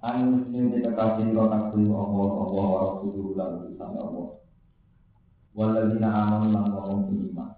Sing 0.00 0.72
dikasih 0.72 1.36
kotak 1.36 1.76
dulu 1.76 1.92
Allah 1.92 2.28
Allah 2.40 2.64
wa 2.64 2.78
rasuluhu 2.88 3.36
lan 3.36 3.48
utusan 3.60 3.92
Allah. 4.00 4.28
Waladina 5.52 6.08
amanu 6.08 6.48
lan 6.56 6.98
sing 7.04 7.20
iman. 7.28 7.50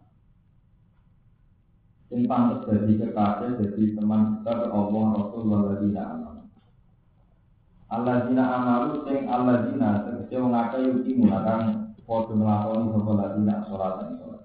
Sing 2.11 2.21
pantes 2.27 2.67
dadi 2.67 2.99
kekasih 2.99 3.63
dadi 3.63 3.95
teman 3.95 4.43
kita 4.43 4.75
Allah 4.75 5.05
Rasul 5.23 5.43
waladina 5.47 6.03
amanu. 6.19 6.43
Alladzina 7.95 8.45
amanu 8.59 9.07
sing 9.07 9.31
alladzina 9.31 10.03
tegese 10.03 10.35
wong 10.43 10.51
akeh 10.51 10.83
yuki 10.83 11.23
mulakan 11.23 11.95
padha 12.03 12.35
nglakoni 12.35 12.91
sapa 12.91 13.13
ladina 13.23 13.55
salat 13.71 13.93
dan 14.03 14.11
salat. 14.19 14.43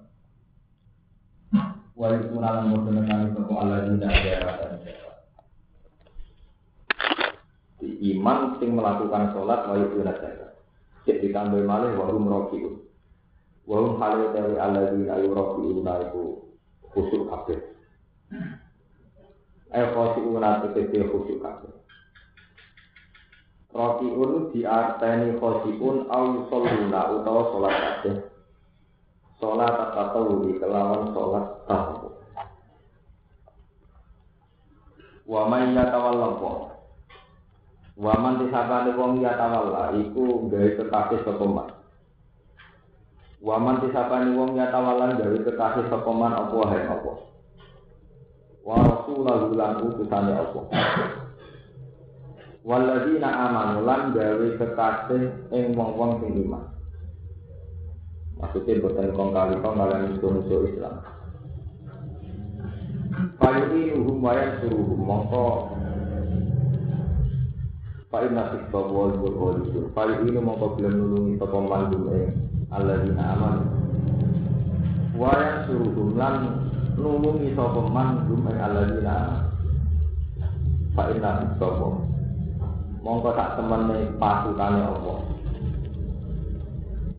Wa 1.98 2.06
yakuna 2.14 2.62
lan 2.62 2.66
padha 2.70 2.90
nekani 2.94 3.26
sapa 3.34 3.52
alladzina 3.58 4.06
ada 4.06 4.78
di 4.78 5.07
iman 7.88 8.60
sing 8.60 8.76
melakukan 8.76 9.32
sholat 9.32 9.64
wa 9.64 9.74
yuduna 9.80 10.12
zakat. 10.20 10.52
Cek 11.08 11.24
ditambah 11.24 11.64
malih 11.64 11.96
wa 11.96 12.04
hum 12.12 12.28
rakiun. 12.28 12.74
Wa 13.64 13.76
hum 13.80 13.96
halu 13.96 14.32
dari 14.36 14.54
alladzina 14.60 15.16
yurakiuna 15.24 15.92
iku 16.08 16.44
khusyuk 16.92 17.32
kabeh. 17.32 17.60
Eh 19.72 19.86
khosyiuna 19.96 20.68
tegese 20.68 21.08
khusyuk 21.08 21.40
kabeh. 21.40 21.72
Rakiun 23.72 24.52
diarteni 24.52 25.40
khosyiun 25.40 26.08
au 26.12 26.24
yusalluna 26.36 27.00
utawa 27.16 27.42
sholat 27.52 27.74
kabeh. 27.76 28.16
Sholat 29.38 29.74
di 30.44 30.52
kelawan 30.58 31.14
sholat 31.14 31.46
tahu. 31.70 32.10
Wa 35.28 35.44
man 35.44 35.76
yatawalla 35.76 36.40
Waman 37.98 38.46
disabane 38.46 38.94
wong 38.94 39.18
ya 39.18 39.34
tawalla 39.34 39.90
iku 39.90 40.46
gawe 40.46 40.70
kekasih 40.78 41.18
sapa 41.26 41.42
man. 41.50 41.66
Waman 43.42 43.82
disabane 43.82 44.38
wong 44.38 44.54
ya 44.54 44.70
tawalla 44.70 45.18
gawe 45.18 45.38
kekasih 45.42 45.90
sapa 45.90 46.10
man 46.14 46.30
apa 46.30 46.56
hae 46.70 46.86
apa. 46.86 47.12
Wa 48.62 48.76
rasulahu 48.86 49.50
lan 49.58 49.82
utusane 49.82 50.30
apa. 50.30 50.60
Waladina 52.62 53.30
amanu 53.34 53.82
lan 53.82 54.14
gawe 54.14 54.46
kekasih 54.62 55.50
ing 55.50 55.74
wong-wong 55.74 56.22
sing 56.22 56.38
iman. 56.46 56.70
Maksudnya 58.38 58.78
bukan 58.78 59.10
kong 59.18 59.30
kali 59.34 59.58
kong 59.58 59.74
kalian 59.74 60.14
musuh 60.22 60.62
Islam. 60.70 61.02
Payuni 63.42 63.98
uhum 63.98 64.22
wayan 64.22 64.62
suruhum 64.62 65.02
mongko 65.02 65.74
Pak 68.08 68.24
Inna 68.24 68.48
Sikta 68.48 68.80
wal 68.88 69.20
Qur'an 69.20 69.68
Pak 69.92 70.24
ini 70.24 70.40
mau 70.40 70.56
belum 70.56 70.96
nulungi 70.96 71.36
toko 71.36 71.60
mandum 71.60 72.08
eh 72.16 72.32
Allah 72.72 73.04
dina 73.04 73.36
aman. 73.36 73.56
Wayang 75.12 75.68
suruhum 75.68 76.16
lan 76.16 76.34
nulungi 76.96 77.52
toko 77.52 77.84
mandum 77.92 78.48
eh 78.48 78.56
Allah 78.56 78.88
dina 78.88 79.12
aman. 79.12 79.40
Pak 80.96 81.20
Inna 81.20 81.30
Sikta 81.44 81.68
Mongko 83.04 83.30
tak 83.36 83.60
temen 83.60 84.16
pasukane 84.16 84.80
Allah 84.88 85.18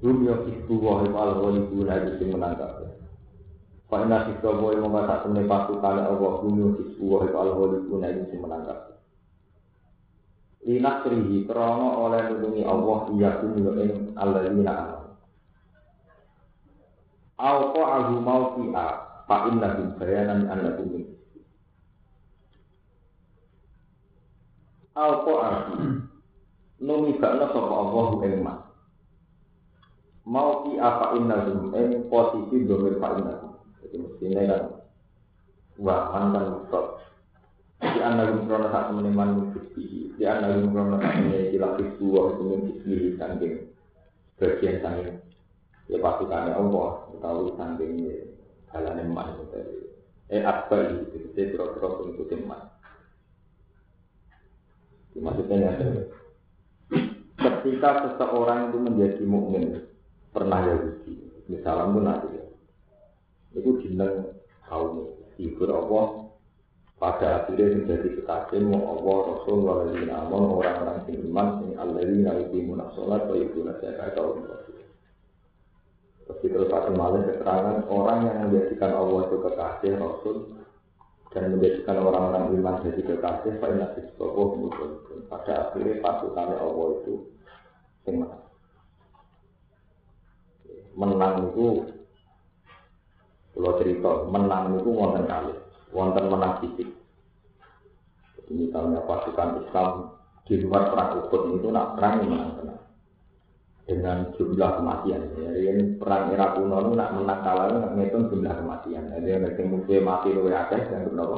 Rum 0.02 0.18
yo 0.26 0.42
iku 0.50 0.74
wae 0.82 1.06
al 1.14 1.32
ghali 1.38 1.70
guna 1.70 2.02
iki 2.02 2.34
menangkap. 2.34 2.98
Pak 3.94 4.10
Inna 4.10 4.26
Sikta 4.26 4.58
mongko 4.58 5.06
tak 5.06 5.22
temen 5.22 5.46
pasukane 5.46 6.02
Allah 6.02 6.34
Rum 6.42 6.58
yo 6.58 6.68
iku 6.82 7.14
wae 7.14 7.30
al 7.30 7.50
ghali 7.54 7.78
guna 7.86 8.10
iki 8.10 8.42
menangkap 8.42 8.89
Linak 10.60 11.08
krihi 11.08 11.48
krono 11.48 12.04
oleh 12.04 12.36
nulungi 12.36 12.68
Allah 12.68 13.00
iya 13.16 13.30
kumyo 13.40 13.72
ing 13.80 13.94
alladzina 14.20 14.72
amanu. 14.76 15.10
Alqa 17.40 17.84
ahu 17.96 18.14
mau 18.20 18.44
fi'a 18.60 18.88
fa 19.24 19.48
inna 19.48 19.68
hum 19.80 19.88
bayanan 19.96 20.52
annakum 20.52 21.08
Alqa 25.00 25.34
ahu 25.48 25.74
numi 26.84 27.16
bakna 27.16 27.48
sapa 27.56 27.74
Allah 27.80 28.08
ing 28.28 28.36
ma. 28.44 28.56
Mau 30.28 30.68
fi'a 30.68 30.90
fa 31.00 31.06
inna 31.16 31.48
ing 31.80 32.12
posisi 32.12 32.68
domir 32.68 33.00
fa 33.00 33.16
inna. 33.16 33.36
Jadi 33.80 33.96
mestinya 33.96 34.42
kan 34.44 34.64
wah 35.80 36.12
mantan 36.12 36.46
mutlak 36.52 37.00
di 37.80 38.00
anak 38.04 38.44
krono 38.44 38.68
saat 38.70 38.92
meneman 38.92 39.30
mukti 39.40 40.12
di 40.16 40.24
anak 40.28 40.68
krono 40.68 41.00
saat 41.00 41.16
meneman 41.24 41.52
dilapis 41.56 41.90
dua 41.96 42.22
itu 42.36 42.44
mukti 42.44 42.96
saking 43.16 43.54
bagian 44.36 44.76
saking 44.84 45.18
ya 45.88 45.98
pasukannya 46.04 46.54
Allah 46.54 46.92
tahu 47.24 47.56
saking 47.56 47.94
emas 48.76 49.30
itu 49.40 49.60
eh 50.30 50.44
akbar 50.46 50.94
itu 50.94 51.34
jadi 51.34 51.56
terus-terus 51.56 51.94
mengikuti 52.04 52.36
emas 52.38 52.64
maksudnya 55.20 55.58
ya 55.58 55.72
ketika 57.40 57.90
seseorang 58.08 58.72
itu 58.72 58.78
menjadi 58.80 59.24
mukmin 59.24 59.84
pernah 60.36 60.64
Yahudi 60.64 61.16
misalnya 61.50 61.92
pun 61.92 62.04
nanti 62.06 62.28
ya. 62.36 62.46
Itu 63.58 63.82
jeneng 63.82 64.38
kaum 64.70 65.18
hibur 65.36 65.70
Allah 65.74 66.29
pada 67.00 67.48
akhirnya 67.48 67.80
menjadi 67.80 68.20
kekasih 68.20 68.60
mau 68.68 69.00
Allah 69.00 69.18
Rasul 69.32 69.58
waladina 69.64 70.28
amon 70.28 70.60
orang-orang 70.60 71.08
yang 71.08 71.32
iman 71.32 71.48
ini 71.64 71.74
alladzina 71.80 72.32
yuqimuna 72.44 72.86
sholat 72.92 73.24
wa 73.24 73.36
yuqimuna 73.40 73.80
zakat 73.80 74.20
wa 74.20 74.36
Terus 76.28 76.46
terus 76.46 76.70
satu 76.70 76.92
malam 76.94 77.26
keterangan 77.26 77.90
orang 77.90 78.20
yang 78.28 78.38
menjadikan 78.46 78.92
Allah 78.94 79.32
itu 79.32 79.38
kekasih 79.42 79.92
Rasul 79.98 80.38
dan 81.32 81.56
menjadikan 81.56 81.96
orang-orang 82.04 82.44
iman 82.60 82.76
jadi 82.84 83.02
kekasih 83.02 83.52
Pak 83.58 83.70
Inasi 83.74 84.02
Sopo 84.20 84.70
pada 85.32 85.72
akhirnya 85.72 86.04
pasukan 86.04 86.52
Allah 86.54 86.88
itu 87.00 87.14
menang. 88.06 88.44
Menang 91.00 91.36
itu 91.48 91.68
kalau 93.56 93.74
cerita 93.80 94.12
menang 94.28 94.78
itu 94.78 94.90
wonten 94.92 95.24
kali 95.26 95.69
wonten 95.94 96.26
menang 96.30 96.62
fisik. 96.62 96.90
Misalnya 98.50 99.06
pasukan 99.06 99.62
Islam 99.62 99.90
di 100.50 100.58
luar 100.66 100.90
perang 100.90 101.22
Uhud 101.22 101.62
itu 101.62 101.70
nak 101.70 101.94
perang 101.94 102.26
menang 102.26 102.58
tenang 102.58 102.82
dengan 103.86 104.18
jumlah 104.34 104.72
kematian. 104.82 105.22
Jadi 105.38 105.62
ini 105.70 105.84
perang 106.02 106.34
era 106.34 106.58
kuno 106.58 106.78
itu 106.82 106.92
nak 106.98 107.14
menang 107.14 107.40
kalah 107.46 107.70
nak 107.70 107.94
ngitung 107.94 108.34
jumlah 108.34 108.54
kematian. 108.58 109.14
Jadi 109.14 109.28
yang 109.30 109.46
penting 109.46 109.68
mungkin 109.70 110.02
mati 110.02 110.30
lebih 110.34 110.54
akeh 110.58 110.82
yang 110.90 111.14
berapa 111.14 111.38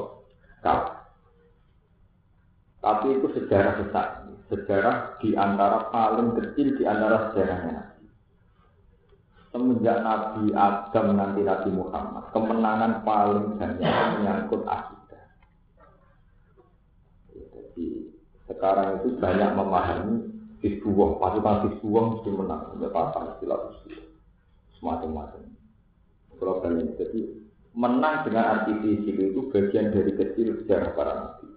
kalah. 0.63 0.89
Tapi 2.81 3.07
itu 3.13 3.27
sejarah 3.35 3.73
besar, 3.77 4.07
sejarah 4.47 5.21
di 5.21 5.35
antara 5.35 5.91
paling 5.93 6.33
kecil 6.33 6.79
di 6.79 6.83
antara 6.87 7.29
sejarahnya 7.29 7.90
semenjak 9.51 9.99
Nabi 10.01 10.55
Adam 10.55 11.05
nanti 11.15 11.43
Nabi 11.43 11.69
Muhammad 11.75 12.23
kemenangan 12.31 13.03
paling 13.03 13.59
banyak 13.59 13.93
menyangkut 14.17 14.63
akidah. 14.63 15.23
Jadi 17.35 17.87
sekarang 18.47 19.03
itu 19.03 19.19
banyak 19.19 19.51
memahami 19.55 20.15
Hizbullah, 20.63 21.19
pasukan 21.19 21.57
Hizbullah 21.67 22.03
mesti 22.15 22.29
menang, 22.31 22.63
ya 22.79 22.87
apa 22.93 23.19
istilah 23.35 23.59
semacam-macam. 24.79 25.41
Problem 26.39 26.73
jadi 26.97 27.21
menang 27.75 28.25
dengan 28.27 28.45
arti 28.45 28.73
fisik 28.81 29.15
itu 29.15 29.39
bagian 29.51 29.93
dari 29.93 30.11
kecil 30.15 30.63
sejarah 30.63 30.91
para 30.95 31.13
nabi. 31.13 31.47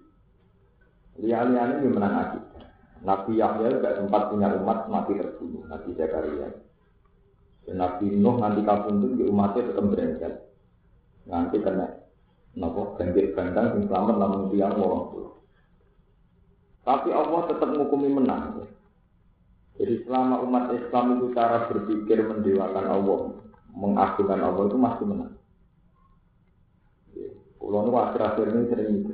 Lihat-lihat 1.25 1.69
ini 1.79 1.89
menang 1.89 2.15
akidah. 2.15 2.65
Nabi 3.05 3.33
Yahya 3.37 3.69
tidak 3.81 3.97
sempat 4.01 4.33
punya 4.33 4.49
umat 4.57 4.89
mati 4.89 5.13
terbunuh, 5.15 5.69
Nabi 5.69 5.93
Zakaria. 5.93 6.64
Nabi 7.73 8.13
Nuh 8.13 8.37
nanti 8.37 8.61
itu 8.61 9.07
di 9.17 9.25
umatnya 9.25 9.73
tetap 9.73 9.85
berencana. 9.89 10.39
Nanti 11.25 11.57
kena 11.65 11.87
nopo 12.55 12.95
banjir 13.01 13.33
bandang 13.33 13.81
yang 13.81 13.89
selamat 13.89 14.17
namun 14.21 14.53
tiang 14.53 14.77
orang 14.77 15.05
tua. 15.11 15.31
Tapi 16.85 17.09
Allah 17.11 17.41
tetap 17.49 17.69
menghukumi 17.73 18.09
menang. 18.13 18.61
Ya. 18.61 18.67
Jadi 19.75 19.95
selama 20.07 20.45
umat 20.45 20.71
Islam 20.77 21.19
itu 21.19 21.27
cara 21.33 21.67
berpikir 21.67 22.21
mendewakan 22.23 22.87
Allah, 22.87 23.21
mengagungkan 23.73 24.41
Allah 24.45 24.65
itu 24.69 24.79
masih 24.79 25.07
menang. 25.09 25.33
Kalau 27.59 27.81
nu 27.89 27.97
akhir-akhir 27.97 28.47
ini 28.53 28.63
sering 28.69 28.91
itu. 28.93 29.13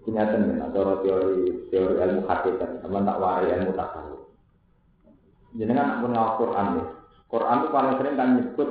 Itu 0.00 0.08
nyata 0.08 0.40
nih, 0.40 0.56
atau 0.64 1.04
teori 1.04 1.68
teori 1.68 1.94
ilmu 2.00 2.24
hakikat, 2.24 2.80
sama 2.80 3.04
tak 3.04 3.20
warai 3.20 3.52
ilmu. 3.52 3.76
Kan 5.64 6.04
pun 6.04 6.12
Al-Quran 6.12 6.68
ya. 6.76 6.84
Quran 7.26 7.56
itu 7.58 7.68
paling 7.72 7.94
sering 7.98 8.14
kan 8.14 8.28
nyebut 8.38 8.70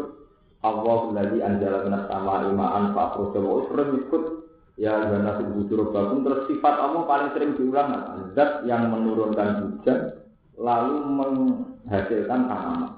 Allah 0.65 0.99
lagi 1.11 1.37
anjala 1.43 1.77
minas 1.85 2.07
sama 2.07 2.47
imaan 2.49 2.95
pak 2.95 3.19
Rasulullah 3.19 3.67
sering 3.69 3.89
nyebut 3.93 4.23
ya 4.79 4.91
gana 5.05 5.31
subujur 5.37 5.91
bakum 5.91 6.23
terus 6.23 6.47
sifat 6.49 6.75
Allah 6.79 7.03
paling 7.03 7.29
sering 7.35 7.51
diulang 7.59 7.89
zat 8.33 8.63
yang 8.63 8.89
menurunkan 8.89 9.49
hujan 9.61 10.25
lalu 10.55 11.03
menghasilkan 11.03 12.47
tanaman. 12.47 12.91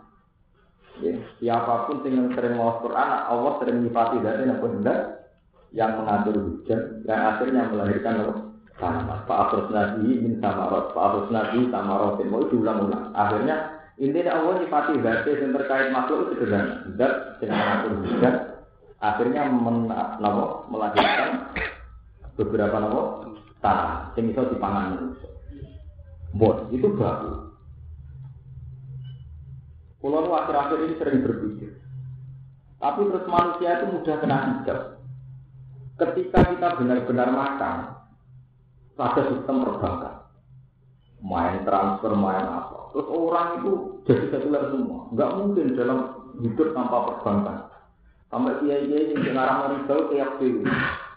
Ya, 0.98 1.13
siapa 1.38 1.86
pun 1.86 2.01
yang 2.10 2.33
sering 2.33 2.57
mau 2.57 2.81
Quran, 2.81 3.10
Allah 3.30 3.54
sering 3.62 3.86
nyifati 3.86 4.18
dari 4.18 4.50
apa 4.50 4.66
hendak 4.66 5.00
yang 5.69 5.94
mengatur 6.01 6.42
hujan, 6.42 7.06
yang 7.06 7.22
akhirnya 7.22 7.69
melahirkan 7.69 8.42
tanaman. 8.81 9.19
Pak 9.30 9.38
Afros 9.38 9.69
Nabi 9.69 10.22
min 10.22 10.42
samarot, 10.42 10.94
Pak 10.98 11.04
Afros 11.06 11.30
Nabi 11.30 11.69
samarotin, 11.69 12.30
mau 12.33 12.45
diulang-ulang. 12.50 13.13
Akhirnya 13.13 13.76
Intinya 13.97 14.38
Allah 14.38 14.61
nyifati 14.61 15.01
zat 15.01 15.25
yang 15.25 15.57
terkait 15.57 15.89
makhluk 15.89 16.29
itu 16.29 16.45
sederhana. 16.45 16.85
Zat 17.01 17.13
mengatur 17.41 17.91
hujan, 18.05 18.35
akhirnya 19.01 19.41
melahirkan 20.69 21.49
beberapa 22.38 22.77
nabo 22.77 23.01
tanah 23.57 24.13
yang 24.13 24.29
bisa 24.29 24.53
dipangan 24.53 24.85
manusia. 24.94 25.29
Bot 26.38 26.69
itu 26.69 26.94
baru. 26.94 27.49
Pulau 29.97 30.29
akhir-akhir 30.29 30.77
ini 30.85 30.94
sering 31.01 31.25
berpikir. 31.25 31.81
Tapi 32.77 33.01
terus 33.09 33.25
manusia 33.25 33.81
itu 33.81 33.85
mudah 33.89 34.15
kena 34.21 34.38
hijab. 34.61 34.79
Ketika 35.97 36.53
kita 36.53 36.67
benar-benar 36.77 37.33
makan 37.33 37.77
pada 38.94 39.21
sistem 39.33 39.65
perbankan, 39.65 40.17
main 41.22 41.66
transfer, 41.66 42.14
main 42.14 42.46
apa. 42.46 42.94
Terus 42.94 43.08
orang 43.10 43.48
itu 43.62 43.72
jadi 44.06 44.25
sekuler 44.30 44.64
semua. 44.69 45.10
Nggak 45.14 45.34
mungkin 45.38 45.66
dalam 45.74 46.00
hidup 46.42 46.68
tanpa 46.74 46.98
perbankan. 47.10 47.58
Sampai 48.28 48.60
kiai-kiai 48.60 49.16
yang 49.16 49.24
ngarang 49.40 49.60
riba 49.72 49.96
kayak 50.12 50.36
dulu. 50.36 50.68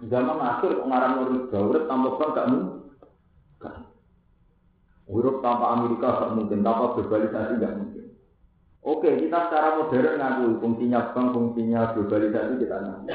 Zaman 0.06 0.38
akhir 0.38 0.73
ngarang 0.87 1.14
riba, 1.26 1.58
urip 1.58 1.85
tanpa 1.91 2.08
bank 2.17 2.31
gak 2.38 2.49
mungkin. 2.49 2.79
Urip 5.11 5.37
tanpa 5.43 5.67
Amerika 5.75 6.08
gak 6.23 6.32
mungkin, 6.38 6.62
tanpa 6.62 6.94
globalisasi 6.94 7.58
gak 7.58 7.75
mungkin. 7.82 8.05
Oke, 8.81 9.11
kita 9.26 9.38
secara 9.50 9.76
modern 9.76 10.17
ngaku 10.23 10.47
fungsinya 10.62 11.11
bank, 11.11 11.26
fungsinya 11.35 11.81
globalisasi 11.99 12.52
kita 12.62 12.76
ngaku. 12.79 13.06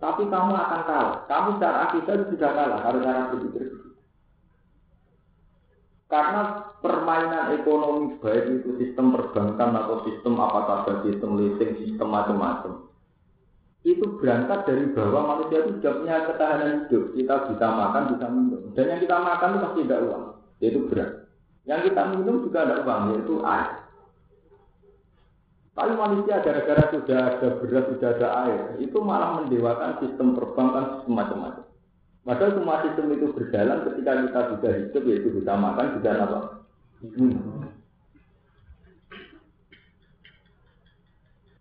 Tapi 0.00 0.22
kamu 0.26 0.50
akan 0.56 0.80
kalah. 0.88 1.16
Kamu 1.30 1.48
secara 1.60 1.76
akidah 1.86 2.14
sudah 2.26 2.50
kalah 2.56 2.78
karena 2.82 3.04
cara 3.04 3.20
berpikir 3.30 3.81
karena 6.12 6.68
permainan 6.84 7.56
ekonomi 7.56 8.20
baik 8.20 8.60
itu 8.60 8.76
sistem 8.76 9.16
perbankan 9.16 9.72
atau 9.72 10.04
sistem 10.04 10.36
apa 10.44 10.84
saja, 10.84 11.08
sistem 11.08 11.40
leasing, 11.40 11.72
sistem 11.80 12.12
macam-macam. 12.12 12.84
Itu 13.80 14.20
berangkat 14.20 14.68
dari 14.68 14.92
bahwa 14.92 15.20
manusia 15.40 15.64
itu 15.64 15.80
sudah 15.80 15.92
punya 15.96 16.16
ketahanan 16.28 16.70
hidup. 16.84 17.16
Kita 17.16 17.34
bisa 17.48 17.66
makan, 17.66 18.02
bisa 18.12 18.26
minum. 18.28 18.62
Dan 18.76 18.84
yang 18.92 19.00
kita 19.00 19.16
makan 19.24 19.48
itu 19.48 19.58
pasti 19.64 19.80
tidak 19.88 20.00
uang, 20.04 20.24
yaitu 20.60 20.80
beras. 20.92 21.10
Yang 21.64 21.80
kita 21.88 22.02
minum 22.12 22.36
juga 22.44 22.58
ada 22.60 22.76
uang, 22.84 23.02
yaitu 23.16 23.34
air. 23.40 23.70
Tapi 25.72 25.92
manusia 25.96 26.44
gara-gara 26.44 26.82
sudah 26.92 27.18
ada 27.24 27.48
beras, 27.56 27.84
sudah 27.88 28.08
ada 28.20 28.28
air, 28.44 28.62
itu 28.84 28.98
malah 29.00 29.40
mendewakan 29.40 29.96
sistem 30.04 30.36
perbankan, 30.36 31.00
sistem 31.00 31.16
macam-macam. 31.16 31.71
Padahal 32.22 32.54
semua 32.54 32.86
sistem 32.86 33.06
itu 33.18 33.26
berjalan 33.34 33.82
ketika 33.90 34.12
kita 34.14 34.40
sudah 34.54 34.72
hidup 34.78 35.02
yaitu 35.10 35.28
bisa 35.34 35.52
makan 35.58 35.86
bisa 35.98 36.10
apa? 36.22 36.38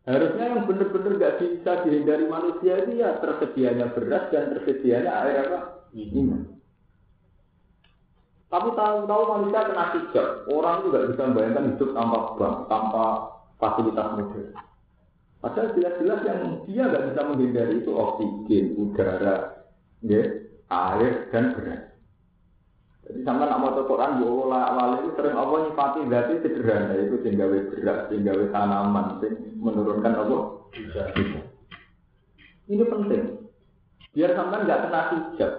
Harusnya 0.05 0.45
yang 0.53 0.65
benar-benar 0.69 1.13
nggak 1.17 1.35
bisa 1.41 1.71
dihindari 1.81 2.25
manusia 2.29 2.73
itu 2.85 3.01
ya 3.01 3.17
tersedianya 3.17 3.89
beras 3.93 4.29
dan 4.29 4.53
tersedianya 4.53 5.11
air 5.25 5.49
apa? 5.49 5.59
Minum. 5.97 6.61
Tapi 8.51 8.69
tahu-tahu 8.75 9.23
manusia 9.31 9.65
kena 9.65 9.85
hijab. 9.95 10.27
Orang 10.51 10.83
juga 10.85 11.07
bisa 11.07 11.21
membayangkan 11.25 11.65
hidup 11.73 11.89
tanpa 11.95 12.17
bank, 12.35 12.55
tanpa 12.67 13.03
fasilitas 13.57 14.07
modern. 14.13 14.49
Padahal 15.41 15.73
jelas-jelas 15.73 16.21
yang 16.27 16.41
dia 16.69 16.83
nggak 16.85 17.05
bisa 17.09 17.21
menghindari 17.25 17.73
itu 17.81 17.91
oksigen, 17.95 18.65
udara, 18.77 19.65
ya, 20.05 20.21
air 20.71 21.27
dan 21.35 21.51
beras. 21.51 21.91
Jadi 23.11 23.27
sama 23.27 23.43
nak 23.43 23.59
mau 23.59 23.75
Quran 23.75 24.23
bu 24.23 24.47
awal 24.47 25.03
itu 25.03 25.11
sering 25.19 25.35
Allah 25.35 25.67
nyifati 25.67 26.07
berarti 26.07 26.33
sederhana 26.47 26.95
itu 26.95 27.19
tinggawe 27.19 27.57
beras, 27.67 27.99
tinggawe 28.07 28.43
tanaman, 28.55 29.19
sing 29.19 29.33
menurunkan 29.59 30.15
apa? 30.15 30.37
Ini 32.71 32.83
penting. 32.87 33.23
Biar 34.15 34.31
sampean 34.31 34.63
nggak 34.63 34.81
kena 34.87 35.01
hijab. 35.11 35.51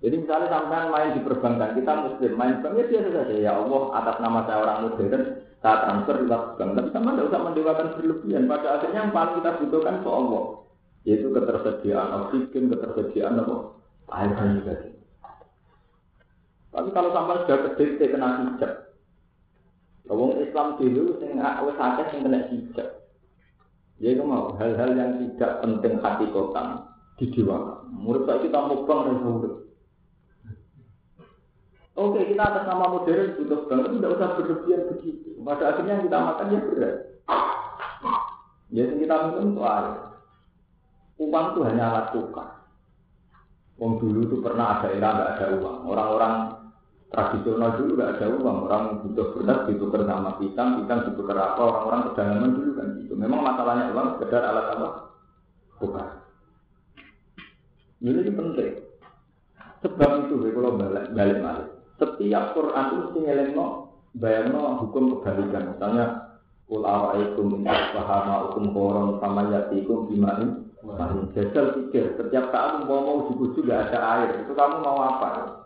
Jadi 0.00 0.14
misalnya 0.16 0.48
sampean 0.48 0.90
main 0.90 1.14
di 1.14 1.20
perbankan, 1.22 1.76
kita 1.76 1.92
muslim 2.08 2.32
main 2.34 2.58
bank 2.64 2.72
ya 2.72 2.84
biasa 2.88 3.08
saja. 3.14 3.34
Ya 3.36 3.52
Allah 3.54 3.82
atas 4.00 4.16
nama 4.18 4.38
saya 4.48 4.58
orang 4.64 4.78
modern, 4.90 5.24
saya 5.60 5.76
transfer 5.86 6.16
di 6.18 6.26
bank. 6.26 6.44
Tapi 6.56 6.88
sama 6.90 7.08
tidak 7.14 7.28
usah 7.30 7.40
mendewakan 7.46 7.88
berlebihan. 7.94 8.42
Pada 8.48 8.68
akhirnya 8.80 8.98
yang 9.06 9.12
paling 9.12 9.34
kita 9.38 9.50
butuhkan 9.60 9.96
ke 10.02 10.08
Allah, 10.10 10.44
yaitu 11.04 11.28
ketersediaan 11.30 12.08
oksigen, 12.16 12.64
ketersediaan 12.74 13.38
apa? 13.38 13.56
Air 14.10 14.30
banyu 14.34 14.60
tadi. 14.66 14.90
Tapi 16.70 16.88
kalau 16.94 17.10
sampai 17.10 17.42
sudah 17.42 17.58
kedekte 17.66 18.04
kena 18.14 18.28
hijab, 18.46 18.72
Wong 20.10 20.42
Islam 20.42 20.78
dulu 20.78 21.18
sing 21.22 21.38
wis 21.38 21.78
akeh 21.78 22.04
sing 22.10 22.20
kena 22.26 22.46
hijab. 22.50 22.88
Ya 24.00 24.16
itu 24.16 24.24
mau 24.24 24.56
hal-hal 24.56 24.96
yang 24.96 25.20
tidak 25.20 25.60
penting 25.60 26.00
hati 26.00 26.26
kota 26.32 26.88
didewakan. 27.20 27.92
Murid 27.92 28.24
saya 28.24 28.40
kita 28.40 28.58
mau 28.64 28.82
bang 28.88 29.00
dan 29.12 29.18
Oke, 32.00 32.24
kita 32.32 32.40
atas 32.40 32.64
nama 32.64 32.88
modern 32.88 33.36
butuh 33.36 33.68
banget, 33.68 33.92
tidak 33.92 34.12
usah 34.16 34.28
berlebihan 34.40 34.88
begitu. 34.88 35.36
Pada 35.44 35.64
akhirnya 35.68 36.00
yang 36.00 36.04
kita 36.08 36.16
makan 36.16 36.48
ya 36.48 36.60
berat. 36.64 36.96
Ya, 38.72 38.84
kita 38.88 39.14
minum 39.28 39.52
itu 39.52 39.62
air. 39.68 39.94
Uang 41.20 41.46
itu 41.52 41.60
hanya 41.68 41.84
alat 41.92 42.06
tukar. 42.16 42.59
Wong 43.80 43.96
dulu 43.96 44.28
itu 44.28 44.36
pernah 44.44 44.76
ada 44.76 44.92
era 44.92 45.08
nggak 45.08 45.30
ada 45.40 45.46
uang. 45.56 45.78
Orang-orang 45.88 46.34
tradisional 47.08 47.80
dulu 47.80 47.90
nggak 47.96 48.12
ada 48.20 48.26
uang. 48.36 48.56
Orang 48.68 48.82
butuh 49.00 49.26
beras 49.32 49.64
ditukar 49.64 50.04
sama 50.04 50.36
pisang, 50.36 50.84
pisang 50.84 51.00
ditukar 51.08 51.36
apa. 51.40 51.60
Orang-orang 51.64 52.00
pedalaman 52.12 52.50
dulu 52.52 52.70
kan 52.76 52.88
gitu. 53.00 53.12
Memang 53.16 53.40
masalahnya 53.40 53.88
uang 53.96 54.06
sekedar 54.20 54.44
alat 54.44 54.66
apa? 54.76 54.88
Bukan. 55.80 56.08
Ini 58.04 58.32
penting. 58.36 58.72
Sebab 59.80 60.10
itu 60.28 60.34
kalau 60.52 60.76
balik 60.76 61.08
balik 61.16 61.38
balik. 61.40 61.68
Setiap 61.96 62.52
Quran 62.52 62.84
itu 62.84 62.94
mesti 63.00 63.18
ngelengno 63.24 63.66
bayangno 64.12 64.84
hukum 64.84 65.24
kebalikan. 65.24 65.72
Misalnya 65.72 66.30
Kul 66.70 66.86
awaikum 66.86 67.50
min 67.50 67.66
asbahama 67.66 68.46
hukum 68.46 68.70
koron 68.70 69.18
sama 69.18 69.50
yatikum 69.50 70.06
bimain 70.06 70.69
Nah, 70.80 71.12
jajal 71.36 71.76
pikir, 71.76 72.16
setiap 72.16 72.48
saat 72.48 72.80
mau 72.88 73.04
mau 73.04 73.28
juga 73.36 73.84
ada 73.84 73.98
air, 74.16 74.30
itu 74.40 74.52
kamu 74.56 74.80
mau 74.80 74.96
apa? 75.04 75.60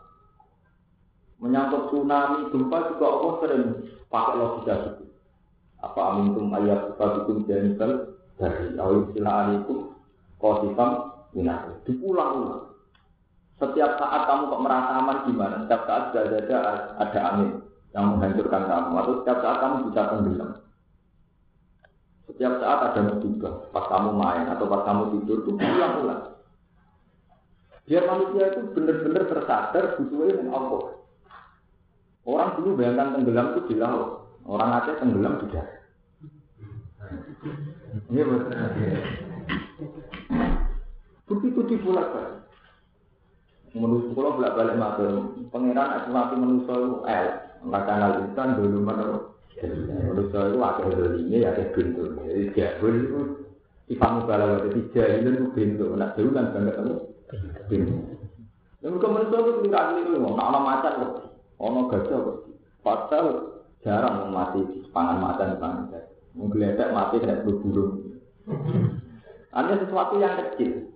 Menyangkut 1.39 1.95
tsunami, 1.95 2.51
gempa 2.51 2.91
juga 2.91 3.07
Allah 3.07 3.33
sering 3.39 3.65
pakai 4.11 4.35
logika 4.35 4.75
itu. 4.91 5.05
Apa 5.79 6.01
amintum 6.17 6.51
ayat 6.51 6.99
sabikum 6.99 7.47
janisan 7.47 8.17
dari 8.41 8.75
awal 8.75 9.07
istilah 9.07 9.35
alikum 9.47 9.95
kosifam 10.43 11.15
minat. 11.37 11.69
Diulang-ulang. 11.87 12.75
Setiap 13.61 13.95
saat 14.01 14.23
kamu 14.27 14.51
kok 14.51 14.63
merasa 14.67 14.93
aman 14.99 15.19
gimana? 15.31 15.57
Setiap 15.63 15.83
saat 15.87 16.03
sudah 16.11 16.23
ada, 16.27 16.59
ada 16.99 17.21
angin 17.23 17.51
yang 17.95 18.17
menghancurkan 18.17 18.67
kamu. 18.67 18.91
Atau 18.99 19.15
setiap 19.23 19.39
saat 19.45 19.57
kamu 19.63 19.77
bisa 19.93 20.03
tenggelam. 20.11 20.51
Setiap 22.35 22.59
saat 22.59 22.79
ada 22.91 23.01
musibah, 23.15 23.71
pas 23.71 23.87
kamu 23.87 24.11
main 24.19 24.51
atau 24.51 24.67
pas 24.67 24.83
kamu 24.83 25.03
tidur 25.15 25.47
itu 25.47 25.51
ulang-ulang. 25.55 26.35
Biar 27.87 28.03
manusia 28.11 28.51
itu 28.51 28.61
benar-benar 28.75 29.23
tersadar 29.31 29.85
butuhnya 29.95 30.35
dengan 30.43 30.59
Allah. 30.59 30.83
Orang 32.27 32.59
dulu 32.59 32.75
bayangkan 32.75 33.15
tenggelam 33.15 33.47
itu 33.55 33.61
di 33.71 33.75
laut, 33.79 34.27
orang 34.51 34.83
Aceh 34.83 34.99
tenggelam 34.99 35.39
di 35.39 35.47
darat. 35.55 35.79
Iya 38.11 38.25
betul. 38.27 38.57
Begitu 41.31 41.61
di 41.71 41.77
balik 41.87 42.09
balik. 42.11 42.35
Menurut 43.79 44.11
pulau 44.11 44.39
bolak 44.39 44.59
balik 44.59 44.75
matur, 44.75 45.39
pangeran 45.55 46.11
mati 46.11 46.35
manusia 46.35 46.75
itu 46.75 46.99
el. 47.07 47.27
Maka 47.63 48.23
insan 48.23 48.59
dulu 48.59 48.83
mana? 49.73 49.95
Manusia 50.13 50.41
itu 50.51 50.59
ada 50.61 51.05
ini 51.17 51.37
ya 51.41 51.49
ada 51.55 51.65
bentuk. 51.73 52.09
Jadi 52.21 52.43
jahil 52.53 52.95
itu 53.07 53.21
sifat 53.89 54.11
mubalah 54.17 54.49
jadi 54.69 54.81
jahil 54.93 55.23
itu 55.25 55.45
bentuk. 55.57 55.91
Nak 55.97 56.13
jauh 56.17 56.33
kan 56.33 56.53
banget 56.53 56.75
kamu 56.77 56.95
bentuk. 57.69 58.01
Yang 58.85 58.95
manusia 59.01 59.39
itu 59.41 59.53
tidak 59.65 59.85
keliru. 59.91 60.17
Nak 60.23 60.49
ada 60.49 60.59
macan 60.61 60.93
kok. 61.01 61.13
Ono 61.59 61.81
gajah 61.89 62.19
kok. 62.21 62.39
Padahal 62.85 63.27
jarang 63.81 64.17
mati 64.31 64.61
pangan 64.93 65.19
macan 65.21 65.49
pangan 65.59 65.83
gajah. 65.91 66.05
Menggeledak 66.35 66.89
mati 66.95 67.17
kena 67.23 67.43
burung. 67.43 68.21
Hanya 69.55 69.75
sesuatu 69.83 70.19
yang 70.19 70.35
kecil. 70.39 70.94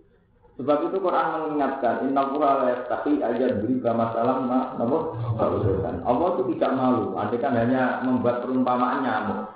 Sebab 0.58 0.90
itu 0.90 0.98
Quran 0.98 1.26
mengingatkan, 1.38 2.02
Inna 2.10 2.34
pura 2.34 2.66
tapi 2.90 3.22
aja 3.22 3.46
beri 3.62 3.78
masalah 3.78 4.42
ma, 4.42 4.74
Allah 4.74 6.28
itu 6.34 6.42
tidak 6.50 6.72
malu. 6.74 7.14
Andai 7.14 7.38
kan 7.38 7.54
hanya 7.54 8.02
membuat 8.02 8.42
perumpamaan 8.42 9.06
nyamuk. 9.06 9.54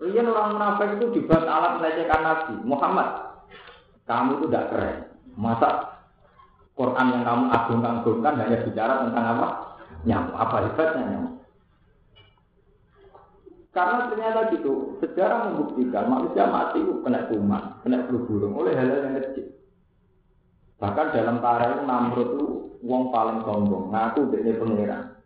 Rian 0.00 0.32
orang 0.32 0.56
munafik 0.56 0.96
itu 0.96 1.20
dibuat 1.20 1.44
alat 1.44 1.76
melecehkan 1.76 2.20
Nabi 2.24 2.54
Muhammad. 2.64 3.08
Kamu 4.08 4.40
itu 4.40 4.44
tidak 4.48 4.68
keren. 4.72 4.96
Masa 5.36 5.68
Quran 6.72 7.12
yang 7.12 7.24
kamu 7.28 7.44
agung-agungkan 7.52 8.40
hanya 8.40 8.64
bicara 8.64 9.04
tentang 9.04 9.24
apa? 9.28 9.46
Nyamuk. 10.08 10.34
Apa 10.40 10.56
hebatnya 10.72 11.04
nyamuk? 11.04 11.34
Karena 13.76 14.08
ternyata 14.08 14.40
gitu, 14.56 14.96
sejarah 15.04 15.52
membuktikan 15.52 16.08
manusia 16.08 16.48
mati 16.48 16.80
kena 16.80 17.28
kuman, 17.28 17.84
kena 17.84 18.08
flu 18.08 18.24
burung 18.24 18.56
oleh 18.56 18.72
hal-hal 18.72 19.04
yang 19.04 19.20
kecil. 19.20 19.55
Bahkan 20.76 21.06
dalam 21.16 21.40
tarikh 21.40 21.88
Namrud 21.88 22.28
itu 22.36 22.46
wong 22.84 23.08
paling 23.08 23.40
sombong, 23.48 23.88
ngaku 23.88 24.28
dia 24.28 24.60
pangeran. 24.60 25.16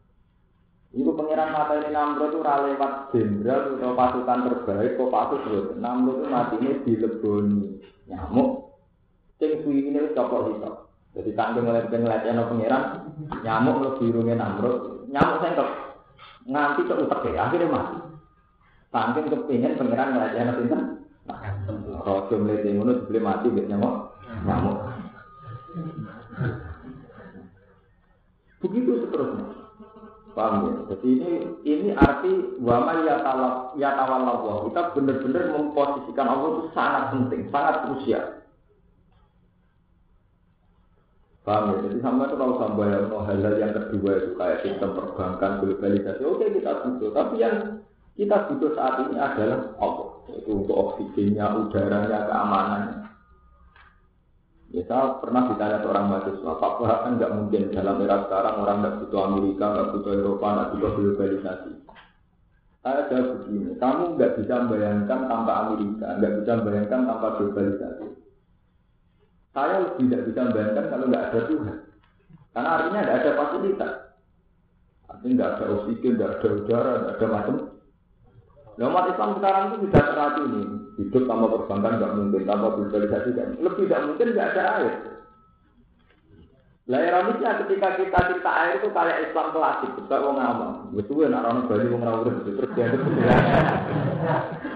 Itu 0.95 1.11
pangeran 1.15 1.51
mata 1.51 1.75
ini 1.75 1.91
Namrud 1.91 2.31
itu 2.31 2.39
lewat 2.43 2.93
jenderal 3.11 3.75
atau 3.75 3.99
pasukan 3.99 4.39
terbaik, 4.47 4.95
kok 4.95 5.11
pasukan 5.11 5.79
Namrud 5.83 6.23
itu 6.23 6.27
mati 6.31 6.55
ini 6.63 6.73
dileboni 6.87 7.63
nyamuk. 8.07 8.79
Sing 9.43 9.59
suwi 9.67 9.91
ini 9.91 10.15
copot 10.15 10.55
itu. 10.55 10.71
Jadi 11.11 11.31
tanggung 11.35 11.67
oleh 11.67 11.83
pengelecehnya 11.91 12.47
pangeran, 12.47 12.83
nyamuk 13.43 13.77
lebih 13.83 14.15
rumit 14.15 14.39
Namrud, 14.39 15.11
nyamuk 15.11 15.43
sengkep 15.43 15.69
nganti 16.47 16.83
ke 16.87 16.95
utek 16.95 17.27
ya, 17.35 17.51
akhirnya 17.51 17.69
mati. 17.69 17.97
Saking 18.91 19.31
kepingin 19.31 19.79
pangeran 19.79 20.15
ngelajah 20.15 20.41
anak 20.43 20.59
pinter. 20.59 20.81
Rojo 22.03 22.35
melihat 22.43 22.75
ngono 22.75 23.03
dibeli 23.03 23.21
mati 23.23 23.47
biar 23.51 23.67
nyamuk. 23.71 23.95
Nyamuk. 24.47 24.79
Begitu 28.61 28.91
seterusnya. 29.07 29.61
Paham 30.31 30.55
ya? 30.63 30.75
Jadi 30.95 31.09
ini 31.11 31.33
ini 31.67 31.89
arti 31.97 32.31
wama 32.63 33.03
ya 33.03 33.19
ya 33.75 33.91
tawallah. 33.99 34.71
Kita 34.71 34.95
benar-benar 34.95 35.45
memposisikan 35.51 36.29
Allah 36.31 36.49
itu 36.55 36.63
sangat 36.71 37.03
penting, 37.11 37.43
sangat 37.51 37.75
krusial. 37.87 38.25
Paham 41.43 41.65
ya? 41.75 41.79
Jadi 41.91 41.99
sama 41.99 42.31
itu 42.31 42.37
kalau 42.39 42.55
sampai 42.63 42.95
yang 42.95 43.11
hal-hal 43.11 43.55
yang 43.59 43.73
kedua 43.75 44.13
itu 44.23 44.31
kayak 44.39 44.61
sistem 44.63 44.91
perbankan, 44.95 45.53
globalisasi, 45.65 46.23
oke 46.23 46.47
kita 46.47 46.73
butuh. 46.87 47.11
Tapi 47.11 47.35
yang 47.43 47.57
kita 48.15 48.37
butuh 48.47 48.71
saat 48.79 48.95
ini 49.09 49.17
adalah 49.19 49.75
Allah. 49.83 50.09
Itu 50.31 50.63
untuk 50.63 50.77
oksigennya, 50.79 51.59
udaranya, 51.59 52.31
keamanannya. 52.31 53.10
Ya, 54.71 54.87
saya 54.87 55.19
pernah 55.19 55.51
ditanya 55.51 55.83
seorang 55.83 56.07
mahasiswa, 56.07 56.53
Pak 56.63 56.79
Wahab 56.79 56.99
kan 57.03 57.13
nggak 57.19 57.35
mungkin 57.35 57.75
dalam 57.75 57.99
era 58.07 58.23
sekarang 58.23 58.55
orang 58.63 58.77
nggak 58.87 58.97
butuh 59.03 59.21
Amerika, 59.27 59.65
nggak 59.67 59.89
butuh 59.99 60.13
Eropa, 60.15 60.47
nggak 60.47 60.69
butuh 60.79 60.91
globalisasi. 60.95 61.73
Saya 62.81 63.01
jawab 63.11 63.27
begini, 63.35 63.75
kamu 63.83 64.05
nggak 64.15 64.33
bisa 64.39 64.55
membayangkan 64.63 65.21
tanpa 65.27 65.53
Amerika, 65.67 66.07
nggak 66.17 66.33
bisa 66.39 66.51
membayangkan 66.63 67.01
tanpa 67.03 67.29
globalisasi. 67.35 68.07
Saya 69.51 69.77
tidak 69.99 70.21
bisa 70.31 70.41
membayangkan 70.47 70.87
kalau 70.87 71.05
nggak 71.11 71.25
ada 71.27 71.41
Tuhan. 71.51 71.77
Karena 72.55 72.69
artinya 72.71 73.01
nggak 73.03 73.19
ada 73.19 73.31
fasilitas. 73.43 73.93
Artinya 75.11 75.35
nggak 75.35 75.51
ada 75.51 75.65
oksigen, 75.75 76.13
nggak 76.15 76.31
ada 76.31 76.49
udara, 76.55 76.93
nggak 76.95 77.15
ada 77.19 77.27
macam 77.27 77.57
Nah, 78.81 78.89
umat 78.89 79.13
Islam 79.13 79.37
sekarang 79.37 79.63
itu 79.69 79.77
sudah 79.85 80.05
teracuni. 80.09 80.63
Hidup 81.01 81.25
tanpa 81.25 81.49
perbankan 81.49 81.97
nggak 81.97 82.13
mungkin, 82.13 82.45
tanpa 82.45 82.77
globalisasi 82.77 83.31
kan. 83.33 83.57
Lebih 83.57 83.89
tidak 83.89 84.05
mungkin 84.05 84.37
nggak 84.37 84.49
ada 84.53 84.63
air. 84.77 84.95
Lah 86.91 87.01
ironisnya 87.07 87.57
ketika 87.65 87.97
kita 87.97 88.19
cerita 88.29 88.51
air 88.51 88.83
itu 88.83 88.93
kayak 88.93 89.23
Islam 89.25 89.47
klasik, 89.57 89.91
kita 89.97 90.17
mau 90.21 90.37
ngomong. 90.37 90.93
Betul 90.93 91.33
nak 91.33 91.47
orang 91.49 91.71
Bali 91.71 91.89
mau 91.89 92.05
ngawur 92.05 92.45
terus 92.45 92.71
dia 92.77 92.93
itu. 92.93 93.01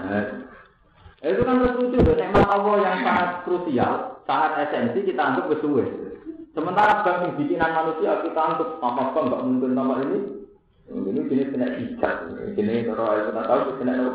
Nah, 0.05 0.25
itu 1.29 1.41
kan 1.45 1.57
lucu 1.61 1.99
loh, 2.01 2.15
nikmat 2.17 2.49
Allah 2.49 2.75
yang 2.81 2.97
sangat 3.05 3.29
krusial, 3.45 3.93
sangat 4.25 4.51
esensi 4.69 5.05
kita 5.05 5.21
anggap 5.21 5.51
betul. 5.53 5.85
Sementara 6.55 7.03
bank 7.05 7.35
bikinan 7.37 7.75
manusia 7.75 8.23
kita 8.25 8.41
anggap 8.41 8.69
tanpa 8.81 9.13
bank 9.13 9.25
nggak 9.29 9.45
mungkin 9.45 9.77
tanpa 9.77 9.95
ini, 10.09 10.19
ini 10.95 11.21
jenis 11.29 11.51
kena 11.53 11.69
ijat, 11.83 12.17
jenis 12.57 12.89
kalau 12.89 13.13
aku 13.13 13.31
tak 13.35 13.47
tahu 13.51 13.77
kena 13.83 13.93
no 13.99 14.09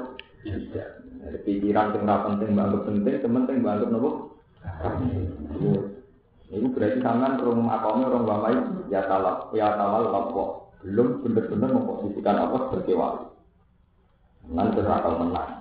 pikiran 1.19 1.95
yang 1.95 2.03
nggak 2.07 2.23
penting, 2.31 2.49
banget 2.55 2.81
penting, 2.87 3.15
penting 3.19 3.57
banget 3.59 3.87
nopo. 3.91 4.39
Ini 6.49 6.65
berarti 6.73 6.97
tangan 7.05 7.37
orang 7.45 7.69
akomnya 7.69 8.09
orang 8.09 8.25
wamai 8.25 8.57
ya 8.89 9.05
talak, 9.05 9.53
ya 9.53 9.77
talal 9.77 10.09
lapo. 10.09 10.73
Belum 10.81 11.21
benar-benar 11.21 11.69
memposisikan 11.75 12.39
apa 12.39 12.57
sebagai 12.71 12.95
wali. 12.97 13.25
Nanti 14.49 14.81
akan 14.81 15.15
menang. 15.19 15.51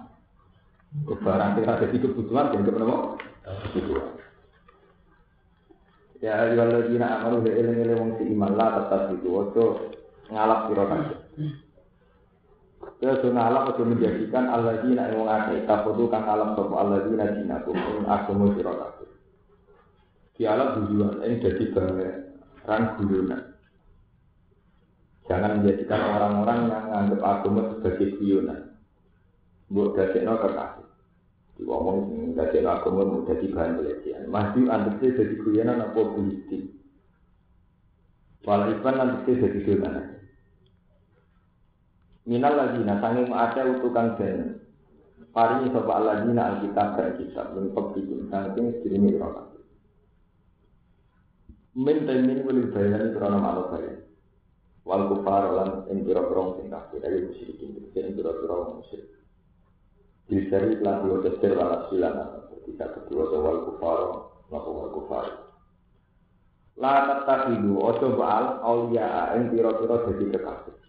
Barang 1.21 1.61
kita 1.61 1.77
ada 1.77 1.87
di 1.93 1.99
kebutuhan, 2.01 2.55
jadi 2.55 2.71
kenapa? 2.73 3.21
Kebutuhan. 3.45 4.17
Ya, 6.19 6.51
kalau 6.51 6.83
dina 6.89 7.21
amalu 7.21 7.47
he 7.47 7.51
eling-eling 7.63 7.99
wong 8.01 8.11
si 8.19 8.25
iman 8.35 8.53
lah 8.59 8.69
tetap 8.81 9.15
itu. 9.15 9.29
Ojo 9.29 9.65
ngalap 10.33 10.67
sira 10.67 10.85
kabeh. 10.89 11.19
Ya 12.99 13.15
ngalap 13.15 13.71
aja 13.71 13.83
menjadikan 13.87 14.51
alladzina 14.51 15.07
ing 15.07 15.23
wong 15.23 15.31
akeh 15.31 15.63
tafudu 15.71 16.11
kang 16.11 16.27
alam 16.27 16.59
sapa 16.59 16.75
alladzina 16.83 17.31
dinakum 17.31 17.79
ing 17.79 18.03
agama 18.11 18.51
sira 18.59 18.75
kabeh. 18.75 19.11
Dialog 20.35 20.69
tujuan 20.83 21.23
ini 21.23 21.39
jadi 21.39 21.65
barang 21.71 22.85
guyonan. 22.99 23.43
Jangan 25.31 25.63
menjadikan 25.63 26.01
orang-orang 26.11 26.59
yang 26.67 26.83
menganggap 26.91 27.21
agama 27.23 27.61
sebagai 27.71 28.19
guyonan. 28.19 28.61
Buat 29.71 29.95
dadekno 29.95 30.35
kekasih. 30.43 30.89
Diomong 31.55 31.99
sing 32.11 32.21
dadekno 32.35 32.83
agama 32.83 33.01
mau 33.07 33.23
jadi 33.31 33.47
bahan 33.47 33.79
pelecehan. 33.79 34.25
Masih 34.27 34.67
anggapnya 34.67 35.23
jadi 35.23 35.35
guyonan 35.39 35.87
apa 35.87 36.01
politik. 36.03 36.75
Walau 38.43 38.75
iban 38.75 38.95
nanti 38.99 39.39
jadi 39.39 39.59
guyonan. 39.63 40.18
Minal 42.29 42.61
ladina 42.61 43.01
sanging 43.01 43.33
ada 43.33 43.65
utukan 43.73 44.21
den. 44.21 44.61
Paringi 45.33 45.73
sapa 45.73 45.93
aladina 45.97 46.61
alkitab 46.61 47.01
dan 47.01 47.17
kitab 47.17 47.57
min 47.57 47.73
qablikum 47.73 48.29
sanging 48.29 48.69
sedurunge 48.85 49.17
ira 49.17 49.49
Min 51.73 52.05
temin 52.05 52.45
wali 52.45 52.69
bayan 52.69 53.17
krana 53.17 53.41
malu 53.41 53.73
bayan. 53.73 54.05
Wal 54.85 55.09
kufar 55.09 55.57
lan 55.57 55.71
ing 55.89 56.05
pira-pira 56.05 56.61
sing 56.61 56.69
kafir 56.69 57.01
ayo 57.01 57.33
musyrikin 57.33 57.89
sing 57.97 58.13
pira-pira 58.13 58.77
musyrik. 58.77 59.09
Disari 60.29 60.85
lan 60.85 61.09
dua 61.09 61.25
tesir 61.25 61.57
wala 61.57 61.89
silana 61.89 62.45
ketika 62.53 62.93
kedua 62.93 63.25
wal 63.41 63.59
kufar 63.73 63.99
napa 64.53 64.69
wal 64.69 64.91
kufar. 65.01 65.27
La 66.77 67.09
tatahidu 67.09 67.73
ojo 67.81 68.21
baal 68.21 68.61
aulia 68.61 69.33
ing 69.41 69.49
pira-pira 69.49 69.97
dadi 70.05 70.29
kekasih. 70.29 70.88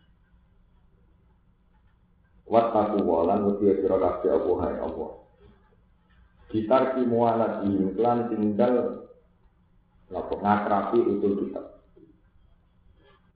Wattaku 2.50 3.06
walan 3.06 3.46
wedi 3.46 3.78
sira 3.78 4.02
kabeh 4.02 4.34
apa 4.34 4.52
hae 4.66 4.78
apa. 4.82 5.06
Gitar 6.50 6.84
ki 6.98 7.06
mualat 7.06 7.62
lan 7.94 8.18
tinggal 8.26 9.06
lapo 10.10 10.34
ngakrapi 10.42 10.98
utul 10.98 11.46
kitab. 11.46 11.78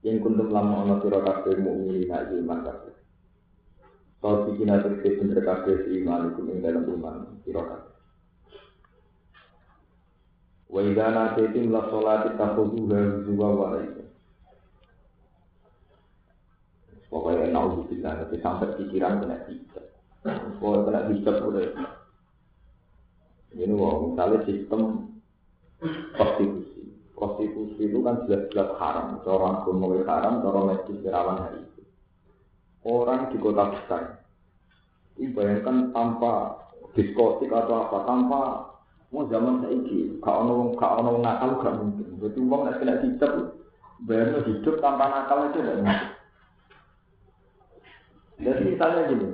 Yang 0.01 0.17
kuntum 0.25 0.49
lama 0.49 0.81
ana 0.81 0.95
sira 1.05 1.21
kabeh 1.21 1.61
mukmin 1.61 2.09
nak 2.09 2.33
iman 2.33 2.59
kabeh. 2.65 2.93
Kau 4.17 4.49
bikin 4.49 4.73
ada 4.73 4.89
bener 4.97 5.39
kabeh 5.45 5.93
iman 6.01 6.33
iku 6.33 6.41
ing 6.49 6.65
dalam 6.65 6.89
iman 6.89 7.37
sira 7.45 7.61
kabeh. 7.69 7.93
Wa 10.73 10.81
idza 10.81 11.05
nasitum 11.13 11.69
la 11.69 11.85
sholati 11.85 12.33
takhudhuha 12.33 13.29
huwa 13.29 13.47
wa 13.61 13.67
Pokoknya 17.13 17.53
naudzubillah, 17.53 18.25
tapi 18.25 18.41
sampai 18.41 18.73
pikiran 18.73 19.21
kena 19.21 19.37
hijab. 19.45 19.85
Pokoknya 20.57 20.81
kena 20.89 21.01
hijab 21.13 21.35
udah. 21.45 21.65
Ini 23.53 23.73
wah, 23.77 24.01
misalnya 24.01 24.41
sistem 24.49 25.13
konstitusi. 26.17 26.81
Konstitusi 27.13 27.85
itu 27.85 28.01
kan 28.01 28.25
jelas-jelas 28.25 28.73
haram. 28.81 29.21
Orang 29.29 29.61
agama 29.61 30.01
haram, 30.09 30.41
orang 30.41 30.65
medis 30.73 30.97
kerawan 31.05 31.37
hari 31.37 31.61
itu. 31.61 31.81
orang 32.81 33.29
di 33.29 33.37
kota 33.37 33.63
besar. 33.77 34.01
Ini 35.21 35.37
bayangkan 35.37 35.93
tanpa 35.93 36.57
diskotik 36.97 37.53
atau 37.53 37.85
apa, 37.85 37.97
tanpa 38.09 38.41
mau 39.13 39.29
zaman 39.29 39.61
saiki, 39.61 40.17
gak 40.17 40.33
ono 40.41 40.73
gak 40.73 40.97
ono 40.97 41.21
nakal 41.21 41.61
gak 41.61 41.77
mungkin. 41.77 42.17
Jadi 42.17 42.39
uang 42.41 42.61
nak 42.65 42.81
kena 42.81 42.97
hijab, 43.05 43.53
bayangnya 44.09 44.41
hidup 44.49 44.81
tanpa 44.81 45.05
nakal 45.13 45.53
itu 45.53 45.61
tidak 45.61 45.77
mungkin. 45.85 46.22
Jadi 48.41 48.61
misalnya 48.65 49.01
gini, 49.13 49.27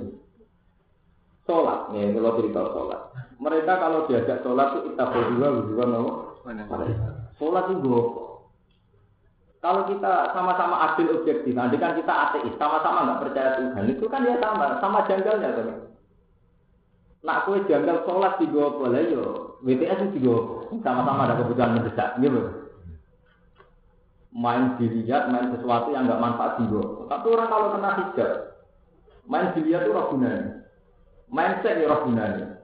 sholat, 1.48 1.90
nih 1.94 2.12
kalau 2.14 2.36
cerita 2.40 2.60
sholat. 2.74 3.00
Mereka 3.40 3.72
kalau 3.80 4.04
diajak 4.04 4.44
sholat 4.44 4.68
itu 4.76 4.92
kita 4.92 5.04
berdua 5.08 5.48
berdua 5.56 5.84
nopo. 5.88 6.12
Sholat 7.40 7.66
itu 7.72 7.96
kalau 9.60 9.84
kita 9.84 10.32
sama-sama 10.32 10.88
adil 10.88 11.20
objektif, 11.20 11.52
nanti 11.52 11.76
kan 11.76 11.92
kita 11.92 12.08
ateis, 12.08 12.56
sama-sama 12.56 13.04
nggak 13.04 13.20
percaya 13.28 13.50
Tuhan, 13.60 13.92
itu 13.92 14.08
kan 14.08 14.24
ya 14.24 14.40
sama, 14.40 14.80
sama 14.80 15.04
janggalnya 15.04 15.52
kan. 15.52 15.68
Nak 17.20 17.44
kue 17.44 17.60
janggal 17.68 18.08
sholat 18.08 18.40
di 18.40 18.48
dua 18.48 18.72
boleh 18.72 19.12
yo, 19.12 19.24
WTS 19.60 20.16
di 20.16 20.24
dua 20.24 20.64
sama-sama 20.80 21.28
ada 21.28 21.36
kebutuhan 21.44 21.76
mendesak, 21.76 22.16
gitu. 22.24 22.72
Main 24.32 24.80
dilihat, 24.80 25.28
main 25.28 25.52
sesuatu 25.52 25.92
yang 25.92 26.08
nggak 26.08 26.22
manfaat 26.24 26.56
di 26.56 26.64
dua. 26.72 27.04
Tapi 27.12 27.26
orang 27.28 27.48
kalau 27.52 27.68
kena 27.76 27.90
hijab, 28.00 28.49
main 29.30 29.54
dilihat 29.54 29.86
itu 29.86 29.94
roh 29.94 30.10
gunanya, 30.10 30.66
main 31.30 31.62
set 31.62 31.78
ya 31.78 31.86
roh 31.86 32.02
gunanya, 32.02 32.58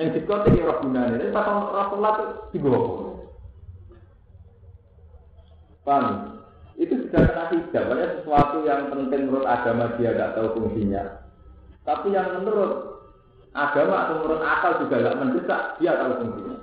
neng 0.00 0.16
diskotik 0.16 0.56
ya 0.56 0.64
roh 0.64 0.80
gunanya. 0.80 1.20
Tapi 1.20 1.36
pas 1.36 1.46
orang 1.46 1.88
sholat 1.92 2.16
di 2.50 2.58
dua 2.58 2.78
Paham? 5.84 6.40
Itu 6.80 6.96
sudah 6.96 7.22
kena 7.28 7.44
hijab, 7.52 7.92
sesuatu 7.92 8.64
yang 8.64 8.88
penting 8.88 9.28
menurut 9.28 9.44
agama 9.44 9.94
dia 10.00 10.16
tidak 10.16 10.32
tahu 10.32 10.56
fungsinya. 10.56 11.22
Tapi 11.84 12.16
yang 12.16 12.40
menurut 12.40 13.04
agama 13.52 14.08
atau 14.08 14.14
menurut 14.24 14.42
akal 14.42 14.72
juga 14.80 14.96
tidak 14.98 15.18
mendesak, 15.20 15.62
dia 15.78 15.92
tahu 15.94 16.12
fungsinya. 16.24 16.56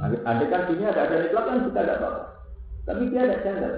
Andai 0.00 0.48
kan 0.48 0.64
dunia 0.64 0.96
ada 0.96 1.06
ada 1.06 1.28
Islam 1.28 1.44
kan 1.44 1.58
kita 1.68 1.80
tidak 1.84 2.00
apa 2.00 2.10
Tapi 2.88 3.12
dia 3.12 3.20
ada 3.20 3.36
standar. 3.44 3.72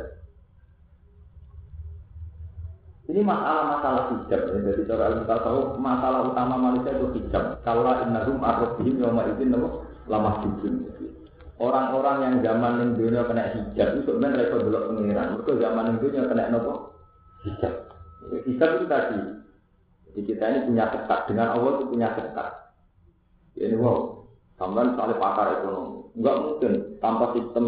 Ini 3.12 3.20
masalah-masalah 3.28 4.08
hijab 4.08 4.40
ya. 4.40 4.58
Jadi 4.72 4.88
cara 4.88 5.12
ilmu 5.12 5.28
tahu 5.28 5.76
masalah 5.76 6.32
utama 6.32 6.56
manusia 6.56 6.96
itu 6.96 7.12
hijab. 7.20 7.60
Kalau 7.60 7.84
innahum 7.84 8.40
arrobihim 8.40 9.04
yawma 9.04 9.28
izin 9.36 9.52
lama 10.08 10.40
hijab. 10.40 10.80
Orang-orang 11.60 12.16
yang 12.24 12.34
zaman 12.40 12.72
yang 12.80 12.90
dunia 12.96 13.22
kena 13.28 13.52
hijab 13.52 13.88
itu 14.00 14.08
sebenarnya 14.08 14.48
mereka 14.48 14.64
belok 14.64 14.84
pengiran. 14.96 15.26
Mereka 15.36 15.52
zaman 15.60 15.84
yang 15.92 15.98
dunia 16.00 16.22
kena 16.24 16.44
nopo 16.56 16.72
hijab. 17.44 17.74
Hijab 18.48 18.70
itu 18.80 18.86
tadi. 18.88 19.20
Jadi 20.08 20.20
kita 20.32 20.44
ini 20.48 20.60
punya 20.72 20.84
ketat 20.96 21.20
dengan 21.28 21.52
Allah 21.52 21.70
itu 21.76 21.84
punya 21.92 22.08
ketat. 22.16 22.48
Ya 23.60 23.68
ini 23.68 23.76
wow. 23.76 24.24
Sampai 24.56 24.88
soalnya 24.96 25.20
pakar 25.20 25.60
ekonomi. 25.60 26.08
Enggak 26.16 26.36
mungkin 26.40 26.72
tanpa 26.96 27.36
sistem 27.36 27.64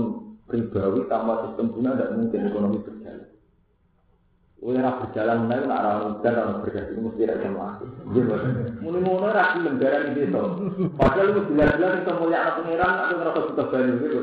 ribawi, 0.48 1.04
tanpa 1.12 1.44
sistem 1.44 1.68
guna 1.68 1.92
tidak 2.00 2.16
mungkin 2.16 2.40
ekonomi 2.48 2.78
berjalan. 2.80 3.33
Rah 4.64 4.96
berjalan 4.96 5.44
menaik 5.44 5.68
nak 5.68 5.76
arah 5.76 5.96
dan 6.24 6.40
arah 6.40 6.56
berganti 6.64 6.96
mesti 6.96 7.28
ada 7.28 7.52
mati. 7.52 7.84
Muni 8.80 8.98
ngono 9.04 9.28
rah 9.28 9.60
film 9.60 9.76
negara 9.76 10.08
ini 10.08 10.24
desa. 10.24 10.40
Padahal 10.96 11.36
itu 11.36 11.40
jelas-jelas 11.52 12.00
itu 12.00 12.12
mulia 12.16 12.38
anak 12.40 12.56
pengiran 12.64 12.96
atau 12.96 13.16
ngerasa 13.20 13.40
butuh 13.44 13.66
banyu 13.68 13.94
gitu. 14.00 14.20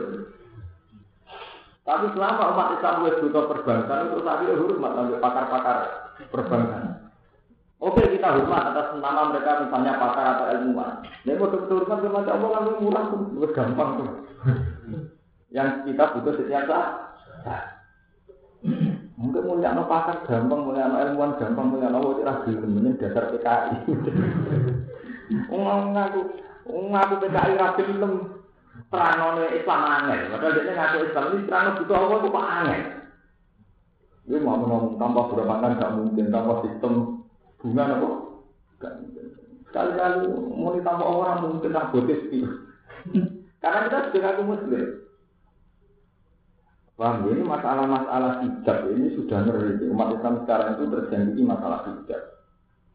Tapi 1.85 2.05
selama 2.17 2.57
umat 2.57 2.67
Islam 2.73 3.05
wis 3.05 3.21
butuh 3.21 3.43
perbankan 3.53 4.01
terus 4.09 4.25
akhirnya 4.25 4.61
hormat 4.65 4.91
sampai 4.97 5.21
pakar-pakar 5.21 5.77
perbankan. 6.33 6.83
Oke 7.77 8.01
kita 8.09 8.27
hormat 8.33 8.63
atas 8.73 8.87
nama 8.97 9.21
mereka 9.29 9.61
misalnya 9.61 9.93
pakar 10.01 10.25
atau 10.25 10.45
ilmuwan. 10.57 11.05
Ini 11.21 11.37
mau 11.37 11.53
hormat 11.53 11.99
sama 12.01 12.17
Allah 12.25 12.49
kan 12.49 12.63
murah 12.81 13.03
tuh, 13.13 13.45
gampang 13.53 13.89
tuh. 14.01 14.09
Yang 15.53 15.69
kita 15.85 16.03
butuh 16.17 16.33
setiap 16.33 16.65
saat. 16.65 17.10
Mungkin 19.21 19.45
mulia 19.45 19.77
no 19.77 19.85
pakar 19.85 20.25
gampang, 20.25 20.65
mulia 20.65 20.89
no 20.89 20.97
ilmuwan 20.97 21.37
gampang, 21.37 21.69
mulia 21.69 21.93
no 21.93 22.01
wajib 22.01 22.25
ragu, 22.25 22.65
mending 22.65 22.97
dasar 22.97 23.29
PKI. 23.29 23.85
Ngomong 25.45 25.81
ngaku, 25.93 26.21
ngaku 26.65 27.13
PKI 27.21 27.53
ragu 27.53 27.81
film 27.85 28.13
terang 28.89 29.37
Islam 29.53 29.81
angel. 29.85 30.19
Padahal 30.33 30.53
dia 30.57 30.73
ngaku 30.73 30.97
Islam 31.05 31.25
ini 31.29 31.45
terang 31.45 31.77
butuh 31.77 31.95
Allah 31.95 32.17
itu 32.17 32.29
pak 32.33 32.47
angel. 32.49 32.81
Ini 34.21 34.37
mau 34.41 34.57
ngomong 34.57 34.97
tanpa 34.97 35.21
berbankan 35.29 35.77
gak 35.77 35.93
mungkin, 35.97 36.25
tanpa 36.33 36.53
sistem 36.65 36.93
bunga 37.61 37.83
nopo 37.93 38.09
gak 38.81 38.93
mungkin. 39.05 39.25
Sekali-kali 39.69 40.17
mau 40.49 40.73
ditambah 40.73 41.07
orang 41.07 41.37
mungkin 41.45 41.69
tak 41.69 41.93
botis 41.93 42.21
Karena 43.61 43.85
kita 43.85 43.97
sudah 44.09 44.21
ngaku 44.25 44.41
muslim. 44.49 44.85
Paham? 46.99 47.27
Ini 47.31 47.41
masalah-masalah 47.43 48.45
hijab 48.45 48.77
ini 48.93 49.15
sudah 49.17 49.39
ngeri. 49.47 49.89
Umat 49.89 50.15
Islam 50.15 50.43
sekarang 50.45 50.69
itu 50.77 50.85
terjadi 50.91 51.41
masalah 51.43 51.79
hijab. 51.87 52.21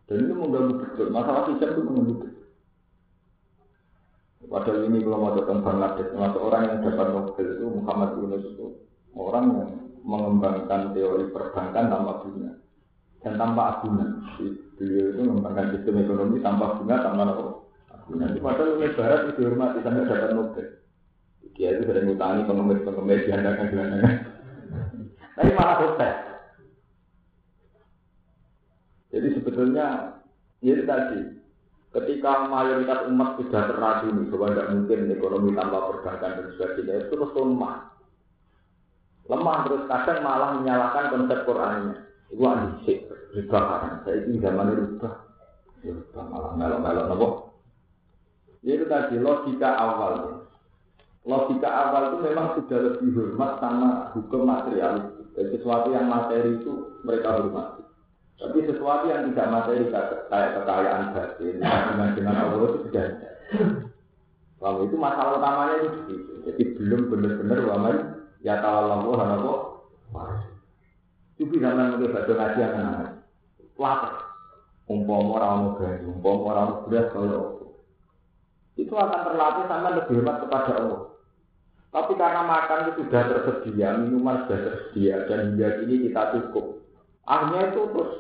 Dan 0.07 0.17
itu 0.23 0.33
mengganggu 0.37 0.75
betul. 0.79 1.07
Masalah 1.11 1.43
hijab 1.51 1.69
itu 1.75 1.83
mengganggu 1.83 2.15
betul. 2.23 2.37
Padahal 4.47 4.87
ini 4.87 5.03
kalau 5.03 5.19
mau 5.19 5.35
datang 5.35 5.59
Bangladesh, 5.59 6.09
termasuk 6.15 6.39
orang 6.39 6.63
yang 6.71 6.79
dapat 6.87 7.07
Nobel 7.11 7.47
itu 7.51 7.67
Muhammad 7.67 8.11
Yunus 8.15 8.45
itu 8.47 8.67
orang 9.19 9.45
yang 9.51 9.71
mengembangkan 10.07 10.95
teori 10.95 11.25
perbankan 11.35 11.91
tanpa 11.91 12.13
bunga 12.23 12.51
dan 13.27 13.33
tanpa 13.35 13.63
agunan. 13.75 14.23
Beliau 14.79 15.07
itu 15.11 15.21
mengembangkan 15.27 15.67
sistem 15.75 15.99
ekonomi 15.99 16.39
tanpa 16.47 16.79
bunga, 16.79 16.97
tanpa 17.03 17.23
agunan. 17.91 18.29
Padahal 18.39 18.79
Uni 18.79 18.89
Barat 18.95 19.21
itu 19.27 19.33
dihormati 19.43 19.79
sampai 19.83 20.07
dapat 20.07 20.31
Nobel. 20.31 20.67
Dia 21.57 21.73
itu 21.73 21.89
sering 21.89 22.05
ngutangi 22.13 22.45
pengemis-pengemis 22.45 23.25
diandakan 23.25 23.67
gelandangan. 23.73 24.15
Tapi 25.37 25.51
malah 25.57 25.77
sukses. 25.81 26.17
Jadi 29.09 29.29
sebetulnya 29.41 29.87
ini 30.61 30.85
tadi, 30.85 31.21
ketika 31.97 32.45
mayoritas 32.53 33.09
umat 33.09 33.41
sudah 33.41 33.73
teracuni 33.73 34.29
bahwa 34.29 34.53
tidak 34.53 34.71
mungkin 34.77 35.01
ekonomi 35.09 35.51
tanpa 35.57 35.79
perbankan 35.89 36.33
dan 36.37 36.47
sebagainya, 36.53 36.95
itu 37.01 37.17
terus 37.17 37.33
lemah. 37.33 37.77
Lemah 39.27 39.57
terus 39.65 39.83
kadang 39.89 40.21
malah 40.21 40.51
menyalahkan 40.61 41.09
konsep 41.09 41.41
Qurannya. 41.49 42.05
Itu 42.29 42.43
adisik, 42.45 42.99
riba 43.33 43.59
haram. 43.65 43.93
Saya 44.05 44.29
itu 44.29 44.45
zaman 44.45 44.77
rubah. 44.77 45.15
Rubah 45.81 46.25
malah 46.29 46.53
melok-melok 46.53 47.05
nopo. 47.09 47.29
Itu 48.61 48.85
tadi 48.91 49.17
logika 49.23 49.71
awalnya 49.79 50.46
logika 51.27 51.67
awal 51.67 52.15
itu 52.15 52.19
memang 52.23 52.47
sudah 52.55 52.79
lebih 52.79 53.11
hormat 53.19 53.59
sama 53.59 54.15
hukum 54.15 54.47
material. 54.47 55.11
Jadi 55.35 55.59
sesuatu 55.59 55.93
yang 55.93 56.07
materi 56.07 56.63
itu 56.63 57.03
mereka 57.03 57.43
hormati. 57.43 57.83
Tapi 58.39 58.59
sesuatu 58.65 59.05
yang 59.11 59.35
tidak 59.35 59.49
materi 59.51 59.91
kayak 59.91 60.51
kekayaan 60.63 61.13
batin, 61.13 61.55
dengan 61.61 62.09
dengan 62.15 62.35
Allah 62.39 62.57
itu 62.63 62.79
sudah 62.89 63.05
ada. 63.05 63.31
Lalu 64.57 64.81
itu 64.89 64.97
masalah 64.97 65.33
utamanya 65.37 65.75
itu 65.83 65.89
begitu. 66.01 66.33
Jadi 66.47 66.63
belum 66.79 67.01
benar-benar 67.13 67.59
waman 67.69 67.97
ya 68.41 68.55
tawalahu 68.63 69.19
hanako 69.19 69.55
Itu 71.37 71.53
bisa 71.53 71.69
mengenai 71.69 72.09
baca 72.09 72.33
ngaji 72.33 72.59
yang 72.63 72.73
kenal. 72.73 73.07
Lapar. 73.77 74.15
Umpama 74.87 75.43
orang 75.43 75.53
mau 75.59 75.71
gaji, 75.83 76.05
umpama 76.07 76.47
orang 76.55 76.69
beras 76.87 77.11
kalau 77.11 77.57
itu 78.77 78.93
akan 78.93 79.21
terlatih 79.25 79.65
sama 79.67 79.89
lebih 79.97 80.21
hormat 80.21 80.37
kepada 80.45 80.73
Allah. 80.77 81.16
Tapi 81.95 82.13
karena 82.19 82.43
makan 82.45 82.93
itu 82.93 83.09
sudah 83.09 83.23
tersedia, 83.31 83.89
minuman 83.97 84.45
sudah 84.45 84.59
tersedia, 84.69 85.25
dan 85.31 85.55
hingga 85.55 85.69
ini 85.87 86.11
kita 86.11 86.23
cukup. 86.37 86.85
Akhirnya 87.27 87.73
itu 87.73 87.81
terus, 87.91 88.13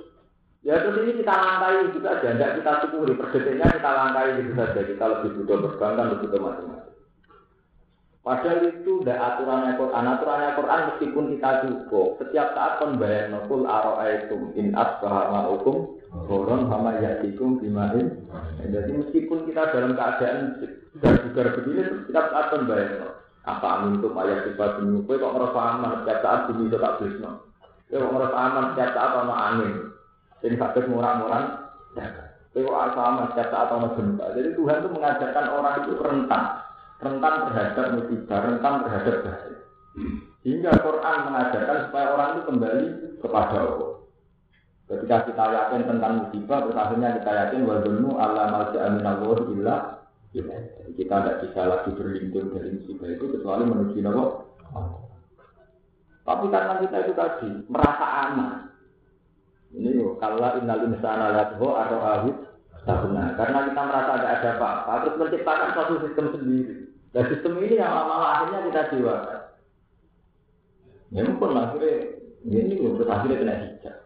ya 0.64 0.74
terus 0.82 0.98
ini 1.04 1.12
kita 1.22 1.34
langkai 1.34 1.94
juga 1.94 2.18
aja, 2.18 2.28
tidak 2.34 2.54
kita 2.58 2.72
syukuri, 2.82 3.12
per 3.14 3.28
detiknya 3.30 3.66
kita 3.76 3.90
langkai 3.92 4.28
gitu 4.40 4.52
saja, 4.56 4.80
kita 4.82 5.04
lebih 5.04 5.30
butuh 5.38 5.56
perbankan, 5.62 6.06
lebih 6.10 6.20
butuh 6.26 6.40
macam-macam. 6.42 6.94
Padahal 8.26 8.58
itu 8.66 8.92
tidak 9.06 9.22
aturannya 9.22 9.78
Quran, 9.78 10.04
aturannya 10.10 10.50
Quran 10.58 10.80
meskipun 10.90 11.24
kita 11.38 11.50
cukup, 11.62 12.08
setiap 12.18 12.48
saat 12.58 12.72
pembayar 12.82 13.30
nukul 13.30 13.62
aro'aitum 13.70 14.50
in 14.58 14.74
asbaha 14.74 15.30
ma'ukum, 15.30 15.94
Koron 16.26 16.66
sama 16.66 16.98
yatikum 16.98 17.62
bimahin. 17.62 18.26
Jadi 18.66 18.90
meskipun 18.98 19.46
kita 19.46 19.70
dalam 19.70 19.94
keadaan 19.94 20.58
juga 20.98 21.54
begini, 21.54 21.80
setiap 22.08 22.26
saat 22.34 22.46
pembayar 22.50 23.14
apa 23.46 23.66
amin 23.78 24.02
tuh 24.02 24.10
ayat 24.18 24.42
sifat 24.42 24.82
ini? 24.82 25.06
Kue 25.06 25.22
kok 25.22 25.30
ngerasa 25.30 25.60
aman 25.78 26.02
setiap 26.02 26.18
saat 26.18 26.40
bumi 26.50 26.66
itu 26.66 26.76
tak 26.82 26.98
bisno. 26.98 27.30
Kue 27.86 28.02
kok 28.02 28.10
ngerasa 28.10 28.36
aman 28.36 28.64
setiap 28.74 28.90
saat 28.90 29.12
ono 29.22 29.34
angin. 29.38 29.74
Jadi 30.42 30.54
sakit 30.58 30.84
murah-murah. 30.90 31.42
Kue 32.50 32.66
kok 32.66 32.74
ngerasa 32.74 33.00
aman 33.06 33.24
setiap 33.30 33.48
saat 33.54 33.68
ono 33.70 33.88
gempa. 33.94 34.26
Jadi 34.34 34.48
Tuhan 34.58 34.76
itu 34.82 34.88
mengajarkan 34.90 35.46
orang 35.54 35.74
itu 35.78 35.92
rentan, 36.02 36.44
rentan 36.98 37.34
terhadap 37.46 37.86
musibah, 37.94 38.38
rentan 38.42 38.74
terhadap 38.82 39.16
bahaya. 39.22 39.58
Hingga 40.42 40.72
Quran 40.82 41.16
mengajarkan 41.30 41.76
supaya 41.86 42.06
orang 42.14 42.28
itu 42.34 42.42
kembali 42.50 42.86
kepada 43.22 43.56
Allah. 43.62 43.92
Ketika 44.86 45.16
kita 45.26 45.44
yakin 45.50 45.82
tentang 45.86 46.12
musibah, 46.22 46.58
terus 46.62 46.78
kita 47.22 47.32
yakin 47.34 47.60
wadunu 47.66 48.10
Allah 48.18 48.54
malja 48.54 48.78
aminallah 48.86 49.38
illa 49.50 49.76
kita 50.96 51.14
tidak 51.16 51.36
bisa 51.44 51.60
lagi 51.64 51.90
berlindung 51.96 52.52
dari 52.52 52.68
musibah 52.76 53.08
itu 53.08 53.24
kecuali 53.32 53.62
menuju 53.64 53.98
Allah. 54.04 54.36
Tapi 56.26 56.44
karena 56.50 56.74
kita 56.82 56.96
itu 57.06 57.12
tadi 57.14 57.50
merasa 57.70 58.06
aman. 58.28 58.52
Ini 59.70 59.98
loh, 59.98 60.18
kalau 60.18 60.42
innal 60.58 60.82
insana 60.90 61.30
lathu 61.34 61.70
arrohahu 61.70 62.30
sabuna. 62.82 63.34
Karena 63.38 63.66
kita 63.70 63.80
merasa 63.82 64.10
ada 64.18 64.28
ada 64.38 64.48
apa-apa, 64.58 64.92
terus 65.06 65.18
menciptakan 65.22 65.70
suatu 65.74 65.94
sistem 66.06 66.26
sendiri. 66.34 66.74
Dan 67.14 67.24
sistem 67.30 67.52
ini 67.62 67.78
yang 67.78 67.94
lama 67.94 68.16
akhirnya 68.26 68.60
kita 68.70 68.80
jiwakan. 68.94 69.40
Ya 71.14 71.22
pun 71.38 71.50
akhirnya 71.54 71.94
ini 72.46 72.74
loh, 72.82 72.98
akhirnya 73.06 73.40
kena 73.42 73.54
hijab. 73.62 73.96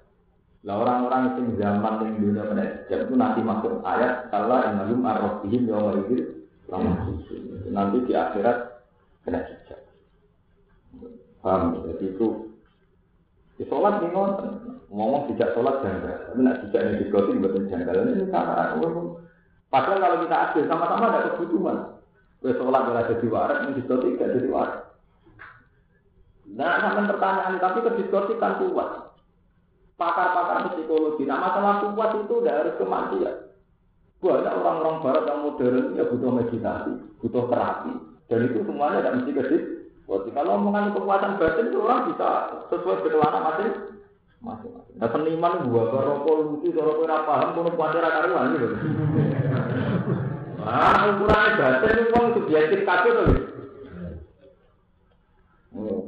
Lah 0.61 0.77
orang-orang 0.77 1.41
yang 1.41 1.57
zaman 1.57 1.95
yang 2.05 2.13
dunia 2.21 2.45
hijab 2.53 3.09
itu 3.09 3.15
nanti 3.17 3.41
masuk 3.41 3.81
ayat 3.81 4.29
kalau 4.29 4.61
innalum 4.61 5.09
arrofihim 5.09 5.65
yawma 5.65 6.05
idzin 6.05 6.45
Nanti 7.73 8.05
di 8.05 8.13
akhirat 8.13 8.85
kena 9.25 9.41
hijab. 9.41 9.81
Paham? 11.41 11.81
Jadi 11.89 12.13
itu 12.13 12.53
di 13.57 13.65
sholat 13.73 14.05
nih. 14.05 14.13
Ngomong 14.93 15.33
tidak 15.33 15.57
sholat 15.57 15.81
janggal. 15.81 16.29
Tapi 16.29 16.41
nak 16.45 16.57
tidak 16.69 16.81
nih 16.85 16.97
diskoti 17.09 17.41
buatan 17.41 17.65
janggal. 17.73 17.95
Ini 18.05 18.29
cara 18.29 18.77
Padahal 19.71 20.03
kalau 20.03 20.17
kita 20.27 20.37
adil 20.51 20.65
sama-sama 20.69 21.09
ada 21.09 21.31
kebutuhan. 21.33 21.79
Wes 22.45 22.57
sholat 22.61 22.85
ora 22.85 23.09
jadi 23.09 23.27
waras, 23.33 23.59
ning 23.65 23.81
diskoti 23.81 24.19
gak 24.21 24.33
jadi 24.37 24.49
waras. 24.53 24.93
Nah, 26.51 26.83
sampai 26.83 27.07
pertanyaan 27.07 27.63
tapi 27.63 27.79
ke 27.81 27.91
diskoti 28.03 28.35
kan 28.37 28.59
kuat 28.59 29.10
pakar-pakar 30.01 30.73
psikologi. 30.73 31.29
Nah 31.29 31.37
masalah 31.37 31.93
kuat 31.93 32.17
itu 32.25 32.35
tidak 32.41 32.57
harus 32.65 32.75
kematian. 32.81 33.37
Banyak 34.21 34.53
orang-orang 34.53 34.97
barat 35.05 35.25
yang 35.29 35.41
modern 35.45 35.77
ya 35.97 36.05
butuh 36.09 36.31
meditasi, 36.33 36.93
butuh 37.21 37.45
terapi. 37.53 37.93
Dan 38.33 38.49
itu 38.49 38.65
semuanya 38.65 39.05
tidak 39.05 39.15
mesti 39.21 39.33
kedip. 39.37 39.63
Kalau 40.11 40.59
omongan 40.59 40.91
kekuatan 40.91 41.39
batin 41.39 41.71
itu 41.71 41.79
orang 41.87 42.11
bisa 42.11 42.29
sesuai 42.67 42.99
berkelana 43.07 43.41
masing 43.47 43.71
masing. 44.43 44.73
Nah 44.99 45.09
seniman 45.13 45.71
buat 45.71 45.95
rokok 45.95 46.35
lucu, 46.49 46.75
rokok 46.75 47.07
ora 47.07 47.19
paham, 47.29 47.49
kono 47.55 47.71
kuatir 47.77 48.03
karuan 48.03 48.57
gitu. 48.57 48.67
Ah, 50.61 51.15
ukuran 51.15 51.57
batin 51.57 51.95
itu 51.95 52.11
uang 52.11 52.27
subjektif 52.37 52.81
kabeh 52.85 53.13
to. 53.15 53.25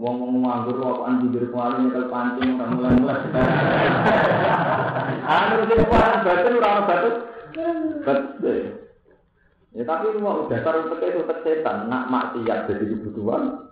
Wong 0.03 0.19
wong 0.19 0.43
nganggur 0.43 0.83
kok 0.83 1.07
anjing 1.07 1.31
dari 1.31 1.47
kuali 1.47 1.87
nyekel 1.87 2.11
pancing 2.11 2.59
ora 2.59 2.75
mulai-mulai. 2.75 3.23
Anu 5.31 5.63
sing 5.71 5.79
kuat 5.87 6.27
batin 6.27 6.59
ora 6.59 6.71
ono. 6.83 7.11
Betul. 8.03 8.83
Ya 9.79 9.83
tapi 9.87 10.19
mau 10.19 10.51
dasar 10.51 10.83
untuk 10.83 11.07
itu 11.07 11.23
setan, 11.47 11.87
nak 11.87 12.11
maksiat 12.11 12.67
jadi 12.67 12.83
kebutuhan, 12.83 13.71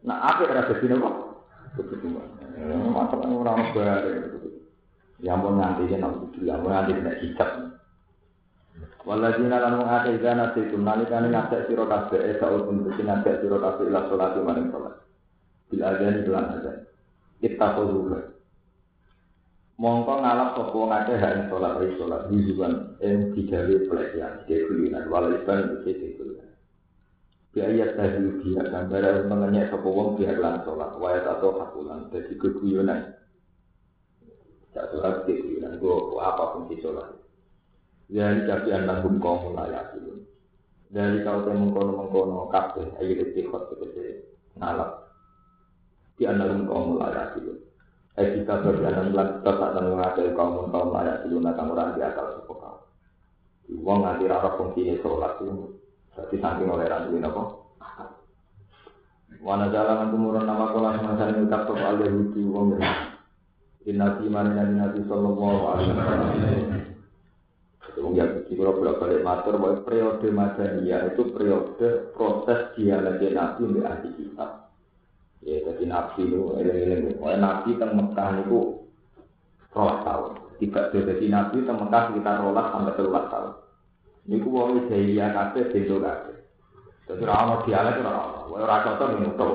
nak 0.00 0.20
apa 0.32 0.48
ora 0.48 0.64
jadi 0.64 0.96
apa? 0.96 1.10
Kebutuhan. 1.76 2.28
Masalah 2.96 3.28
orang 3.28 3.60
bare. 3.76 4.16
Ya 5.20 5.36
mau 5.36 5.52
ya 5.60 5.76
nak 6.00 6.12
ya 6.40 6.56
mau 6.56 6.72
nganti 6.72 7.04
nek 7.04 7.20
hijab. 7.20 7.76
Waladina 9.04 9.60
lan 9.60 9.76
mengate 9.76 10.16
dana 10.24 10.56
itu 10.56 10.76
nalikane 10.76 11.28
ngajak 11.28 11.68
sira 11.68 11.84
kabeh 11.84 12.40
saul 12.40 12.64
pun 12.64 12.88
ngajak 12.88 13.44
sira 13.44 13.60
kabeh 13.60 13.92
ila 13.92 14.08
salat 14.08 14.40
maring 14.40 14.72
salat. 14.72 15.09
Bil 15.70 15.82
azan 15.86 16.26
lan 16.26 16.46
azan. 16.58 16.76
Kita 17.38 17.78
juga. 17.78 18.30
Mongko 19.80 20.20
ngalap 20.20 20.60
sapa 20.60 20.76
ngake 20.76 21.14
hak 21.16 21.32
ing 21.32 21.44
salat 21.48 21.72
ri 21.80 21.96
salat 21.96 22.22
hizuban 22.28 23.00
ing 23.00 23.32
digawe 23.32 23.74
pelecehan 23.88 24.44
dekulinan 24.44 25.08
walisan 25.08 25.80
iki 25.80 25.96
dekulinan. 25.96 26.52
Biaya 27.56 27.96
tadi 27.96 28.44
dia 28.44 28.60
gambar 28.60 29.24
mengenyek 29.24 29.72
sapa 29.72 29.88
wong 29.88 30.20
biar 30.20 30.36
lan 30.36 30.60
salat 30.68 30.92
wae 31.00 31.24
atau 31.24 31.56
hakulan 31.56 32.12
dadi 32.12 32.36
keguyonan. 32.36 33.16
Cak 34.76 34.92
salat 34.92 35.24
dekulinan 35.24 35.80
go 35.80 36.20
apa 36.20 36.60
pun 36.60 36.68
di 36.68 36.76
salat. 36.84 37.16
Jadi 38.12 38.44
tapi 38.52 38.68
anak 38.76 39.00
hukum 39.00 39.56
layak 39.56 39.96
itu. 39.96 40.28
Dari 40.92 41.24
kau 41.24 41.40
temu 41.46 41.70
mengkono 41.70 42.04
mengkono 42.04 42.52
kabeh 42.52 43.00
ayo 43.00 43.12
istiqot 43.22 43.72
tegese 43.72 44.28
ngalap 44.60 45.09
di 46.20 46.28
analum 46.28 46.68
kaum 46.68 47.00
layak 47.00 47.32
itu. 47.40 47.56
Eh 48.20 48.36
kita 48.36 48.60
anak 48.60 49.08
lan 49.16 49.28
tetap 49.40 49.72
dan 49.72 49.88
mengajar 49.88 50.28
kaum 50.36 50.68
kaum 50.68 50.92
layak 50.92 51.24
itu 51.24 51.40
nak 51.40 51.56
orang 51.56 51.96
di 51.96 52.04
akal 52.04 52.36
suku 52.36 52.52
kau. 52.60 52.84
Uang 53.80 54.04
nanti 54.04 54.28
arah 54.28 54.52
fungsi 54.60 55.00
sholat 55.00 55.40
itu. 55.40 55.80
Jadi 56.12 56.36
saking 56.36 56.68
oleh 56.68 56.84
ini 56.84 57.24
apa? 57.24 57.42
Wana 59.40 59.72
jalan 59.72 60.12
murah 60.12 60.44
nama 60.44 60.68
kolam 60.68 61.00
semacam 61.00 61.32
ini 61.32 61.48
tak 61.48 61.64
top 61.64 61.80
alih 61.80 62.12
lucu 62.12 62.44
uang 62.44 62.76
ini. 62.76 62.88
Inati 63.88 64.28
marina 64.28 64.68
nabi 64.68 65.00
sallallahu 65.08 65.60
alaihi 65.72 65.96
wasallam. 65.96 66.30
Itu 67.88 68.04
ya 68.12 68.28
di 68.44 68.52
kalau 68.52 68.76
bolak 68.76 69.00
balik 69.00 69.24
matur 69.24 69.56
bahwa 69.56 69.80
periode 69.80 70.28
Madaniyah 70.28 71.16
itu 71.16 71.32
periode 71.32 72.12
proses 72.12 72.76
dialog 72.76 73.16
nabi 73.16 73.64
di 73.72 73.80
ahli 73.80 74.08
kitab. 74.20 74.69
Ya, 75.40 75.56
jadi 75.64 75.84
nabi 75.88 76.28
itu, 76.28 76.52
eling-eling. 76.60 77.16
Pokoknya 77.16 77.38
nabi 77.40 77.70
kan 77.80 77.90
Mekah 77.96 78.28
itu 78.44 78.58
rolas 79.72 79.98
tahun. 80.04 80.32
Tiga 80.60 80.92
jadi 80.92 81.24
nabi 81.32 81.56
itu 81.64 81.72
Mekah 81.72 82.02
sekitar 82.12 82.44
rolas 82.44 82.66
sampai 82.68 82.96
telulas 83.00 83.24
tahun. 83.32 83.52
Ini 84.28 84.36
ku 84.44 84.48
wong 84.52 84.92
jahiliyah 84.92 85.32
kabeh 85.32 85.72
bento 85.72 85.96
kabeh. 85.96 86.36
Jadi 87.08 87.24
ora 87.24 87.34
ono 87.42 87.54
dialek 87.64 88.04
ora 88.04 88.12
ono. 88.20 88.40
Ora 88.52 88.84
cocok 88.84 89.08
nutup. 89.16 89.54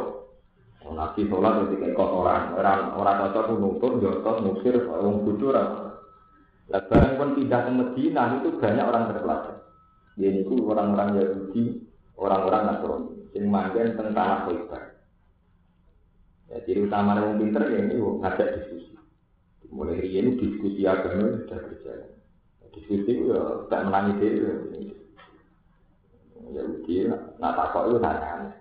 Nabi 0.85 1.21
sholat 1.25 1.53
itu 1.65 1.75
kayak 1.81 1.97
kotoran. 1.97 2.53
Orang 2.57 2.93
orang 2.97 3.17
cocok 3.29 3.57
nutup, 3.57 3.91
jotos, 4.01 4.37
musir, 4.41 4.75
wong 4.89 5.25
bodoh 5.25 5.49
ora. 5.53 5.63
Lah 6.65 6.81
barang 6.81 7.13
pun 7.21 7.29
pindah 7.37 7.61
ke 7.61 7.71
Medina 7.73 8.23
itu 8.41 8.57
banyak 8.57 8.85
orang 8.85 9.13
terpelajar. 9.13 9.55
Ya 10.17 10.29
itu 10.33 10.55
orang-orang 10.65 11.21
Yahudi, 11.21 11.85
orang-orang 12.17 12.61
Nasrani. 12.73 13.13
Sing 13.35 13.43
manggen 13.51 13.93
tentang 13.93 14.15
tanah 14.15 14.39
Khaybar. 14.49 14.83
Ya, 16.45 16.61
ciri 16.61 16.85
utama 16.85 17.17
orang 17.17 17.41
pinter 17.41 17.63
ya 17.65 17.79
ini 17.81 17.97
ngajak 17.97 18.47
diskusi. 18.61 18.93
Mulai 19.73 20.05
ini 20.05 20.37
diskusi 20.37 20.85
agama 20.85 21.41
sudah 21.41 21.57
berjalan. 21.57 22.11
Diskusi 22.69 23.01
itu 23.01 23.33
ya 23.33 23.65
tak 23.65 23.89
menangi 23.89 24.21
dia. 24.21 24.53
Ya 26.53 26.61
uji, 26.61 27.09
nah 27.41 27.57
takok 27.57 27.89
itu 27.89 27.97
tanya. 27.97 28.53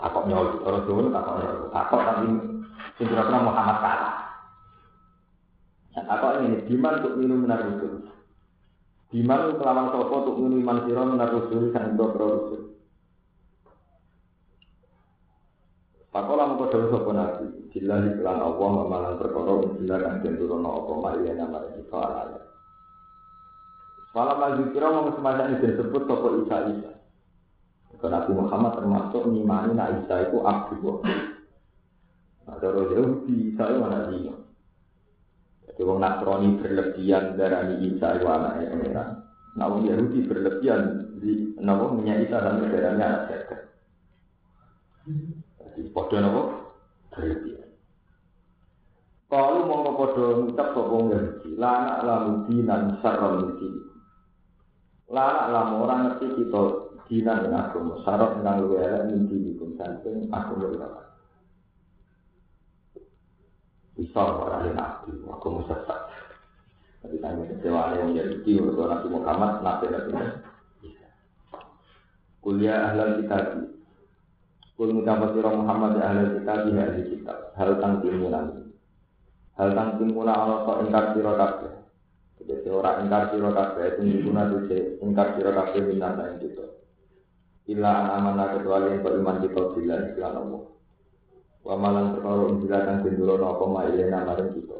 Takok 0.00 0.24
nyol, 0.24 0.64
orang 0.64 0.82
Jawa 0.88 1.02
takok 1.12 1.34
nyol. 1.36 1.56
Takok 1.68 2.00
tapi 2.00 2.26
sing 2.96 3.06
kira 3.12 3.28
Muhammad 3.28 3.78
kalah. 3.84 4.14
Nah 5.92 6.04
takok 6.08 6.32
ini, 6.40 6.64
diman 6.64 6.98
untuk 7.04 7.14
minum 7.20 7.44
minar 7.44 7.60
rusul. 7.60 8.08
Diman 9.12 9.60
kelawan 9.60 9.92
sopo 9.92 10.14
untuk 10.24 10.36
minum 10.40 10.64
iman 10.64 10.78
siro 10.88 11.02
minar 11.04 11.28
rusul, 11.28 11.68
sang 11.76 11.94
rusul. 12.00 12.63
Pakola 16.14 16.46
mengko 16.46 16.70
dawuh 16.70 16.94
sapa 16.94 17.10
nabi, 17.10 17.46
billahi 17.74 18.22
lan 18.22 18.38
Allah 18.38 18.68
mamalan 18.70 19.18
perkara 19.18 19.66
billahi 19.66 19.98
kan 19.98 20.22
den 20.22 20.38
turono 20.38 20.70
apa 20.86 20.92
maya 20.94 21.32
nama 21.34 21.58
iki 21.74 21.82
soalane. 21.90 22.38
Malam 24.14 24.38
lagi 24.38 24.62
kira 24.70 24.94
mau 24.94 25.10
semacam 25.10 25.50
ini 25.50 25.58
disebut 25.58 26.02
sapa 26.06 26.28
Isa 26.38 26.56
Isa. 26.70 26.92
Nabi 27.98 28.30
Muhammad 28.30 28.78
termasuk 28.78 29.26
ngimani 29.26 29.74
nak 29.74 29.90
Isa 30.06 30.30
itu 30.30 30.38
abdu. 30.46 31.02
Nah, 32.46 32.62
cara 32.62 32.80
Yahudi 32.94 33.50
Isa 33.50 33.64
itu 33.74 33.78
mana 33.82 34.06
dia? 34.14 34.34
Jadi 35.66 35.80
orang 35.82 35.98
Nasrani 35.98 36.48
berlebihan 36.62 37.34
darah 37.34 37.66
Isa 37.74 38.06
itu 38.14 38.26
anaknya 38.30 38.70
pangeran. 38.70 39.08
Nah, 39.58 39.64
orang 39.66 39.82
Yahudi 39.82 40.18
berlebihan 40.30 40.80
di 41.18 41.58
nama 41.58 41.90
Isa 42.06 42.38
dan 42.38 42.62
darahnya 42.70 43.06
anak 43.26 43.50
jadi 45.74 45.90
podo 45.90 46.16
nopo 46.22 46.42
berlebihan. 47.10 47.70
Kalau 49.26 49.66
mau 49.66 49.98
podo 49.98 50.46
ngucap 50.46 50.68
sopong 50.70 51.10
ngerti, 51.10 51.58
lana 51.58 52.06
lamu 52.06 52.46
dinan 52.46 53.02
sarol 53.02 53.42
ngerti. 53.42 53.68
Lana 55.10 55.50
lamu 55.50 55.74
orang 55.82 56.00
ngerti 56.06 56.26
kita 56.38 56.62
dinan 57.10 57.42
dengan 57.42 57.66
agama, 57.66 57.98
sarol 58.06 58.38
dengan 58.38 58.62
luwe 58.62 58.78
elek 58.78 59.02
ngerti 59.10 59.58
pun 59.58 59.70
samping 59.74 60.30
agama 60.30 60.70
kita. 60.70 60.88
Bisa 63.94 64.20
orang 64.22 64.70
yang 64.70 64.74
nabi, 64.78 65.10
agama 65.26 65.60
sesat. 65.66 66.00
Tapi 67.02 67.20
tanya 67.20 67.44
kecewa 67.52 67.92
yang 68.00 68.16
jadi 68.16 68.52
untuk 68.64 68.88
Nabi 68.88 69.06
Muhammad, 69.12 69.60
nabi 69.60 69.86
nabi. 69.92 70.12
Kuliah 72.40 72.92
ahlan 72.92 73.20
kitab 73.20 73.73
Kul 74.74 74.90
mutawat 74.90 75.38
sira 75.38 75.54
Muhammad 75.54 76.02
ya 76.02 76.10
ahli 76.10 76.34
kitab 76.34 76.66
ya 76.66 76.82
ahli 76.82 77.02
kitab 77.06 77.38
hal 77.54 77.70
tang 77.78 78.02
timunan. 78.02 78.74
Hal 79.54 79.70
tang 79.70 80.02
timuna 80.02 80.34
ana 80.34 80.66
sok 80.66 80.78
ingkar 80.82 81.04
sira 81.14 81.32
kabeh. 81.38 81.72
Jadi 82.42 82.68
ora 82.74 82.98
ingkar 82.98 83.30
sira 83.30 83.54
kabeh 83.54 84.02
timuna 84.02 84.50
tuh 84.50 84.66
ingkar 84.98 85.38
sira 85.38 85.50
kabeh 85.54 85.80
minan 85.86 86.18
ing 86.18 86.34
kita. 86.42 86.66
Ila 87.70 87.86
an 87.86 88.06
amana 88.18 88.58
kecuali 88.58 88.92
yang 88.92 89.00
beriman 89.06 89.40
kita 89.46 89.62
bila 89.72 89.96
iklan 90.10 90.36
Allah. 90.42 90.62
Wa 91.64 91.74
malan 91.80 92.12
perkara 92.12 92.42
unjilatan 92.50 92.96
binduro 93.00 93.40
napa 93.40 93.64
ma 93.70 93.88
ilena 93.88 94.26
maring 94.26 94.52
kita. 94.58 94.78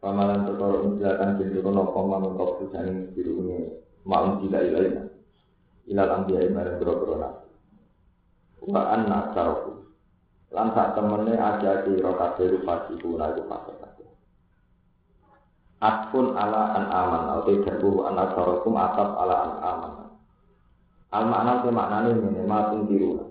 Wa 0.00 0.14
malan 0.14 0.46
perkara 0.46 0.78
unjilatan 0.88 1.30
binduro 1.36 1.68
napa 1.74 1.98
ma 2.06 2.16
mengkau 2.22 2.70
saning 2.70 3.12
dirungi 3.18 3.82
ma 4.06 4.24
unjila 4.24 4.62
ilaina. 4.62 5.04
Ilal 5.90 6.10
ambiya 6.22 6.48
maring 6.48 6.78
boro-boro 6.80 7.14
nabi. 7.18 7.47
Wa 8.64 8.82
anna 8.94 9.30
saroku. 9.36 9.78
Lan 10.48 10.72
sak 10.72 10.96
temene 10.96 11.36
aja 11.36 11.84
sira 11.84 12.10
kabeh 12.16 12.56
rupati 12.56 12.96
kuna 13.04 13.36
iku 13.36 13.42
fase 13.46 13.72
Atfun 15.78 16.34
ala 16.34 16.74
an 16.74 16.84
aman 16.90 17.22
atau 17.38 17.54
jabuh 17.62 18.10
an 18.10 18.18
asarakum 18.18 18.74
atap 18.74 19.14
ala 19.14 19.36
an 19.46 19.52
aman. 19.62 19.92
Al 21.14 21.24
makna 21.30 21.62
ke 21.62 21.70
maknane 21.70 22.10
ngene 22.18 22.42
matun 22.48 22.90
tiru. 22.90 23.30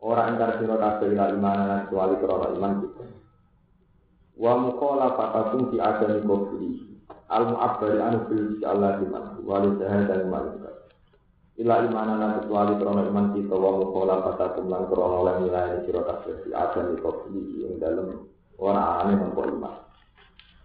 Ora 0.00 0.32
ingkar 0.32 0.56
sira 0.56 0.80
kabeh 0.80 1.12
ila 1.12 1.28
iman 1.36 1.58
kecuali 1.84 2.14
krana 2.24 2.48
iman 2.56 2.72
kita. 2.80 3.04
Wa 4.40 4.52
muqala 4.56 5.12
fatakum 5.12 5.68
fi 5.68 5.76
adami 5.76 6.24
kufri. 6.24 6.70
Al 7.28 7.52
mu'abbari 7.52 8.00
anu 8.00 8.18
bil 8.32 8.46
Allah 8.64 9.04
iman 9.04 9.24
wa 9.44 9.56
li 9.60 9.70
dan 9.76 10.24
malaikat. 10.32 10.87
Ila 11.58 11.82
imanana 11.82 12.38
kecuali 12.38 12.78
krana 12.78 13.02
iman 13.10 13.34
kita 13.34 13.50
wa 13.58 13.82
muqala 13.82 14.22
fatakum 14.30 14.70
lan 14.70 14.86
krana 14.86 15.16
oleh 15.26 15.34
nilai 15.42 15.82
sira 15.82 16.06
kabeh 16.06 16.46
fi 16.46 16.54
adami 16.54 16.94
kufri 17.02 17.66
ing 17.66 17.82
dalem 17.82 18.30
ora 18.62 19.02
ane 19.02 19.18
mengko 19.18 19.42
iman. 19.42 19.74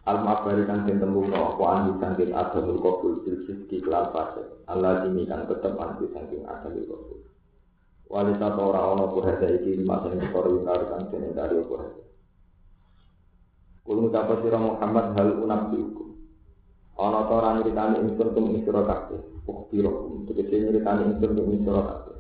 Al 0.06 0.22
mabari 0.22 0.70
kan 0.70 0.86
sing 0.86 1.02
tembung 1.02 1.34
no 1.34 1.58
apa 1.58 1.64
andi 1.66 1.92
saking 1.98 2.30
adamul 2.38 2.78
qabul 2.78 3.26
bil 3.26 3.42
rizki 3.42 3.82
kelan 3.82 4.14
fase. 4.14 4.46
Allah 4.70 5.02
ini 5.10 5.26
kan 5.26 5.50
tetep 5.50 5.74
andi 5.74 6.06
saking 6.14 6.46
adamul 6.46 6.86
qabul. 6.86 7.20
Wali 8.14 8.34
satu 8.38 8.62
orang 8.62 8.86
ono 8.94 9.06
purhada 9.18 9.50
iki 9.50 9.74
lima 9.74 9.98
sing 10.06 10.22
dikori 10.22 10.62
kan 10.62 11.10
sing 11.10 11.26
dari 11.34 11.58
purhada. 11.66 12.06
Kul 13.82 13.98
ngucapa 13.98 14.46
sira 14.46 14.62
Muhammad 14.62 15.18
hal 15.18 15.42
unabdi 15.42 15.78
hukum. 15.82 16.22
Ana 17.02 17.26
ta 17.26 17.34
ora 17.34 17.50
nyritani 17.58 17.98
ingsun 18.06 18.30
kum 18.38 18.54
ing 18.54 18.62
sira 18.62 18.86
kabeh. 18.86 19.33
Ukbiro 19.44 20.24
nyritani 20.24 21.04
ingsun 21.12 21.36
kum 21.36 21.52
ing 21.52 21.62
sira 21.68 21.82
kabeh. 21.84 22.18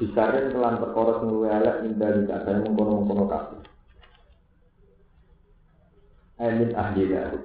Bisarin 0.00 0.52
kelan 0.52 0.80
perkara 0.80 1.12
sing 1.20 1.28
luwih 1.28 1.52
elek 1.52 1.76
indah 1.84 2.10
dikatakan 2.20 2.64
mengkono-mengkono 2.64 3.24
kabeh. 3.28 3.60
Amin 6.40 6.70
ahli 6.72 7.02
daru. 7.08 7.40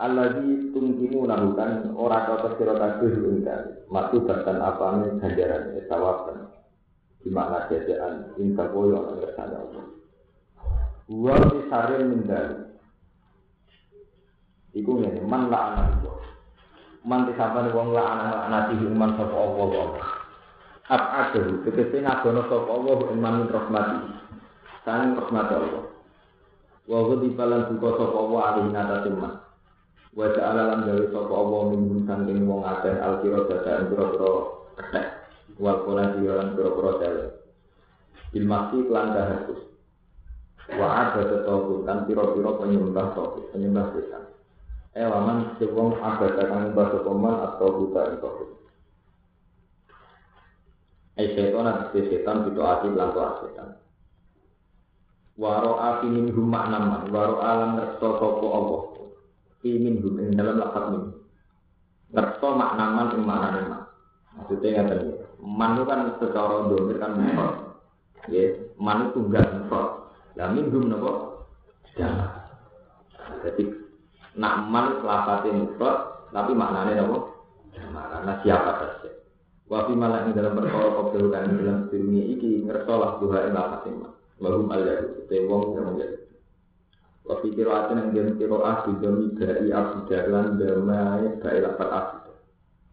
Alladzi 0.00 0.72
tungkimu 0.72 1.28
lakukan 1.28 1.92
ora 1.96 2.28
kata 2.32 2.48
sira 2.56 2.74
kabeh 2.80 3.12
ingkang 3.12 3.64
matu 3.92 4.24
bahkan 4.24 4.56
apane 4.60 5.06
ganjaran 5.20 5.76
sawaban. 5.88 6.48
Di 7.20 7.28
makna 7.30 7.68
jajaan 7.70 8.34
insa 8.40 8.66
koyo 8.72 8.98
nang 8.98 9.20
ngersane 9.20 9.54
Allah. 9.54 9.84
Wa 11.12 11.36
sarin 11.68 12.04
mendal. 12.08 12.48
Iku 14.72 14.90
ngene, 14.96 15.20
man 15.28 15.52
la 15.52 15.60
anak 15.76 16.02
itu. 17.02 17.08
Man 17.10 17.26
disabane 17.26 17.74
wong 17.74 17.90
la 17.90 18.04
anak 18.06 18.38
anati 18.46 18.74
iman 18.78 19.10
sapa 19.18 19.34
Allah 19.34 19.68
Allah. 19.74 20.06
Abadu, 20.86 21.66
tegese 21.66 21.98
ngadono 21.98 22.46
sapa 22.46 22.70
Allah 22.70 22.98
iman 23.10 23.34
rahmati. 23.50 23.98
Sang 24.86 25.18
rahmat 25.18 25.50
Allah. 25.50 25.92
wa 26.82 26.98
ghadi 27.06 27.28
falan 27.38 27.70
buka 27.78 27.90
sapa 27.94 28.20
wa 28.26 28.40
alih 28.52 28.66
nata 28.74 29.06
teman 29.06 29.38
wa 30.12 30.26
ta'ala 30.34 30.62
lan 30.66 30.78
gawe 30.82 31.04
sapa 31.14 31.36
wa 31.38 31.60
min 31.70 32.02
sangking 32.10 32.42
wong 32.42 32.66
akeh 32.66 32.94
alkira 32.98 33.46
dada 33.46 33.86
pira-pira 33.86 34.30
kethek 34.76 35.06
wal 35.62 35.78
pola 35.86 36.10
lan 36.10 36.48
pira-pira 36.58 36.90
tele 36.98 37.26
bil 38.34 38.46
mati 38.50 38.78
lan 38.90 39.14
dahapus 39.14 39.60
wa 40.74 40.88
ada 40.90 41.20
tetokut 41.22 41.86
kan 41.86 42.02
pira-pira 42.02 42.50
penyembah 42.58 43.06
tokut 43.14 43.44
penyembah 43.54 43.86
setan 43.94 44.24
eh 44.92 45.08
waman 45.08 45.56
ada 45.56 46.26
kang 46.36 46.76
mbah 46.76 46.86
sapa 46.92 47.30
atau 47.48 47.68
buta 47.80 48.02
tokut 48.20 48.62
Eh 51.12 51.36
setan 51.36 51.68
atau 51.68 51.92
setan 51.92 52.48
itu 52.48 52.60
ati 52.64 52.88
lan 52.88 53.12
setan. 53.12 53.68
Waro 55.36 55.76
api 55.76 56.08
minhum 56.08 56.48
maknaman 56.48 57.12
waro 57.12 57.36
alam 57.44 57.76
ngerso 57.76 58.08
sopo 58.16 58.46
Allah. 58.48 58.82
Minhum 59.60 60.18
ing 60.18 60.32
dalam 60.34 60.56
lakat 60.56 60.84
min 60.88 61.02
ngerso 62.12 62.48
maknaman 62.56 63.08
makna 63.24 63.60
mak 63.68 63.82
maksudnya 64.36 64.84
ngerti 64.84 65.08
ya. 65.20 65.26
Man 65.42 65.74
itu 65.76 65.82
kan 65.88 66.00
secara 66.16 66.56
domir 66.70 66.96
kan 66.96 67.12
mufrad 67.18 67.54
ya 68.30 68.44
man 68.78 69.10
itu 69.10 69.18
tunggal 69.18 69.44
mufrad 69.58 69.88
lah 70.38 70.48
minhum 70.54 70.86
nopo 70.88 71.12
jangan 71.94 72.46
jadi 73.42 73.81
nak 74.38 74.54
man 74.68 75.00
lafate 75.04 75.52
mufrad 75.52 76.28
tapi 76.32 76.52
maknanya 76.56 77.04
nopo 77.04 77.32
karena 77.72 78.32
siapa 78.40 78.72
saja 78.80 79.10
Wafi 79.72 79.96
malah 79.96 80.28
ing 80.28 80.36
dalam 80.36 80.52
perkara 80.52 80.92
kau 80.92 81.16
kan 81.32 81.48
dalam 81.48 81.88
dunia 81.88 82.28
iki 82.28 82.60
ngerso 82.60 82.92
lah 82.92 83.16
dua 83.16 83.48
ing 83.48 83.56
lafate 83.56 83.88
mak 83.96 84.12
Wahum 84.42 84.74
al 84.74 84.82
yahud, 84.82 85.30
te 85.30 85.38
wong 85.46 85.78
yang 85.78 86.02
yahud. 86.02 86.22
Wa 87.22 87.38
fi 87.38 87.54
qiraatin 87.54 87.94
yang 87.94 88.10
jen 88.10 88.28
qiraah 88.34 88.82
bi 88.82 88.92
dami 88.98 89.26
bai 89.38 89.70
abdar 89.70 90.24
lan 90.26 90.58
damai 90.58 91.38
bai 91.38 91.62
lapat 91.62 91.88
abdar. 91.94 92.36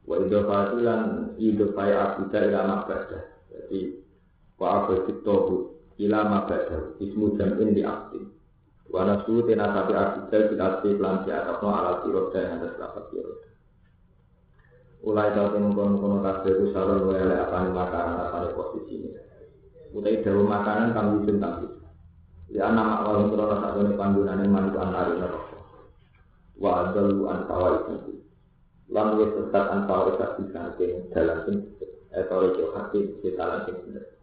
Wa 0.05 0.15
idhofati 0.21 0.77
lan 0.85 1.01
idhofai 1.41 1.89
abdar 1.89 2.41
ila 2.53 2.61
mabada. 2.69 3.19
Jadi 3.49 3.97
wa 4.61 4.67
abadit 4.77 5.25
tohu 5.25 5.73
ila 5.97 6.19
mabada. 6.29 6.93
Ismu 7.01 7.33
jam'in 7.33 7.73
di 7.73 7.81
abdin. 7.81 8.29
Wa 8.89 9.05
nasu 9.05 9.45
tena 9.45 9.69
sabi 9.69 9.93
abdar 9.93 10.41
bil 10.49 10.61
abdi 10.61 10.89
lan 10.97 11.21
di 11.21 11.29
atapno 11.29 11.69
ala 11.69 12.01
siroda 12.01 12.39
yang 12.41 12.57
atas 12.57 12.73
lapat 12.81 13.03
siroda. 13.13 13.47
Ulai 14.99 15.31
tau 15.31 15.53
temukan-mukan 15.55 16.25
kabeh 16.25 16.53
ku 16.57 16.65
saron 16.75 17.07
wa 17.07 17.15
ele 17.15 17.35
apane 17.37 17.69
makanan 17.71 18.19
apane 18.19 18.49
posisi 18.51 18.99
ini 18.99 19.09
utai 19.95 20.21
dawa 20.21 20.43
makanan 20.59 20.93
kang 20.93 21.07
wujud 21.17 21.37
kang 21.39 21.53
wujud. 21.63 21.81
Ya 22.49 22.67
nama 22.73 23.05
kalau 23.05 23.29
krono 23.29 23.55
sakjane 23.61 23.93
panggonane 23.93 24.45
manut 24.49 24.75
anari 24.75 25.21
neraka. 25.21 25.57
Wa 26.57 26.89
adalu 26.89 27.29
an 27.29 27.45
itu. 27.93 28.13
Lan 28.89 29.21
wis 29.21 29.29
sesat 29.37 29.65
an 29.69 29.85
tawarik 29.85 30.17
saking 30.17 31.13
dalam 31.13 31.37
sing 31.45 31.57
etore 32.09 32.57
jo 32.57 32.73
hati 32.73 33.05
sing 33.21 33.37
bener. 33.85 34.18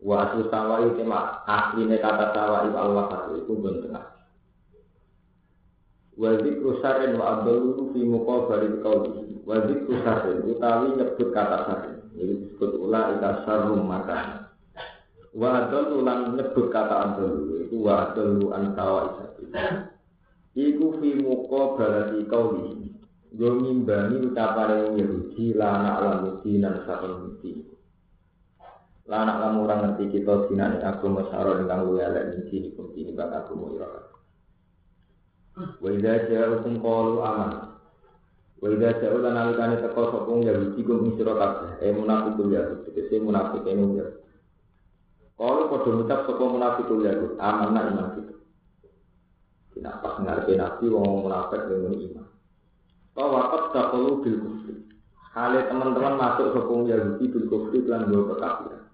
Wa 0.00 0.28
asli 0.28 0.48
tawai 0.52 0.92
tema 0.96 1.44
asline 1.48 1.96
kata 1.96 2.36
tawai 2.36 2.68
al 2.72 2.90
wasat 2.92 3.22
itu 3.40 3.52
ben 3.58 3.80
tengah. 3.80 4.06
Wa 6.16 6.30
zikru 6.40 6.80
syarrin 6.80 7.20
wa 7.20 7.40
adalu 7.40 7.92
fi 7.92 8.00
muqabali 8.04 8.80
qauli. 8.80 9.44
Wa 9.44 9.56
zikru 9.68 9.94
syarrin 10.00 10.44
utawi 10.48 10.96
nyebut 10.96 11.28
kata 11.32 11.58
syarrin. 11.68 11.98
Ini 12.16 12.32
disebut 12.44 12.72
ula 12.80 13.16
ita 13.16 13.44
syarrum 13.44 13.84
makan. 13.84 14.46
Wa 15.36 15.68
adol 15.68 16.00
ulang 16.00 16.32
nyebut 16.32 16.72
kata 16.72 16.96
adol 17.12 17.60
itu 17.60 17.76
wa 17.84 18.08
adol 18.08 18.56
an 18.56 18.72
sawa 18.72 19.12
Iku 20.56 20.96
fi 20.96 21.20
muka 21.20 21.76
balati 21.76 22.24
kauli 22.24 22.88
Yo 23.36 23.52
ngimbani 23.60 24.32
ucapane 24.32 24.88
wong 24.88 24.96
Yahudi 24.96 25.52
lana 25.52 26.00
alam 26.00 26.40
dinan 26.40 26.88
sakon 26.88 27.36
mesti. 29.06 29.12
Lana 29.12 29.38
kamu 29.38 29.58
orang 29.64 29.78
ngerti 29.82 30.04
kita 30.18 30.50
dinane 30.50 30.82
agama 30.82 31.22
saro 31.30 31.62
ingkang 31.62 31.86
luwih 31.86 32.02
elek 32.02 32.24
niki 32.34 32.56
niku 32.58 32.90
dini 32.94 33.14
bak 33.14 33.30
agama 33.30 33.66
ira. 33.74 33.88
Wa 35.80 35.88
idza 35.94 36.12
ja'akum 36.28 36.82
qalu 36.82 37.22
aman. 37.22 37.50
Wa 38.60 38.66
idza 38.66 38.90
ja'u 39.00 39.22
lan 39.22 39.36
alikane 39.38 39.78
teko 39.80 40.02
sapa 40.10 40.32
Yahudi 40.42 40.80
kum 40.82 41.16
sira 41.16 41.32
kabeh. 41.38 41.70
Eh 41.80 41.94
munafiqul 41.94 42.50
Yahudi, 42.50 42.90
tegese 42.90 43.22
munafik 43.22 43.62
ene 43.64 43.84
Yahudi. 43.94 44.24
Kalau 45.36 45.68
kau 45.68 45.84
ngucap 45.84 46.24
sapa 46.26 46.44
munafikul 46.48 47.04
yakut, 47.04 47.36
amanah 47.36 47.92
iman 47.92 48.08
kita. 48.16 48.34
Tidak 49.76 50.00
pas 50.00 50.16
ngarepe 50.16 50.56
nabi 50.56 50.84
wong 50.88 51.28
munafik 51.28 51.60
dengan 51.68 51.92
iman. 51.92 52.26
Kau 53.12 53.28
wakot 53.32 53.62
dakulu 53.72 54.24
bil 54.24 54.36
kufri. 54.40 54.74
Kali 55.36 55.60
teman-teman 55.68 56.16
masuk 56.16 56.56
sapa 56.56 56.72
Yahudi 56.88 57.24
bil 57.28 57.46
kufri 57.48 57.84
lan 57.84 58.08
dua 58.08 58.32
kekafiran. 58.32 58.86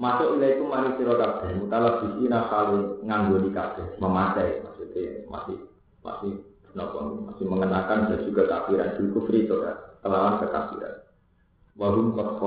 Masuk 0.00 0.40
ilaiku 0.40 0.64
mari 0.64 0.96
sira 0.96 1.12
kabeh, 1.12 1.60
mutalab 1.60 2.00
bisina 2.00 2.48
kali 2.48 3.04
nganggo 3.04 3.36
kabeh, 3.52 4.00
memakai 4.00 4.64
maksudnya 4.64 5.28
masih 5.28 5.60
masih 6.00 6.40
nopo 6.72 7.28
masih 7.28 7.44
mengenakan 7.44 8.08
dan 8.08 8.24
juga 8.24 8.48
kafiran 8.48 8.96
bil 8.96 9.12
kufri 9.12 9.44
itu 9.44 9.60
kan, 9.60 9.76
kelawan 10.00 10.40
kekafiran. 10.40 11.04
Wahum 11.76 12.16
kot 12.16 12.40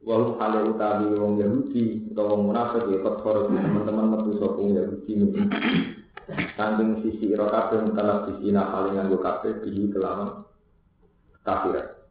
Walau 0.00 0.38
hale 0.38 0.70
utawi 0.70 1.12
wong 1.18 1.42
Yahudi 1.42 2.08
atau 2.14 2.24
wong 2.32 2.48
munafik 2.48 2.88
ya 2.88 3.04
kok 3.04 3.20
teman-teman 3.20 4.16
metu 4.16 4.38
sapa 4.38 4.56
wong 4.56 4.72
Yahudi. 4.72 5.12
Saking 6.56 7.02
sisi 7.02 7.34
ira 7.34 7.50
kabeh 7.50 7.90
mutalab 7.90 8.30
sisi 8.30 8.54
nakale 8.54 8.94
nganggo 8.94 9.18
kabeh 9.18 9.66
bihi 9.66 9.90
kelawan 9.90 10.46
kafirat. 11.42 12.06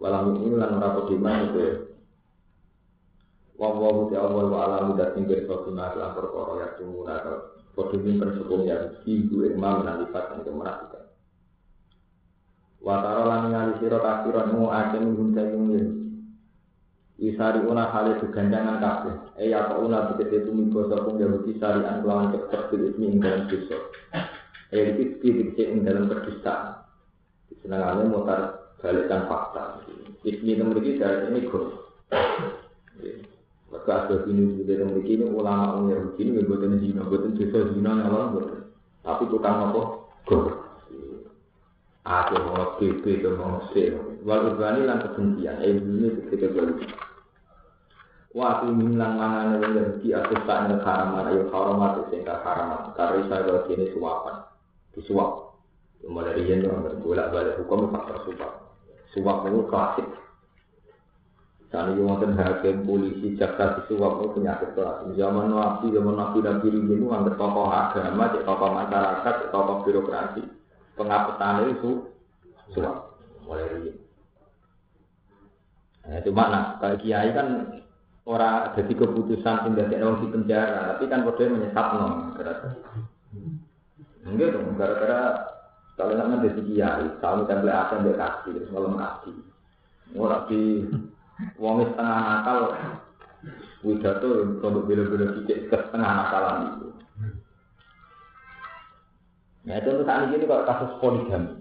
Walau 0.00 0.32
ini 0.32 0.56
lan 0.56 0.80
ora 0.80 0.96
padha 0.96 1.12
iman 1.12 1.40
itu. 1.52 1.89
Wa 3.60 3.76
wa 3.76 4.08
ta 4.08 4.24
Allah 4.24 4.44
wa 4.48 4.58
ala 4.64 4.76
mudat 4.88 5.12
sing 5.12 5.28
pirsa 5.28 5.52
sunah 5.68 5.92
perkara 6.16 6.64
ya 6.64 6.68
tumuna 6.80 7.20
padha 7.76 7.96
nyimpen 8.00 8.40
sapa 8.40 8.54
Yahudi 8.56 9.28
ku 9.28 9.44
imam 9.44 9.84
lan 9.84 10.00
lipat 10.00 10.32
sing 10.32 10.48
kemunafikan. 10.48 11.04
Wa 12.80 13.04
tara 13.04 13.28
lan 13.28 13.52
ngali 13.52 13.72
sira 13.84 14.00
kafiran 14.00 14.56
mu 14.56 14.72
akeh 14.72 15.04
nguncai 15.04 15.52
Yahudi. 15.52 15.80
Isari 17.20 17.60
una 17.68 17.92
hale 17.92 18.16
kegandangan 18.24 18.80
kabeh. 18.80 19.14
Eh 19.36 19.52
ya 19.52 19.68
kok 19.68 19.84
una 19.84 20.08
begitu 20.08 20.40
itu 20.40 20.50
minggu 20.56 20.88
sopung 20.88 21.20
Yahudi 21.20 21.60
syariat 21.60 22.00
kelawan 22.00 22.32
cepat 22.32 22.72
bil 22.72 22.88
ismi 22.88 23.12
ing 23.12 23.20
dalam 23.20 23.44
dosa. 23.44 23.76
Eh 24.72 24.96
iki 24.96 25.20
dikece 25.20 25.68
ing 25.68 25.84
dalam 25.84 26.08
kedustaan. 26.08 26.80
Senangane 27.60 28.08
mutar 28.08 28.72
balikkan 28.80 29.28
fakta. 29.28 29.84
Ismi 30.24 30.56
memiliki 30.56 30.96
dari 30.96 31.28
ini 31.28 31.44
kok. 31.44 31.92
Maka 33.70 33.90
ada 34.10 34.26
ini 34.26 34.58
juga 34.58 34.82
memiliki 34.82 35.14
ini 35.14 35.30
ulama 35.30 35.78
orang 35.78 35.94
Yahudi 35.94 36.22
ini 36.26 36.42
buatan 36.42 36.82
zina, 36.82 37.06
buatan 37.06 37.38
dosa 37.38 37.58
zina 37.70 37.90
nyala 37.94 38.34
buatan. 38.34 38.60
Tapi 39.06 39.22
tukang 39.30 39.70
apa? 39.70 39.82
Gor. 40.26 40.46
Aku 42.02 42.34
mau 42.42 42.74
BB, 42.82 43.22
mau 43.38 43.62
C. 43.70 43.94
Wal 44.26 44.50
urbani 44.50 44.82
lan 44.82 44.98
kebencian. 45.06 45.62
Eh 45.62 45.78
ini 45.78 46.18
ketika 46.26 46.50
balik. 46.50 46.82
Wa 48.34 48.62
tu 48.62 48.74
milang 48.74 49.18
mangane 49.18 49.62
wong 49.62 49.72
Yahudi 49.78 50.08
aku 50.18 50.34
tak 50.46 50.70
nek 50.70 50.82
haram 50.86 51.18
ayo 51.18 51.50
haram 51.50 51.82
ate 51.82 52.00
sing 52.14 52.22
ka 52.22 52.42
haram 52.42 52.94
karo 52.94 53.22
isa 53.22 53.36
karo 53.42 53.66
kene 53.70 53.90
suwapan. 53.94 54.46
Disuap. 54.98 55.54
Mulai 56.06 56.42
riyen 56.42 56.66
yo 56.66 56.74
anggere 56.74 56.98
bolak 56.98 57.30
balik 57.30 57.58
hukum 57.62 57.90
faktor 57.94 58.18
suap. 58.26 58.52
Suap 59.14 59.46
itu 59.46 59.62
klasik. 59.70 60.06
Karena 61.70 61.94
yang 61.94 62.10
wonten 62.10 62.34
hakim 62.34 62.82
polisi 62.82 63.38
jaksa 63.38 63.78
disuap 63.78 64.18
itu 64.18 64.42
penyakit 64.42 64.74
kelas. 64.74 65.06
Zaman 65.14 65.54
nabi, 65.54 65.94
zaman 65.94 66.18
nabi 66.18 66.38
nabi 66.42 66.66
ini 66.66 66.98
itu 66.98 67.06
anggap 67.06 67.38
tokoh 67.38 67.70
agama, 67.70 68.34
cek 68.34 68.42
tokoh 68.42 68.70
masyarakat, 68.74 69.34
cek 69.38 69.50
tokoh 69.54 69.76
birokrasi. 69.86 70.42
Pengapetan 70.98 71.70
itu 71.70 72.10
suap. 72.74 73.14
Mulai 73.46 73.70
riyen. 73.70 73.96
Nah, 76.10 76.18
itu 76.18 76.30
makna. 76.34 76.82
Kalau 76.82 76.98
kiai 76.98 77.30
kan 77.30 77.48
ora 78.26 78.74
jadi 78.74 78.90
keputusan 78.90 79.70
dadi 79.78 79.94
wong 80.02 80.26
di 80.26 80.26
penjara, 80.26 80.98
tapi 80.98 81.06
kan 81.06 81.22
padha 81.22 81.44
menyesatno. 81.46 82.06
Enggak 84.26 84.58
dong, 84.58 84.74
gara-gara 84.74 85.22
kalau 85.94 86.18
nak 86.18 86.42
jadi 86.50 86.62
kiai, 86.66 87.06
kalau 87.22 87.46
kan 87.46 87.62
boleh 87.62 87.76
akan 87.78 88.04
dia 88.10 88.18
kasih, 88.18 88.54
malam 88.74 88.98
kasih. 88.98 89.36
Ora 90.18 90.50
di 90.50 90.82
wong 91.56 91.88
setengah 91.92 92.18
nakal, 92.20 92.60
widato 93.80 94.28
untuk 94.60 94.84
bela-bela 94.84 95.32
titik 95.40 95.72
ke 95.72 95.76
setengah 95.76 96.10
nakalan 96.10 96.56
itu. 96.68 96.86
Ya 99.68 99.76
contoh 99.84 100.04
saat 100.08 100.32
ini 100.32 100.48
kalau 100.48 100.64
kasus 100.64 100.90
poligami, 101.04 101.52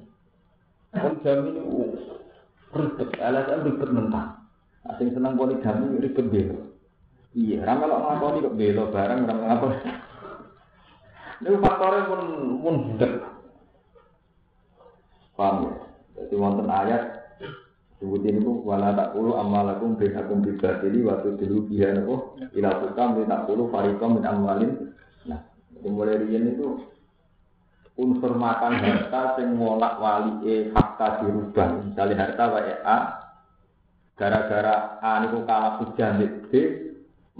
poligami 0.96 1.50
itu 1.52 1.64
ribet, 2.72 3.10
alasan 3.20 3.68
ribet 3.68 3.90
mentah. 3.92 4.40
Asing 4.88 5.12
seneng 5.12 5.36
poligami 5.36 6.00
ribet 6.00 6.26
belo. 6.32 6.80
Iya, 7.36 7.62
ramai 7.62 7.92
lo 7.92 8.02
ngakoni 8.02 8.42
kok 8.42 8.58
belo 8.58 8.84
bareng 8.90 9.28
ramai 9.28 9.46
ngakoni. 9.52 9.78
Ini 11.40 11.56
faktornya 11.62 12.10
pun 12.10 12.22
pun 12.60 12.76
budak. 12.88 13.14
Paham 15.40 15.56
ya? 15.68 15.74
Jadi 16.20 16.36
wonten 16.36 16.68
ayat 16.68 17.19
sebut 18.00 18.24
ini 18.24 18.40
bu 18.40 18.64
wala 18.64 18.96
tak 18.96 19.12
puluh 19.12 19.36
amalakum 19.36 20.00
binakum 20.00 20.40
bibadili 20.40 21.04
waktu 21.04 21.36
dulu 21.36 21.68
biar 21.68 22.00
nopo 22.00 22.40
ila 22.56 22.80
tukam 22.80 23.20
tak 23.28 23.44
puluh 23.44 23.68
farikom 23.68 24.16
min 24.16 24.24
amalin. 24.24 24.72
Nah, 25.28 25.44
itu 25.76 25.92
rian 25.92 26.56
itu 26.56 26.68
unsur 28.00 28.40
makan 28.40 28.80
harta 28.80 29.36
sing 29.36 29.60
ngolak 29.60 30.00
wali 30.00 30.32
e 30.48 30.72
fakta 30.72 31.20
dirubah. 31.20 31.92
Misalnya 31.92 32.16
harta 32.24 32.44
wa 32.48 32.62
A 32.88 32.98
gara-gara 34.16 35.00
A 35.04 35.12
niku 35.28 35.44
kalah 35.44 35.84
hujan 35.84 36.24
B 36.48 36.52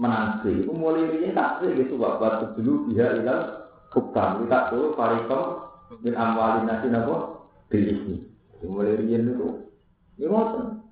menang 0.00 0.40
B 0.44 0.64
itu 0.64 0.72
mulai 0.72 1.08
ini 1.08 1.36
tak 1.36 1.60
sih 1.60 1.76
gitu 1.76 2.00
bapak 2.00 2.56
dulu 2.56 2.88
dia 2.88 3.20
ilang 3.20 3.68
hukam 3.92 4.44
kita 4.44 4.72
tuh 4.72 4.96
parikom 4.96 5.60
min 6.00 6.16
amwalin 6.16 6.64
nasi 6.64 6.88
nabo 6.88 7.48
bil 7.68 7.84
ini 7.84 8.16
itu 8.64 9.69
ini 10.20 10.28
ngoten 10.28 10.84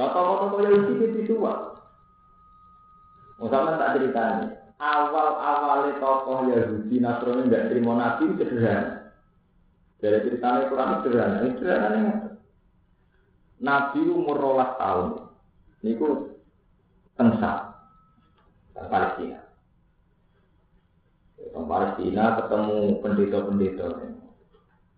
lah 0.00 0.08
kalau 0.16 0.56
yang 0.64 0.88
itu 0.88 0.92
itu 1.04 1.36
dua 1.36 1.76
Musamman 3.36 3.76
tak 3.76 4.00
ceritanya 4.00 4.48
awal 4.80 5.36
awalnya 5.36 6.00
tokoh 6.00 6.48
Yahudi 6.48 6.96
Nasrani 7.04 7.52
tidak 7.52 7.68
terima 7.68 7.92
Nabi 8.00 8.32
sederhana 8.40 9.12
dari 10.00 10.24
ceritanya 10.24 10.72
kurang 10.72 11.04
sederhana 11.04 11.44
ini 11.44 11.52
sederhana 11.60 12.26
Nabi 13.56 14.04
umur 14.04 14.36
rolas 14.36 14.76
tahun. 14.76 15.32
Niku 15.80 16.36
tengsa 17.16 17.72
Palestina. 18.76 19.40
Palestina 21.56 22.24
ketemu 22.36 23.00
pendeta-pendeta. 23.00 23.88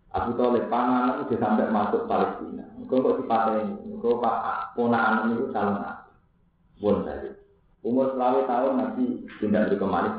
Abu 0.09 0.33
Talib 0.40 0.73
panganan 0.73 1.29
itu 1.29 1.37
sampai 1.37 1.68
masuk 1.68 2.09
Palestina. 2.09 2.64
Kau 2.88 3.05
kok 3.05 3.21
dipateni? 3.21 3.77
Kau 4.01 4.16
pak 4.23 4.73
ponaan 4.73 5.37
itu 5.37 5.53
calon 5.53 5.85
nabi. 5.85 6.11
Bon 6.81 7.05
tadi. 7.05 7.29
Umur 7.85 8.16
selawe 8.16 8.40
tahun 8.49 8.75
nabi 8.81 9.05
tidak 9.37 9.68
beri 9.68 9.77
kembali. 9.77 10.11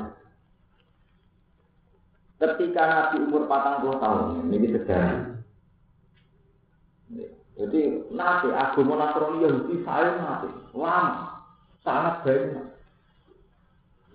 Ketika 2.40 2.82
nabi 2.86 3.16
umur 3.26 3.50
patang 3.50 3.82
puluh 3.82 3.98
tahun, 3.98 4.48
ini 4.48 4.72
sejarah. 4.72 5.36
Jadi 7.60 7.80
nanti 8.16 8.48
agama 8.48 8.96
Nasrani 8.96 9.44
Yahudi 9.44 9.84
saya 9.84 10.16
nanti 10.16 10.48
lama, 10.72 11.44
sangat 11.84 12.24
banyak. 12.24 12.66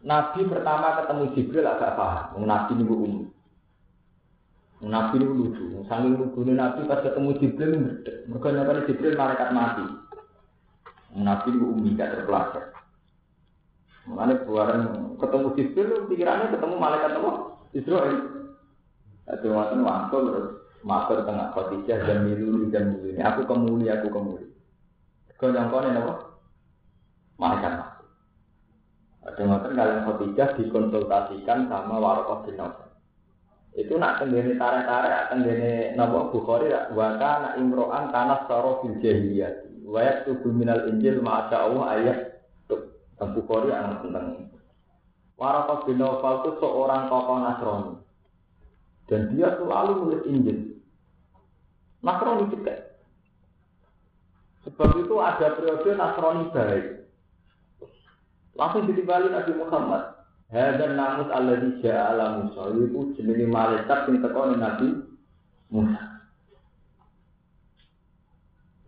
Nabi 0.02 0.40
pertama 0.50 0.98
ketemu 0.98 1.24
Jibril 1.38 1.70
agak 1.70 1.94
paham, 1.94 2.42
Nabi 2.42 2.74
ini 2.74 2.84
umi. 2.90 3.22
Nabi 4.86 5.18
ini 5.18 5.26
lucu, 5.26 5.66
sambil 5.90 6.14
lucu 6.14 6.46
Nabi 6.46 6.86
pas 6.86 7.02
ketemu 7.02 7.34
Jibril 7.42 7.74
mereka 8.30 8.54
nyapa 8.54 8.86
Jibril 8.86 9.18
malaikat 9.18 9.50
mati. 9.50 9.86
Nabi 11.18 11.48
ini 11.58 11.66
umi 11.66 11.98
gak 11.98 12.14
terpelajar. 12.14 12.70
Mengenai 14.06 14.46
buaran 14.46 14.82
ketemu 15.18 15.48
Jibril, 15.58 16.06
pikirannya 16.06 16.54
ketemu 16.54 16.76
malaikat 16.78 17.18
apa? 17.18 17.32
Israel. 17.74 18.18
Itu 19.26 19.48
waktu 19.50 19.82
waktu 19.82 20.18
terus 20.22 20.48
matur 20.86 21.26
tengah 21.26 21.50
Khadijah 21.58 22.06
dan 22.06 22.30
milu 22.30 22.70
dan 22.70 22.94
milu 22.94 23.18
Aku 23.18 23.42
kemuli, 23.50 23.90
aku 23.90 24.14
kemuli. 24.14 24.46
Kau 25.42 25.50
yang 25.50 25.74
kau 25.74 25.82
apa? 25.82 26.14
Malaikat 27.42 27.74
mati. 27.74 28.06
Ada 29.26 29.42
kalian 29.66 30.06
Khadijah 30.06 30.50
dikonsultasikan 30.62 31.74
sama 31.74 31.98
Warokoh 31.98 32.46
bin. 32.46 32.85
Itu 33.76 34.00
nak 34.00 34.24
tenggene 34.24 34.56
tarik-tarik, 34.56 35.36
tenggene 35.36 35.72
Nabi 36.00 36.32
Bukhari, 36.32 36.72
waka 36.96 37.32
nak 37.44 37.54
imro'an 37.60 38.08
tanah 38.08 38.48
saro 38.48 38.80
fil 38.80 38.96
jahiliyah. 39.04 39.68
Wayak 39.86 40.26
tubuh 40.26 40.50
minal 40.50 40.88
injil 40.90 41.20
ma'asya 41.20 41.58
Allah 41.60 41.84
ayat 42.00 42.18
tentang 42.66 43.32
Bukhari 43.36 43.70
anak 43.70 44.02
tentang 44.02 44.46
Warokoh 45.36 45.92
bin 45.92 46.00
Nawfal 46.00 46.48
itu 46.48 46.52
seorang 46.64 47.12
tokoh 47.12 47.38
Nasrani. 47.44 47.94
Dan 49.12 49.36
dia 49.36 49.52
selalu 49.60 49.92
nulis 50.00 50.22
Injil. 50.32 50.60
Nasrani 52.00 52.48
juga. 52.56 52.96
Sebab 54.64 54.96
itu 55.04 55.16
ada 55.20 55.48
periode 55.60 55.92
Nasrani 55.92 56.44
baik. 56.56 56.86
Langsung 58.56 58.88
ditimbali 58.88 59.28
Nabi 59.28 59.52
Muhammad. 59.60 60.15
Hadan 60.54 60.94
namus 60.94 61.30
Allah 61.34 61.58
di 61.58 61.90
ala 61.90 62.26
Musa 62.46 62.70
itu 62.78 63.18
jenis 63.18 63.50
malaikat 63.50 64.06
yang 64.06 64.22
tekoni 64.22 64.56
Nabi 64.62 64.88
Musa. 65.74 66.04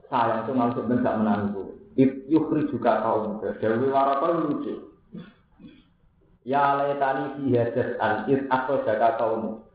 Sayang 0.08 0.48
itu 0.48 0.52
maksud 0.54 0.86
tidak 0.88 1.18
menanggu. 1.20 1.64
Yukri 2.30 2.70
juga 2.70 3.02
kaum 3.02 3.42
Dewi 3.42 3.90
Warakal 3.90 4.48
lucu. 4.48 4.96
Ya 6.48 6.80
laitani 6.80 7.36
fi 7.36 7.44
hadas 7.60 7.90
an 8.00 8.30
id 8.32 8.48
atau 8.48 8.80
jaga 8.88 9.20
kaum. 9.20 9.68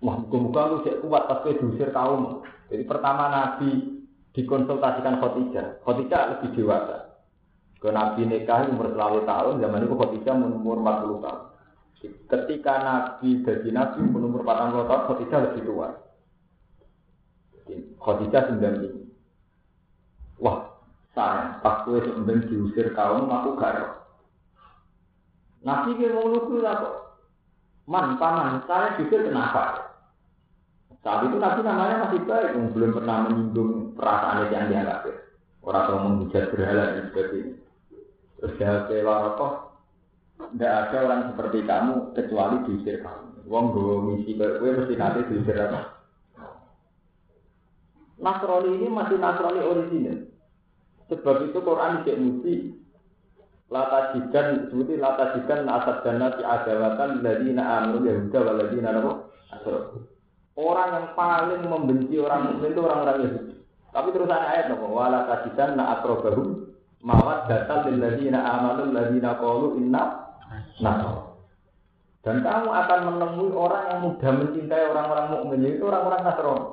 Wah, 0.00 0.16
muka-muka 0.22 0.62
lu 0.70 0.76
cek 0.86 1.02
kuat 1.02 1.26
tapi 1.26 1.58
diusir 1.58 1.90
kaum. 1.90 2.46
Jadi 2.70 2.86
pertama 2.86 3.32
Nabi 3.32 4.00
dikonsultasikan 4.36 5.18
Khotijah. 5.18 5.82
Khotijah 5.82 6.38
lebih 6.38 6.54
dewasa. 6.54 7.09
Ke 7.80 7.88
Nabi 7.88 8.28
nikah 8.28 8.68
umur 8.68 8.92
selalu 8.92 9.24
tahun, 9.24 9.64
zaman 9.64 9.88
itu 9.88 9.96
Khadijah 9.96 10.36
umur 10.36 10.84
40 10.84 11.24
tahun. 11.24 11.40
Ketika 12.28 12.74
Nabi 12.84 13.40
jadi 13.40 13.68
Nabi 13.72 14.04
umur 14.04 14.44
40 14.44 14.84
tahun, 14.84 15.04
Khadijah 15.08 15.38
lebih 15.48 15.62
tua. 15.64 15.88
Khadijah 18.04 18.42
95. 18.52 20.44
Wah, 20.44 20.76
saya 21.16 21.56
pas 21.64 21.84
gue 21.88 22.04
sebenarnya 22.04 22.48
diusir 22.52 22.92
kaum, 22.92 23.32
aku 23.32 23.56
gak 23.56 23.80
Nabi 25.64 25.96
dia 25.96 26.12
mau 26.12 26.28
lugu 26.28 26.60
kok. 26.60 26.94
Man, 27.88 28.20
paman, 28.20 28.64
saya 28.68 29.00
diusir 29.00 29.24
kenapa? 29.24 29.88
Saat 31.00 31.32
itu 31.32 31.40
Nabi 31.40 31.64
namanya 31.64 32.04
masih 32.04 32.20
baik, 32.28 32.52
belum 32.76 32.92
pernah 32.92 33.24
menyinggung 33.24 33.96
perasaan 33.96 34.52
yang 34.52 34.68
dianggap 34.68 35.08
Orang 35.64 35.84
tua 35.88 35.98
menghujat 36.04 36.44
berhala 36.52 36.84
dan 36.92 37.04
sebagainya. 37.12 37.69
Terus 38.40 38.56
kecewa 38.56 39.14
rokok, 39.28 39.52
tidak 40.56 40.72
ada 40.72 40.96
orang 41.04 41.22
seperti 41.28 41.58
kamu 41.68 41.94
kecuali 42.16 42.56
diusir 42.64 42.96
kamu. 43.04 43.44
Wong 43.44 43.64
gue 43.76 43.96
misi 44.08 44.32
ke 44.32 44.46
gue 44.56 44.70
mesti 44.80 44.94
nanti 44.96 45.28
diusir 45.28 45.56
apa? 45.60 45.80
Nasrani 48.20 48.70
ini 48.80 48.88
masih 48.88 49.16
Nasrani 49.20 49.60
original. 49.60 50.18
Sebab 51.12 51.36
itu 51.52 51.58
Quran 51.60 52.00
tidak 52.00 52.20
mesti 52.20 52.54
lata 53.68 54.00
jikan 54.16 54.72
seperti 54.72 54.94
lata 54.96 55.24
jikan 55.36 55.68
asad 55.68 56.02
dana 56.02 56.26
si 56.34 56.42
adawatan 56.42 57.22
ladina 57.22 57.62
amru 57.80 58.02
yahuda 58.02 58.38
waladina 58.42 58.90
nabo 58.96 59.12
Orang 60.60 60.90
yang 60.92 61.08
paling 61.16 61.62
membenci 61.64 62.20
orang 62.20 62.52
mukmin 62.52 62.76
itu 62.76 62.82
orang-orang 62.84 63.18
Yahudi. 63.24 63.54
Tapi 63.90 64.08
terusan 64.12 64.44
ayat 64.44 64.68
nopo 64.68 64.92
wala 64.92 65.24
kasidan 65.24 65.78
na 65.78 65.98
akrobahu 65.98 66.59
mawat 67.00 67.48
datal 67.48 67.88
lil 67.88 67.98
ladina 68.00 68.40
amanu 68.44 68.92
ladina 68.92 69.36
qalu 69.40 69.80
inna 69.80 70.02
nasr. 70.80 71.30
Dan 72.20 72.44
kamu 72.44 72.68
akan 72.68 73.00
menemui 73.16 73.50
orang 73.56 73.84
yang 73.88 74.00
mudah 74.04 74.30
mencintai 74.44 74.92
orang-orang 74.92 75.26
mukmin 75.32 75.64
itu 75.64 75.88
orang-orang 75.88 76.20
Nasrani. 76.20 76.68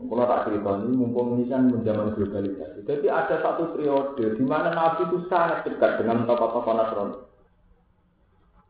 Kalau 0.00 0.26
tak 0.26 0.42
cerita 0.48 0.70
ini 0.80 0.96
mumpung 0.98 1.38
ini 1.38 1.46
kan 1.46 1.70
menjaman 1.70 2.18
globalisasi. 2.18 2.82
Jadi 2.82 3.06
ada 3.06 3.36
satu 3.46 3.76
periode 3.76 4.34
di 4.34 4.42
mana 4.42 4.74
Nabi 4.74 5.06
itu 5.06 5.22
sangat 5.30 5.62
dekat 5.62 6.02
dengan 6.02 6.26
tokoh-tokoh 6.26 6.74
Nasrani. 6.74 7.16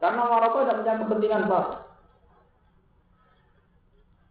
Karena 0.01 0.23
Maroko 0.29 0.69
tidak 0.69 0.77
punya 0.85 0.95
kepentingan 1.01 1.45
apa. 1.49 1.61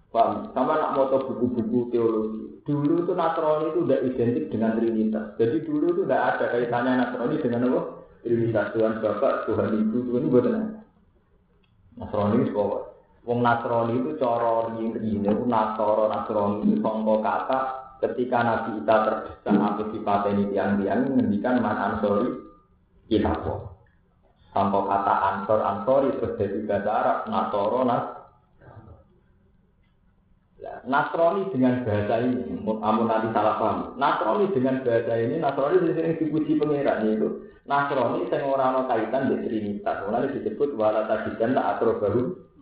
Paham? 0.09 0.49
Sama 0.57 0.73
nak 0.73 0.97
moto 0.97 1.21
buku-buku 1.29 1.93
teologi. 1.93 2.65
Dulu 2.65 3.05
itu 3.05 3.13
Nasrani 3.13 3.65
itu 3.73 3.79
tidak 3.85 4.03
identik 4.09 4.45
dengan 4.49 4.73
Trinitas. 4.77 5.25
Jadi 5.37 5.57
dulu 5.65 5.85
itu 5.93 6.01
tidak 6.05 6.21
ada 6.33 6.45
kaitannya 6.49 6.91
Nasrani 6.97 7.35
dengan 7.37 7.69
apa? 7.69 7.81
Trinitas 8.25 8.67
Tuhan 8.73 8.93
Bapak, 8.99 9.33
Tuhan 9.45 9.69
Ibu, 9.69 9.97
Tuhan 10.09 10.23
Ibu 10.25 10.37
tenang. 10.41 10.67
Nasrani 12.01 12.35
itu 12.41 12.51
pokok. 12.53 12.81
Wong 13.29 13.39
Nasrani 13.45 13.93
itu 14.01 14.11
coro 14.17 14.73
ini 14.81 15.21
Nasoro 15.21 16.09
Nasrani 16.09 16.65
itu 16.65 16.81
songko 16.81 17.15
kata 17.21 17.59
ketika 17.99 18.39
Nabi 18.41 18.79
Isa 18.79 18.95
terdesak 19.05 19.55
apa 19.59 19.83
dipateni 19.91 20.43
tiang-tiang 20.55 20.99
menghentikan 21.05 21.59
man 21.59 21.77
ansori 21.77 22.31
kita 23.11 23.29
kok. 23.43 23.59
Songko 24.55 24.79
kata 24.87 25.13
ansor 25.13 25.59
ansori 25.61 26.09
terus 26.17 26.33
jadi 26.41 26.57
bahasa 26.65 26.89
Arab 26.89 27.17
Nasoro 27.27 27.79
Nas 27.85 28.18
Nasrani 30.87 31.49
dengan 31.51 31.83
bahasa 31.83 32.23
ini, 32.23 32.63
amun 32.63 33.09
nanti 33.09 33.27
salah 33.35 33.55
paham. 33.59 33.77
Nasrani 33.99 34.47
dengan 34.55 34.79
bahasa 34.85 35.13
ini, 35.17 35.35
Nasrani 35.41 35.83
di 35.83 35.91
sini 35.97 36.19
dipuji 36.19 36.55
pangeran 36.55 37.03
itu. 37.09 37.29
Nasrani 37.67 38.29
yang 38.29 38.47
orang 38.47 38.71
no 38.77 38.81
kaitan 38.87 39.27
di 39.27 39.35
Trinitas. 39.43 40.07
Mulai 40.07 40.31
disebut 40.31 40.77
wala 40.79 41.09
tajidan 41.09 41.57
tak 41.57 41.67
atro 41.75 41.99
baru 41.99 42.21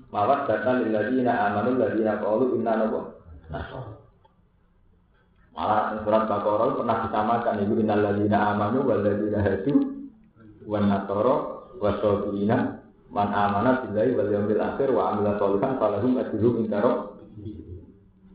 mawat 0.10 0.48
data 0.48 0.84
lilladzina 0.84 1.52
amanu 1.52 1.78
ladzina 1.78 2.18
qalu 2.20 2.58
inna 2.58 2.74
nabo. 2.80 3.02
Malah 5.58 6.00
surat 6.06 6.24
Baqarah 6.30 6.70
pernah 6.78 6.98
disamakan 7.10 7.56
ibu 7.66 7.74
innal 7.82 8.02
ladzina 8.06 8.38
amanu 8.54 8.86
wal 8.86 9.02
ladzina 9.02 9.42
hadu 9.42 9.74
wan 10.70 10.86
nasara 10.86 11.36
wasabirina 11.82 12.84
man 13.10 13.32
amana 13.32 13.82
billahi 13.82 14.12
wal 14.14 14.30
yawmil 14.30 14.62
akhir 14.62 14.90
wa 14.94 15.16
amila 15.16 15.40
sholihan 15.42 15.80
falahum 15.82 16.20
ajruhum 16.20 16.68
inda 16.68 16.84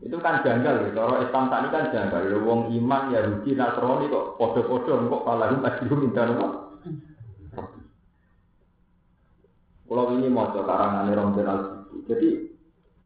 itu 0.03 0.17
kan 0.19 0.43
janggal 0.43 0.83
ya. 0.83 0.89
Kalau 0.91 1.15
Islam 1.23 1.47
tadi 1.47 1.67
kan 1.71 1.83
janggal. 1.95 2.21
Ya, 2.27 2.37
wong 2.43 2.59
iman 2.75 3.15
ya 3.15 3.23
rugi 3.23 3.55
Nasrani 3.55 4.11
kok 4.11 4.35
podo-podo 4.35 5.07
kok 5.07 5.23
malah 5.23 5.55
majlum 5.63 5.99
minta 6.03 6.27
nopo. 6.27 6.47
Kalau 9.87 10.09
ini 10.17 10.27
mau 10.27 10.49
karangan 10.49 11.13
Rombel 11.13 11.45
al 11.45 11.59
Jadi 12.09 12.49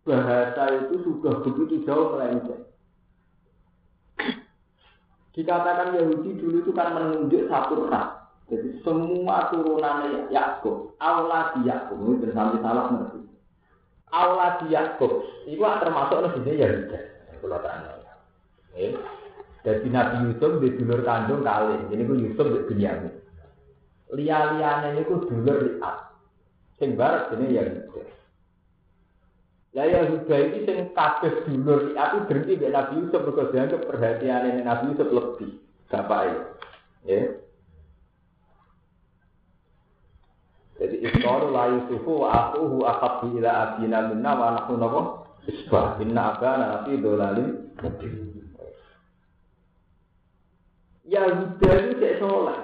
bahasa 0.07 0.63
itu 0.71 1.03
sudah 1.03 1.43
begitu 1.43 1.83
jauh 1.83 2.15
melenceng. 2.15 2.63
Dikatakan 5.35 5.93
Yahudi 5.93 6.39
dulu 6.39 6.65
itu 6.65 6.71
kan 6.73 6.95
menunjuk 6.97 7.45
satu 7.51 7.91
ras. 7.91 8.25
Jadi 8.47 8.79
semua 8.81 9.51
turunannya 9.51 10.31
Yakub, 10.31 10.95
Allah 11.03 11.51
di 11.53 11.67
Yakub, 11.67 11.99
itu 12.15 12.31
sampai 12.31 12.63
salah 12.63 12.87
ngerti. 12.95 13.26
Allah 14.11 14.63
di 14.63 14.71
Yakub, 14.71 15.27
itu 15.43 15.59
termasuk 15.59 16.17
nabi 16.23 16.55
ya 16.55 16.67
tidak. 16.71 17.03
Kalau 17.43 17.59
tanya. 17.59 17.91
Jadi 19.67 19.87
Nabi 19.91 20.31
Yusuf 20.31 20.63
di 20.63 20.69
dulur 20.79 21.03
kandung 21.03 21.43
kali, 21.43 21.91
ini 21.91 22.07
gue 22.07 22.23
Yusuf 22.23 22.47
di 22.47 22.59
Binyamin. 22.71 23.11
Lia-liane 24.15 25.03
gue 25.03 25.27
dulur 25.27 25.57
liat. 25.59 25.97
Sing 26.79 26.95
barat 26.95 27.33
ini 27.35 27.57
ya. 27.57 27.67
Lah 29.75 29.85
ya 29.85 30.07
Huda 30.07 30.37
ini 30.39 30.63
sing 30.63 30.77
kabeh 30.95 31.43
dulur 31.43 31.93
aku 31.99 32.15
berhenti 32.31 32.55
di 32.55 32.71
Nabi 32.71 33.03
Yusuf 33.03 33.21
mergo 33.27 33.51
dianggap 33.51 33.81
perhatian 33.85 34.55
ini 34.55 34.61
Nabi 34.63 34.95
Yusuf 34.95 35.09
lebih. 35.11 35.51
Bapak 35.91 36.21
ya. 37.05 37.46
Jadi 40.77 40.95
ikhtaru 41.01 41.49
la 41.49 41.63
yusufu 41.73 42.21
wa 42.21 42.53
akuhu 42.53 42.85
akabu 42.85 43.33
ila 43.41 43.49
abina 43.49 44.13
minna 44.13 44.31
wa 44.37 44.47
nahnu 44.61 44.77
napa? 44.77 45.01
Isbah. 45.47 45.97
Inna 46.03 46.37
abana 46.37 46.65
nafi 46.83 47.01
dolalin 47.01 47.49
Ya 51.07 51.23
Yuda 51.23 51.71
itu 51.81 51.91
cek 52.03 52.19
soleh. 52.19 52.59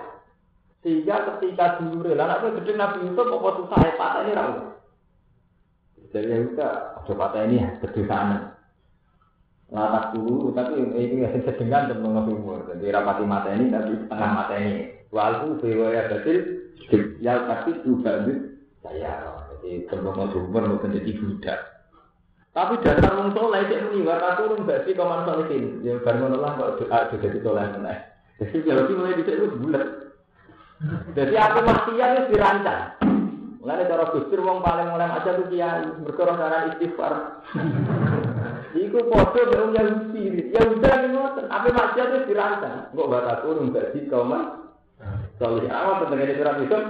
Sehingga 0.84 1.16
ketika 1.32 1.80
dulu 1.80 2.12
lah 2.12 2.28
anak 2.28 2.60
gede 2.60 2.76
Nabi 2.76 3.08
Yusuf 3.08 3.32
apa 3.32 3.50
susah 3.56 3.80
ya 3.80 3.94
patah 3.96 4.22
ini 4.28 4.36
ramu. 4.36 4.62
Jadi 6.12 6.28
ya 6.28 6.38
Yuda, 6.44 6.70
ada 7.00 7.14
patah 7.16 7.42
ini 7.48 7.64
ya, 7.64 7.70
kedosaan. 7.80 8.52
Latak 9.74 10.06
dulu, 10.14 10.52
tapi 10.54 10.76
ini 10.76 11.24
sedengan 11.48 11.90
dan 11.90 12.04
umur. 12.04 12.68
Jadi 12.68 12.94
rapati 12.94 13.26
mata 13.26 13.50
ini, 13.56 13.72
tapi 13.74 13.96
setengah 14.06 14.30
mata 14.36 14.54
ini. 14.60 15.02
Walku 15.10 15.58
ya 15.66 16.12
batil, 16.12 16.63
Ya 17.24 17.34
tapi 17.48 17.80
juga 17.82 18.28
saya. 18.84 19.14
Jadi 19.64 19.88
kalau 19.88 20.28
sumber 20.30 20.68
mau 20.68 20.82
menjadi 20.84 21.12
budak. 21.18 21.60
Tapi 22.54 22.78
dasar 22.86 23.18
wong 23.18 23.34
soleh 23.34 23.66
cek 23.66 23.90
muni 23.90 24.06
wa 24.06 24.38
turun 24.38 24.70
gak 24.70 24.86
sih 24.86 24.94
kaman 24.94 25.26
solehin. 25.26 25.82
Ya 25.82 25.98
bar 26.06 26.22
ngono 26.22 26.38
lah 26.38 26.54
kok 26.54 26.86
doa 26.86 27.10
juga 27.10 27.34
di 27.34 27.40
soleh 27.42 27.66
meneh. 27.74 27.98
Jadi 28.38 28.62
kalau 28.62 28.86
sih 28.86 28.94
mulai 28.94 29.18
dicek 29.18 29.42
wis 29.42 29.58
bulat. 29.58 29.88
Jadi 31.18 31.34
aku 31.34 31.60
maksiat 31.66 32.10
wis 32.14 32.30
dirancang. 32.30 32.84
Mulai 33.58 33.90
cara 33.90 34.06
gustur 34.14 34.40
wong 34.46 34.62
paling 34.62 34.92
mulai 34.92 35.10
aja 35.10 35.34
tuh 35.34 35.50
kiai 35.50 35.82
berkorong 36.06 36.38
cara 36.38 36.70
istighfar. 36.76 37.14
Iku 38.78 39.00
foto 39.10 39.40
yang 39.50 39.74
Yahudi. 39.74 40.54
Ya 40.54 40.62
udah 40.70 40.94
ngoten, 41.10 41.46
apa 41.50 41.68
maksiat 41.74 42.08
wis 42.22 42.28
dirancang. 42.30 42.94
Kok 42.94 43.10
bakal 43.10 43.36
turun 43.42 43.74
gak 43.74 43.98
sih 43.98 44.06
kaman 44.06 44.63
Solih 45.42 45.68
awal 45.70 46.06
tentang 46.06 46.22
ini 46.24 46.38
surat 46.38 46.56
Yusuf. 46.62 46.84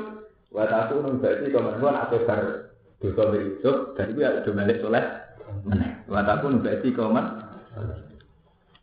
Wa 0.54 0.70
tasu 0.70 1.02
nun 1.02 1.18
berarti 1.18 1.50
komentuan 1.50 1.98
atau 1.98 2.22
bar 2.30 2.42
dosa 3.02 3.24
Yusuf 3.34 3.98
dan 3.98 4.14
itu 4.14 4.20
ya 4.22 4.38
udah 4.42 4.54
balik 4.54 4.82
soleh. 4.84 5.06
Wa 6.06 6.22
tasu 6.22 6.46
nun 6.52 6.62
berarti 6.62 6.90
komen. 6.94 7.26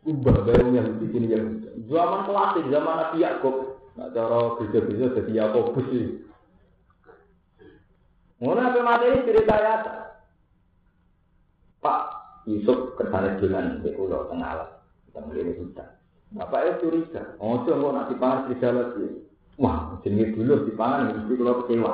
Ubah 0.01 0.37
baru 0.49 0.73
yang 0.73 0.97
di 0.97 1.07
sini 1.13 1.29
yang 1.29 1.61
zaman 1.85 2.25
klasik 2.25 2.65
zaman 2.73 2.95
Nabi 2.97 3.21
Yakub. 3.21 3.77
Nak 3.99 4.17
cara 4.17 4.57
bisa-bisa 4.57 5.13
jadi 5.13 5.45
Yakobus 5.45 5.85
sih. 5.93 6.25
Ngono 8.41 8.57
apa 8.57 8.79
materi 8.81 9.21
cerita 9.21 9.53
ya? 9.53 9.73
Pak 11.77 12.01
Yusuf 12.49 12.97
ke 12.97 13.05
sana 13.13 13.37
jalan 13.37 13.85
di 13.85 13.93
pulau 13.93 14.25
tengah 14.29 14.49
alam, 15.13 15.29
ini 15.33 15.53
hutan. 15.61 16.00
Bapak 16.31 16.59
itu 16.63 16.87
curiga, 16.87 17.35
oh 17.43 17.59
coba 17.67 17.91
nak 17.91 18.07
dipangan 18.07 18.47
serigala 18.47 18.95
sih. 18.95 19.19
Wah, 19.59 19.99
jenenge 19.99 20.31
dulu 20.31 20.63
dipangan 20.63 21.11
mesti 21.11 21.33
kalau 21.35 21.59
kecewa. 21.67 21.93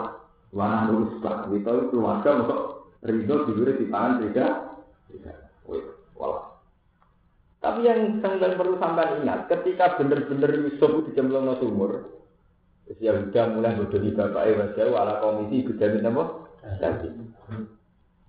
Wana 0.53 0.88
lurus 0.93 1.17
pak, 1.25 1.49
kita 1.49 1.89
keluarga 1.89 2.29
untuk 2.45 2.61
ridho 3.01 3.35
dulu 3.49 3.65
dipangan. 3.65 4.21
Tidak. 4.21 4.53
Wih, 5.65 5.83
walah. 6.13 6.61
Tapi 7.65 7.89
yang 7.89 8.21
sampai 8.21 8.53
perlu 8.53 8.77
sampai 8.77 9.25
ingat, 9.25 9.49
ketika 9.49 9.97
bener-bener 9.97 10.69
Yusuf 10.69 10.85
itu 10.85 11.01
dicemplung 11.09 11.49
no 11.49 11.57
sumur, 11.57 12.21
ya 13.01 13.17
udah 13.17 13.45
mulai 13.51 13.73
bodohi 13.73 14.13
bapak 14.13 14.53
Ewa 14.53 14.65
Jawa 14.77 14.97
ala 15.01 15.13
komisi 15.19 15.65
Gujamin 15.65 16.07
apa? 16.13 16.23
Jadi. 16.77 17.09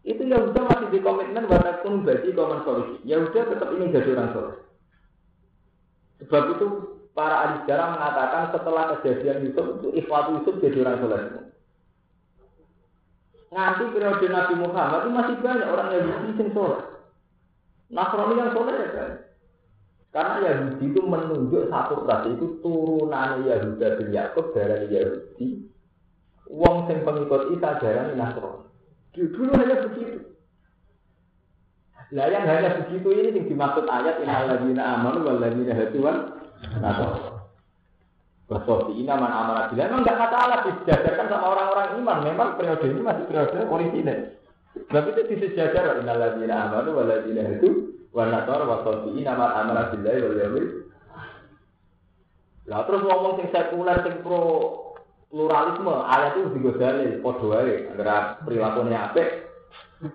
Itu 0.08 0.24
ya 0.24 0.40
udah 0.40 0.62
masih 0.72 0.88
di 0.88 0.98
komitmen 1.04 1.44
pun 1.84 2.08
bagi 2.08 2.32
komen 2.32 2.64
solusi. 2.64 2.96
Ya 3.04 3.20
udah 3.20 3.42
tetap 3.44 3.68
ini 3.76 3.92
jadi 3.92 4.16
orang 4.16 4.32
soleh. 4.32 4.67
Sebab 6.18 6.42
itu 6.58 6.66
para 7.14 7.34
ahli 7.46 7.54
sejarah 7.62 7.88
mengatakan 7.94 8.42
setelah 8.54 8.84
kejadian 8.98 9.46
Yusuf 9.46 9.66
itu 9.78 9.88
ikhwat 10.02 10.34
Yusuf 10.34 10.54
jadi 10.62 10.82
orang 10.82 10.98
soleh 11.02 11.20
Nanti 13.48 13.82
periode 13.90 14.26
Nabi 14.28 14.54
Muhammad 14.60 15.00
itu 15.02 15.10
masih 15.10 15.34
banyak 15.40 15.68
orang 15.72 15.88
yang 15.94 16.04
yang 16.36 16.50
soleh. 16.52 16.82
Nasrani 17.88 18.34
yang 18.36 18.52
soleh 18.52 18.76
ya 18.76 18.88
kan. 18.92 19.10
Karena 20.08 20.36
Yahudi 20.44 20.84
itu 20.92 21.00
menunjuk 21.04 21.68
satu 21.72 22.04
ras 22.04 22.28
itu 22.28 22.60
turunan 22.60 23.44
Yahuda 23.44 23.88
bin 23.96 24.08
Yakub 24.12 24.52
dari 24.52 24.88
Yahudi. 24.92 25.48
Wong 26.48 26.88
sing 26.88 27.04
pengikut 27.04 27.56
Isa 27.56 27.80
jarang 27.80 28.20
Nasrani. 28.20 28.68
Dulu 29.16 29.52
hanya 29.56 29.76
begitu. 29.88 30.37
Lah 32.08 32.24
yang 32.32 32.48
hanya 32.48 32.80
begitu 32.80 33.08
ini 33.12 33.36
yang 33.36 33.46
dimaksud 33.52 33.84
ayat 33.84 34.24
innal 34.24 34.48
ladzina 34.48 34.82
amanu 34.96 35.28
wal 35.28 35.36
ladzina 35.44 35.76
hadu 35.76 35.98
wan 36.00 36.16
nasara. 36.80 37.44
Wasofi 38.48 38.96
ini 38.96 39.12
aman 39.12 39.28
amanah 39.28 39.68
bila 39.68 39.92
memang 39.92 40.00
nggak 40.08 40.20
masalah 40.24 40.58
disejajarkan 40.64 41.26
sama 41.28 41.46
orang-orang 41.52 41.88
iman. 42.00 42.18
Memang 42.24 42.48
periode 42.56 42.86
ini 42.88 43.00
masih 43.04 43.24
periode 43.28 43.60
orisinil. 43.68 44.18
Sebab 44.88 45.04
itu 45.12 45.20
disejajar 45.36 46.00
innal 46.00 46.16
ladzina 46.16 46.54
amanu 46.72 46.96
wal 46.96 47.08
ladzina 47.12 47.44
hadu 47.44 47.92
wan 48.16 48.32
nasara 48.32 48.64
wasofi 48.64 49.12
ini 49.12 49.28
aman 49.28 49.50
amanah 49.52 49.92
bila 49.92 50.10
wal 50.16 50.38
yaumil 50.40 50.66
Lah 52.68 52.84
terus 52.84 53.00
ngomong 53.00 53.40
sing 53.40 53.48
sekuler 53.48 53.96
sing 54.04 54.20
pro 54.20 54.40
pluralisme 55.28 55.92
ayat 55.92 56.40
itu 56.40 56.56
digodali 56.56 57.20
padha 57.20 57.46
wae 57.48 57.74
antara 57.92 58.40
perilakunya 58.44 59.12
apik 59.12 59.47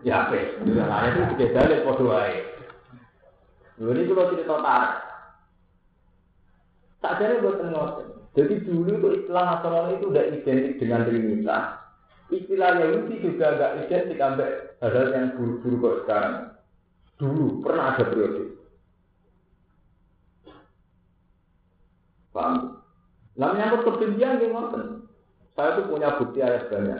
ya 0.08 0.28
apik 0.28 0.64
ayat 0.64 1.14
itu 1.16 1.24
digodali 1.36 1.76
padha 1.84 2.04
wae 2.08 2.54
Lha 3.82 3.90
ini 3.90 4.06
kalau 4.06 4.30
cerita 4.30 4.56
tarik. 4.62 4.94
Tak 7.02 7.14
jadi 7.20 7.42
buat 7.42 7.58
ngoten. 7.68 8.08
Jadi 8.34 8.54
dulu 8.64 8.92
itu 8.96 9.08
istilah 9.22 9.46
nasional 9.50 9.92
itu 9.98 10.06
udah 10.14 10.24
identik 10.30 10.78
dengan 10.78 11.04
Trinitas. 11.10 11.66
Istilah 12.32 12.70
Yahudi 12.80 13.16
juga 13.22 13.46
agak 13.54 13.72
identik 13.86 14.18
sampai 14.18 14.50
hal 14.80 15.08
yang 15.12 15.36
buruk-buruk 15.36 15.82
kok 15.82 15.98
sekarang. 16.06 16.36
Dulu 17.20 17.46
pernah 17.62 17.94
ada 17.94 18.04
periode. 18.08 18.44
Paham? 22.34 22.82
Nah 23.38 23.48
menyangkut 23.54 23.86
kebencian 23.86 24.42
gimana? 24.42 25.06
Saya 25.54 25.78
tuh 25.78 25.86
punya 25.92 26.18
bukti 26.18 26.42
ayat 26.42 26.72
banyak. 26.72 26.98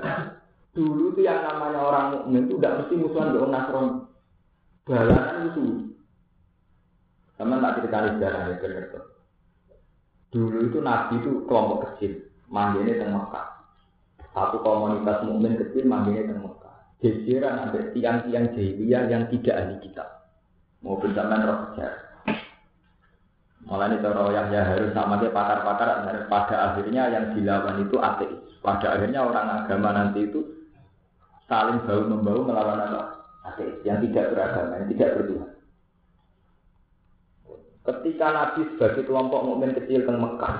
Dulu 0.74 1.14
tuh 1.14 1.22
yang 1.22 1.46
namanya 1.46 1.86
orang 1.86 2.06
mukmin 2.18 2.50
itu 2.50 2.58
tidak 2.58 2.76
mesti 2.82 2.94
musuhan 2.98 3.30
dengan 3.30 3.52
Nasron. 3.54 3.88
Balasan 4.90 5.54
itu. 5.54 5.66
Sama 7.38 7.62
tak 7.62 7.74
cerita 7.82 7.98
sejarah 8.10 8.42
ya 8.50 8.56
benar 8.58 8.86
Dulu 10.34 10.58
itu 10.66 10.82
Nabi 10.82 11.22
itu 11.22 11.46
kelompok 11.46 11.94
kecil, 11.94 12.26
manggilnya 12.50 13.06
teng 13.06 13.14
Mekah. 13.14 13.46
Satu 14.34 14.66
komunitas 14.66 15.22
mukmin 15.30 15.62
kecil 15.62 15.86
manggilnya 15.86 16.34
teng 16.34 16.42
Mekah. 16.42 16.76
Jejeran 17.06 17.70
ada 17.70 17.80
tiang-tiang 17.94 18.50
jahiliyah 18.58 19.04
yang 19.14 19.30
tidak 19.30 19.56
ahli 19.62 19.78
kitab. 19.86 20.10
Mau 20.82 20.98
bersama 20.98 21.38
roh 21.46 21.70
sejarah. 21.70 22.02
Malah 23.64 23.88
ini 23.94 24.04
cara 24.04 24.24
yang 24.36 24.48
ya 24.52 24.62
harus 24.68 24.92
sama 24.92 25.22
dia 25.24 25.32
pakar-pakar 25.32 26.28
pada 26.28 26.56
akhirnya 26.72 27.08
yang 27.14 27.32
dilawan 27.32 27.80
itu 27.86 27.96
ateis. 27.96 28.42
Pada 28.60 29.00
akhirnya 29.00 29.24
orang 29.24 29.48
agama 29.64 29.90
nanti 29.96 30.28
itu 30.28 30.63
saling 31.48 31.84
bau 31.84 32.02
membau 32.08 32.46
melawan 32.48 32.80
apa? 32.80 33.02
Ateis 33.44 33.76
yang 33.84 34.00
tidak 34.00 34.32
beragama, 34.32 34.80
yang 34.80 34.88
tidak 34.96 35.10
bertuhan. 35.20 35.52
Ketika 37.84 38.28
Nabi 38.32 38.62
sebagai 38.74 39.04
kelompok 39.04 39.44
mukmin 39.44 39.76
kecil 39.76 40.08
ke 40.08 40.12
Mekah, 40.16 40.56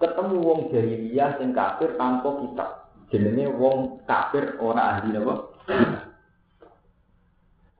ketemu 0.00 0.36
wong 0.40 0.60
jahiliyah 0.72 1.36
sing 1.36 1.52
kafir 1.52 1.92
tanpa 2.00 2.40
kitab. 2.40 2.70
Jenenge 3.12 3.52
wong 3.60 4.00
kafir 4.08 4.56
orang 4.56 5.04
ahli 5.04 5.08
napa? 5.12 5.34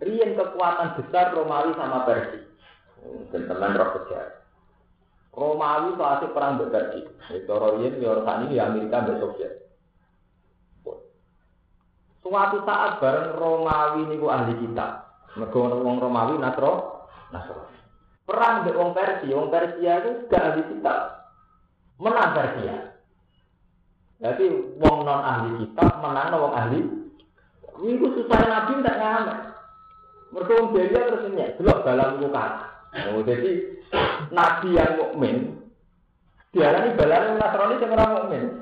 Rian 0.03 0.37
kekuatan 0.37 1.01
besar 1.01 1.33
Romawi 1.33 1.73
sama 1.79 2.05
Persia. 2.05 2.45
Teman 3.33 3.73
roh 3.79 3.89
sejarah. 3.97 4.43
Romawi 5.33 5.97
pasti 5.97 6.27
perang 6.37 6.61
berganti. 6.61 7.01
Itu 7.33 7.57
Yorsan 8.03 8.53
ini 8.53 8.61
Amerika 8.61 9.09
Soviet. 9.17 9.62
Suatu 12.23 12.63
saat 12.63 13.03
bareng 13.03 13.35
Romawi 13.35 14.07
ini 14.07 14.17
ahli 14.23 14.55
kitab. 14.63 15.11
Mereka 15.35 15.57
orang 15.59 15.99
Romawi 15.99 16.35
Nasro, 16.39 17.05
Nasro. 17.35 17.67
Perang 18.23 18.63
dengan 18.63 18.79
orang 18.79 18.95
Persia, 18.95 19.35
orang 19.35 19.51
Persia 19.51 19.93
itu 19.99 20.11
gak 20.31 20.45
ahli 20.55 20.63
kitab. 20.71 20.99
Menang 21.99 22.31
Persia. 22.39 22.77
Jadi 24.23 24.47
wong 24.79 24.97
non 25.03 25.23
ahli 25.27 25.51
kitab 25.67 25.99
menang 25.99 26.31
wong 26.39 26.55
ahli. 26.55 26.81
Ini 27.83 27.99
susah 27.99 28.41
Nabi 28.47 28.73
tidak 28.79 28.99
ngamen. 29.03 29.39
Mereka 30.33 30.53
wong 30.55 30.69
terus 30.73 31.27
ini, 31.27 31.45
delok 31.59 31.83
muka. 32.23 32.73
Oh, 32.93 33.25
jadi 33.25 33.81
nabi 34.29 34.77
yang 34.77 35.01
mukmin 35.01 35.57
diarani 36.53 36.93
balane 36.93 37.41
Nasrani 37.41 37.81
sing 37.81 37.89
ora 37.89 38.07
mukmin. 38.21 38.62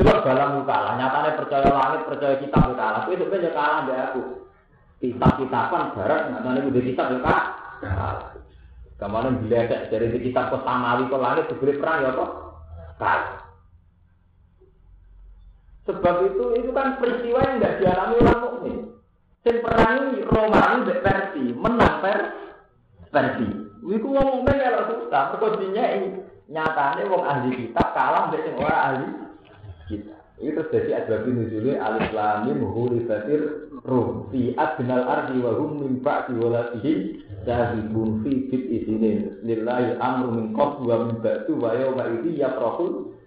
Delok 0.00 0.24
balang 0.24 0.64
kalah, 0.64 0.96
nyatane 0.96 1.36
percaya 1.36 1.68
langit, 1.68 2.08
percaya 2.08 2.40
kitab 2.40 2.72
kalah. 2.72 3.04
Kowe 3.04 3.20
sebenarnya 3.20 3.52
kalah 3.52 3.78
mbek 3.84 4.00
aku. 4.08 4.22
Kitab-kitaban 4.96 5.92
barat 5.92 6.20
nyatane 6.32 6.64
kudu 6.64 6.80
kitab 6.88 7.12
yo 7.12 7.20
kalah. 7.20 8.32
Kemarin 8.96 9.44
diledek 9.44 9.92
dari 9.92 10.08
kitab 10.24 10.56
ke 10.56 10.58
samawi 10.64 11.04
ke 11.04 11.16
langit 11.20 11.44
diberi 11.52 11.76
perang 11.76 12.00
ya 12.00 12.16
kok 12.16 12.30
kalah. 12.96 13.44
Sebab 15.84 16.16
itu 16.32 16.44
itu 16.64 16.70
kan 16.72 16.96
peristiwa 16.96 17.40
yang 17.44 17.60
tidak 17.60 17.76
dialami 17.84 18.14
orang 18.24 18.40
mukmin. 18.40 18.76
Sing 19.44 19.56
perang 19.60 20.16
Romawi 20.16 20.96
versi 21.04 21.44
menang 21.52 22.00
versi 22.00 22.32
versi. 23.12 23.48
Iku 23.84 24.08
wong 24.16 24.28
mukmin 24.32 24.64
ya 24.64 24.80
susah, 24.80 25.36
mergo 25.36 25.60
ini 25.60 26.24
nyatane 26.48 27.04
wong 27.04 27.20
ahli 27.20 27.52
kitab 27.52 27.92
kalah 27.92 28.32
mbek 28.32 28.48
sing 28.48 28.56
ora 28.56 28.80
ahli 28.96 29.28
kitab. 29.90 30.20
Itu 30.40 30.56
terus 30.56 30.72
jadi 30.72 31.04
asbab 31.04 31.28
nuzulnya 31.28 31.84
alif 31.84 32.16
lam 32.16 32.48
mim 32.48 32.64
hulifatir 32.64 33.68
rum 33.84 34.32
fi 34.32 34.56
adnal 34.56 35.04
ardi 35.04 35.36
wa 35.36 35.52
hum 35.52 35.84
min 35.84 36.00
ba'di 36.00 36.32
walatihim 36.40 37.20
dahibun 37.44 38.24
fi 38.24 38.48
fit 38.48 38.64
isinin 38.72 39.36
lillahi 39.44 40.00
amru 40.00 40.32
min 40.32 40.56
qabl 40.56 40.88
wa 40.88 40.96
min 41.04 41.20
ba'du 41.20 41.60
wa 41.60 41.76
yawma 41.76 42.08
idzi 42.16 42.40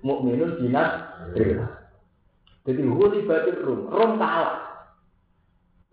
mu'minun 0.01 0.51
binas 0.57 0.91
Jadi 2.65 2.81
hulifatir 2.81 3.61
rum, 3.61 3.93
rum 3.93 4.17
kalah. 4.17 4.89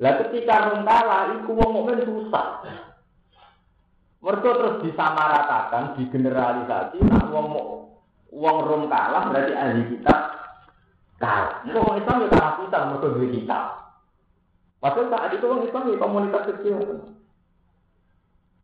Lah 0.01 0.13
ketika 0.25 0.73
rum 0.73 0.89
kalah, 0.89 1.37
iku 1.37 1.53
wong 1.53 1.71
mukmin 1.83 2.01
susah. 2.01 2.65
Mereka 4.25 4.49
terus 4.57 4.77
disamaratakan, 4.89 6.01
digeneralisasi, 6.01 7.03
nah 7.05 7.29
wong 7.29 7.47
wong 8.33 8.57
rom 8.65 8.83
kalah 8.89 9.29
berarti 9.29 9.53
ahli 9.53 9.83
kitab 9.93 10.40
kalah. 11.21 11.63
Itu 11.69 11.79
wong 11.79 12.01
Islam 12.01 12.25
ya 12.25 12.29
kalah 12.33 12.53
kita, 12.65 12.79
mereka 12.89 13.07
dua 13.13 13.29
kitab. 13.29 13.65
Padahal 14.81 15.07
saat 15.13 15.31
itu 15.37 15.45
wong 15.45 15.63
Islam 15.69 15.85
ya 15.93 15.97
komunitas 16.01 16.49
kecil. 16.57 16.77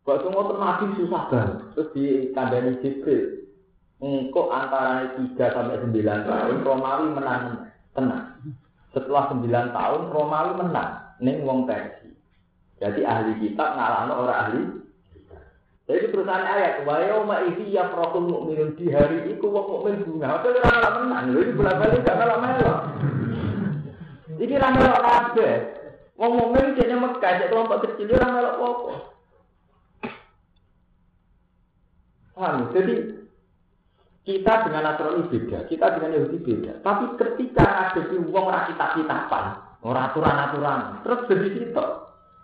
Waktu 0.06 0.28
mau 0.30 0.46
nabi 0.54 0.94
susah 0.96 1.22
banget, 1.28 1.58
terus 1.74 1.90
di 1.92 2.30
kandani 2.30 2.78
Jibril. 2.78 3.42
Engkau 3.96 4.52
antara 4.52 5.18
tiga 5.18 5.56
sampai 5.56 5.82
sembilan 5.82 6.18
tahun 6.28 6.56
Romawi 6.62 7.06
menang 7.16 7.42
tenang. 7.96 8.28
Setelah 8.92 9.24
sembilan 9.32 9.72
tahun 9.72 10.02
Romawi 10.12 10.52
menang, 10.62 10.90
neng 11.24 11.42
wong 11.42 11.64
Persia. 11.64 12.12
Jadi 12.76 13.00
ahli 13.08 13.40
kitab 13.40 13.72
ngalahno 13.72 14.12
orang 14.20 14.36
ahli 14.36 14.60
jadi 15.86 16.10
perusahaan 16.10 16.42
ayat, 16.42 16.82
wa 16.82 16.98
yauma 16.98 17.46
idzi 17.46 17.70
yafrahul 17.70 18.26
mu'minun 18.26 18.74
di 18.74 18.90
hari 18.90 19.22
itu 19.30 19.46
wong 19.46 19.70
mukmin 19.70 20.02
bunga. 20.02 20.42
Apa 20.42 20.50
ora 20.50 20.66
malah 20.66 20.92
menang 20.98 21.26
lho, 21.30 21.38
iki 21.46 21.52
bola-balik 21.54 22.02
gak 22.02 22.18
malah 22.18 22.38
melok. 22.42 22.78
Iki 24.34 24.54
ora 24.58 24.68
melok 24.74 25.02
kabeh. 25.06 25.54
Wong 26.18 26.32
mukmin 26.34 26.74
jane 26.74 26.96
Mekah, 26.98 27.32
cek 27.38 27.50
kelompok 27.54 27.86
kecil 27.86 28.18
ora 28.18 28.26
melok 28.34 28.56
apa. 28.58 28.92
Paham? 32.34 32.56
Jadi 32.74 32.94
kita 34.26 34.52
dengan 34.66 34.82
Nasrani 34.90 35.22
beda, 35.30 35.58
kita 35.70 35.86
dengan 35.94 36.10
Yahudi 36.18 36.38
beda. 36.42 36.72
Tapi 36.82 37.04
ketika 37.14 37.66
ada 37.94 38.00
di 38.10 38.16
wong 38.26 38.44
ora 38.50 38.66
kita-kitapan, 38.66 39.44
ora 39.86 40.10
aturan-aturan, 40.10 41.06
terus 41.06 41.30
jadi 41.30 41.48
kita. 41.62 41.86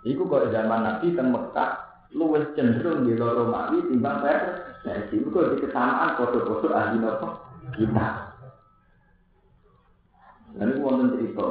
Iku 0.06 0.30
kok 0.30 0.46
zaman 0.54 0.86
Nabi 0.86 1.10
teng 1.10 1.34
Mekah 1.34 1.91
luwes 2.12 2.52
cenderung 2.56 3.08
di 3.08 3.16
loro 3.16 3.48
Romawi 3.48 3.88
timbang 3.88 4.20
Persia. 4.20 5.08
Mergo 5.12 5.40
di 5.54 5.56
kesamaan 5.64 6.18
foto-foto 6.18 6.68
ahli 6.74 6.98
nopo 7.00 7.28
kita. 7.72 8.06
Lalu 10.60 10.74
wonten 10.84 11.08
cerita, 11.16 11.46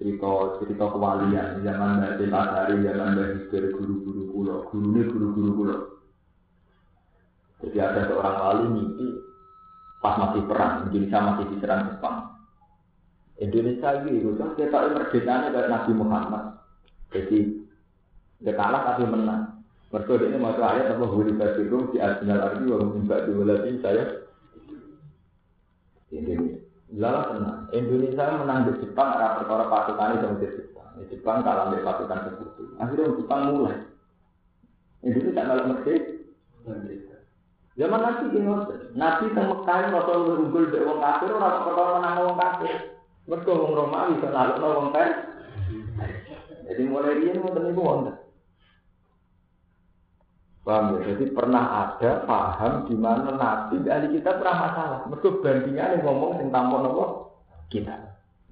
cerita 0.00 0.30
cerita 0.62 0.84
kewalian 0.88 1.60
zaman 1.60 2.00
Mbak 2.00 2.32
Pasari, 2.32 2.80
zaman 2.80 3.18
Hikir, 3.36 3.76
guru-guru 3.76 4.22
kulo, 4.32 4.54
gurunya 4.72 5.02
guru-guru 5.04 5.50
kulo. 5.52 5.76
Jadi 7.60 7.76
ada 7.76 8.08
seorang 8.08 8.36
wali 8.40 8.64
mimpi 8.72 9.06
pas 10.00 10.16
masih 10.16 10.48
perang, 10.48 10.88
Indonesia 10.88 11.18
masih 11.20 11.44
diserang 11.52 11.92
Jepang. 11.92 12.18
Indonesia 13.36 13.88
gitu 14.04 14.36
kan 14.40 14.56
kita 14.56 14.78
merdekanya 14.96 15.52
kayak 15.52 15.68
Nabi 15.68 15.92
Muhammad. 15.92 16.44
Jadi 17.12 17.60
dia 18.40 18.56
kalah 18.56 18.96
tapi 18.96 19.04
menang. 19.04 19.59
Mereka 19.90 20.22
ini 20.22 20.38
masuk 20.38 20.62
ayat 20.62 20.94
apa 20.94 21.02
huri 21.02 21.34
basirum 21.34 21.90
di 21.90 21.98
asnal 21.98 22.38
arti 22.38 22.62
wa 22.70 22.78
minta 22.94 23.26
diwalatin 23.26 23.82
saya. 23.82 24.04
Indonesia. 26.14 26.62
Lalu 26.94 27.20
tenang. 27.26 27.58
Indonesia 27.74 28.24
menang 28.38 28.58
di 28.70 28.72
Jepang 28.86 29.18
arah 29.18 29.42
perkara 29.42 29.66
pasukan 29.66 30.14
itu 30.14 30.26
di 30.38 30.48
Jepang. 30.62 30.90
Di 30.94 31.04
Jepang 31.10 31.42
kalah 31.42 31.74
di 31.74 31.82
pasukan 31.82 32.18
sekutu. 32.22 32.62
Akhirnya 32.78 33.18
Jepang 33.18 33.40
mulai. 33.50 33.78
Indonesia 35.02 35.34
tak 35.34 35.46
malah 35.50 35.66
merdeka. 35.66 36.12
Zaman 37.74 38.00
Nabi 38.04 38.24
ini 38.36 38.50
Nabi 38.92 39.24
teng 39.32 39.46
Mekah 39.48 39.88
Rasul 39.88 40.36
unggul 40.36 40.68
dari 40.68 40.84
wong 40.84 41.00
kafir 41.00 41.32
ora 41.32 41.64
perkara 41.64 41.90
menang 41.96 42.14
wong 42.28 42.36
kafir. 42.36 42.74
Mergo 43.24 43.52
wong 43.56 43.72
Romawi 43.74 44.22
nalukno 44.22 44.68
wong 44.70 44.88
kafir. 44.94 45.18
Jadi 46.68 46.82
mulai 46.86 47.18
dia 47.18 47.34
ngoten 47.34 47.64
niku 47.66 47.82
wonten. 47.82 48.19
Paham 50.60 51.00
ya? 51.00 51.16
Jadi 51.16 51.32
pernah 51.32 51.64
ada 51.88 52.24
paham 52.28 52.84
di 52.84 52.94
mana 52.94 53.32
Nabi 53.32 53.80
ahli 53.88 54.20
kita 54.20 54.36
pernah 54.36 54.56
masalah. 54.68 55.00
Mergo 55.08 55.40
bandingannya 55.40 56.04
ngomong 56.04 56.36
sing 56.36 56.48
tampon 56.52 56.84
apa? 56.84 57.04
Kita. 57.72 57.96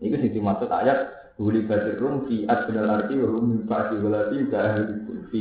Ini 0.00 0.16
sing 0.16 0.32
dimaksud 0.32 0.70
ayat 0.72 1.18
Huli 1.38 1.62
basir 1.70 2.02
rum 2.02 2.26
fi 2.26 2.42
adnal 2.50 2.90
arti 2.98 3.14
wa 3.14 3.28
hum 3.30 3.44
min 3.46 3.60
ba'di 3.62 3.94
walati 4.02 4.42
fi 5.30 5.38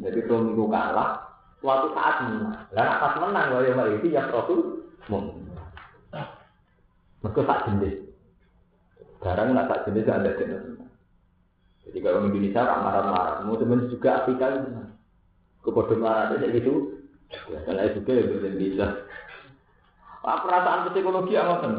Jadi 0.00 0.18
kalau 0.24 0.46
minggu 0.46 0.64
kalah, 0.70 1.18
suatu 1.58 1.90
saat 1.92 2.30
menang. 2.30 2.56
Lah 2.72 2.88
pas 3.02 3.14
menang 3.18 3.46
wali 3.52 3.74
wali 3.74 3.94
itu 3.98 4.14
ya 4.14 4.30
Rasul. 4.30 4.86
Mereka 7.20 7.40
tak 7.44 7.68
jenis. 7.68 7.96
Barang 9.20 9.52
nak 9.52 9.68
tak 9.68 9.90
jenis 9.90 10.08
ada 10.08 10.30
jenis. 10.40 10.62
Jadi 11.84 11.98
kalau 12.00 12.30
Indonesia 12.30 12.64
orang 12.64 12.80
marah-marah, 12.86 13.36
mau 13.44 13.58
teman 13.58 13.90
juga 13.92 14.24
Afrika 14.24 14.46
itu. 14.56 14.68
Kepada 15.60 15.94
marah 15.96 16.26
itu 16.36 16.46
gitu. 16.56 16.72
Kalau 17.46 17.92
juga 17.94 18.10
ya 18.16 18.24
belum 18.26 18.54
bisa. 18.58 18.86
Apa 20.20 20.44
perasaan 20.44 20.92
psikologi 20.92 21.34
apa 21.36 21.54
kan? 21.64 21.72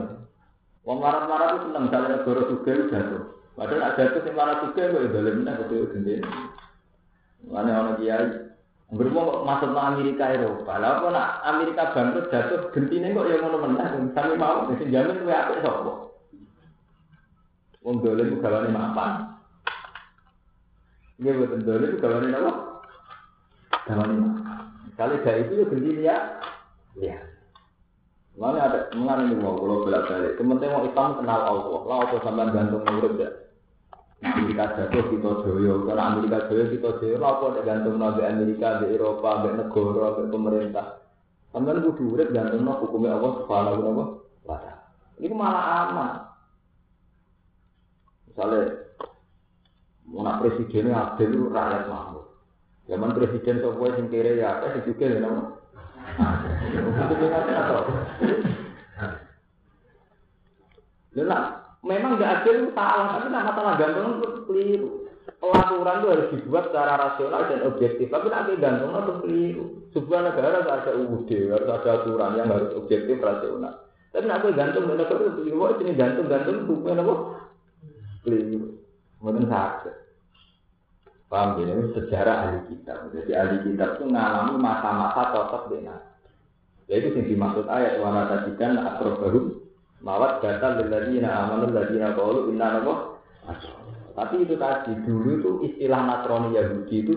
Wong 0.82 0.98
marah-marah 0.98 1.48
itu 1.54 1.70
senang 1.70 1.94
dalam 1.94 2.10
negara 2.10 2.42
juga 2.50 2.74
jatuh. 2.90 3.24
Padahal 3.54 3.86
ada 3.94 4.02
itu 4.02 4.20
yang 4.26 4.34
marah 4.34 4.58
juga 4.66 4.82
kok 4.90 5.14
dalam 5.14 5.36
mana 5.44 5.60
betul 5.62 5.86
gendeng. 5.94 6.26
Mana 7.46 7.72
orang 7.78 7.98
kiai 8.02 8.28
Berumur 8.92 9.24
kok 9.24 9.46
masuk 9.48 9.70
ke 9.72 9.80
Amerika 9.80 10.26
Eropa. 10.36 10.74
Lalu 10.76 11.00
kok 11.00 11.12
nak 11.16 11.30
Amerika 11.48 11.84
bangkrut 11.96 12.28
jatuh 12.28 12.60
gentine 12.76 13.16
kok 13.16 13.28
yang 13.30 13.40
mau 13.48 13.64
menang. 13.64 14.12
Kami 14.12 14.34
mau 14.36 14.68
mesti 14.68 14.92
jamin 14.92 15.24
kowe 15.24 15.32
apik 15.32 15.58
sapa. 15.64 15.94
Wong 17.88 17.96
dolen 18.04 18.42
gawane 18.44 18.70
mapan. 18.74 19.12
Iya 21.22 21.32
buat 21.40 21.62
dolen 21.64 21.88
itu 21.88 21.98
gawane 22.04 22.30
apa? 22.36 22.71
Kali 24.96 25.16
dari 25.26 25.42
itu 25.48 25.54
ya 25.58 25.66
gentine 25.68 26.02
ya. 26.06 26.18
Ya. 27.00 27.18
Mana 28.40 28.64
ada 28.64 28.80
mengenai 28.96 29.28
ini 29.28 29.36
mau 29.44 29.60
kalau 29.60 29.84
bolak 29.84 30.08
balik. 30.08 30.34
Kementerian 30.40 30.76
mau 30.80 30.88
Islam 30.88 31.20
kenal 31.20 31.42
Allah. 31.42 31.82
Lah 31.84 31.98
apa 32.08 32.16
sampai 32.24 32.54
gantung 32.56 32.84
murid 32.88 33.14
ya? 33.20 33.30
Amerika 34.22 34.78
jatuh 34.78 35.10
kita 35.10 35.32
joyo, 35.42 35.82
karena 35.90 36.14
Amerika 36.14 36.46
joyo 36.46 36.70
kita 36.70 36.90
joyo, 37.02 37.18
apa 37.26 37.58
ada 37.58 37.62
gantung 37.66 37.98
nabi 37.98 38.22
Amerika, 38.22 38.78
di 38.78 38.94
Eropa, 38.94 39.42
di 39.42 39.50
negara, 39.58 40.08
di 40.22 40.30
pemerintah. 40.30 40.88
Sampai 41.50 41.82
itu 41.82 41.90
urip 42.06 42.30
gantung 42.30 42.62
nabi 42.62 42.86
hukumnya 42.86 43.18
Allah 43.18 43.32
subhanahu 43.42 43.82
wa 44.46 44.58
ta'ala. 44.62 44.82
Ini 45.18 45.34
malah 45.34 45.66
aman. 45.90 46.12
Misalnya, 48.30 48.62
mau 50.06 50.38
presidennya 50.38 50.94
adil 51.18 51.50
rakyat 51.50 51.84
makmur. 51.90 52.21
Zaman 52.90 53.14
presiden 53.14 53.62
sebuah 53.62 53.92
sing 53.94 54.08
kiri 54.10 54.42
ya, 54.42 54.58
apa 54.58 54.74
sih 54.74 54.82
juga 54.90 55.06
ya? 55.06 55.20
Itu 61.12 61.22
Lalu 61.22 61.38
memang 61.86 62.18
nggak 62.18 62.32
adil 62.42 62.56
itu 62.66 62.70
salah, 62.74 63.20
tapi 63.20 63.28
nah 63.30 63.44
masalah 63.46 63.74
gantung 63.78 64.22
itu 64.22 64.30
keliru. 64.48 64.90
Pelaturan 65.42 66.02
itu 66.02 66.08
harus 66.10 66.28
dibuat 66.34 66.64
secara 66.70 66.94
rasional 66.98 67.42
dan 67.50 67.66
objektif, 67.66 68.08
tapi 68.10 68.28
nanti 68.30 68.58
gantung 68.58 68.94
itu 68.94 69.14
keliru. 69.22 69.66
Sebuah 69.92 70.20
negara 70.24 70.62
harus 70.62 70.72
ada 70.72 70.92
UUD, 70.98 71.30
harus 71.52 71.70
ada 71.70 71.90
aturan 72.02 72.38
yang 72.40 72.48
harus 72.50 72.72
objektif 72.78 73.18
rasional. 73.22 73.86
Tapi 74.14 74.26
nanti 74.26 74.54
gantung 74.58 74.90
itu 74.90 75.06
keliru, 75.06 75.78
ini 75.82 75.92
gantung-gantung 75.94 76.66
bukan 76.66 77.02
apa? 77.02 77.14
Keliru. 78.26 78.78
Mungkin 79.22 79.46
sakit. 79.46 80.01
Paham 81.32 81.64
ya? 81.64 81.72
Ini 81.72 81.96
sejarah 81.96 82.36
ahli 82.44 82.60
kitab. 82.68 83.08
Jadi 83.16 83.32
ahli 83.32 83.58
kitab 83.64 83.96
itu 83.96 84.04
mengalami 84.04 84.60
masa-masa 84.60 85.32
cocok 85.32 85.64
dengan. 85.72 86.04
Jadi 86.92 87.08
yang 87.08 87.24
dimaksud 87.24 87.66
ayat 87.72 88.04
wana 88.04 88.28
tadikan 88.28 88.76
akrobarum 88.84 89.64
Mawat 90.02 90.42
data 90.42 90.82
ladina 90.82 91.46
amanu 91.46 91.70
ladina 91.72 92.18
qalu 92.18 92.52
inna 92.52 92.82
nabo. 92.82 93.22
Tapi 94.12 94.44
itu 94.44 94.58
tadi 94.58 94.92
dulu 95.08 95.30
itu 95.40 95.52
istilah 95.72 96.02
Nasrani 96.04 96.58
Yahudi 96.58 96.96
itu 97.06 97.16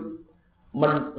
men, 0.77 1.17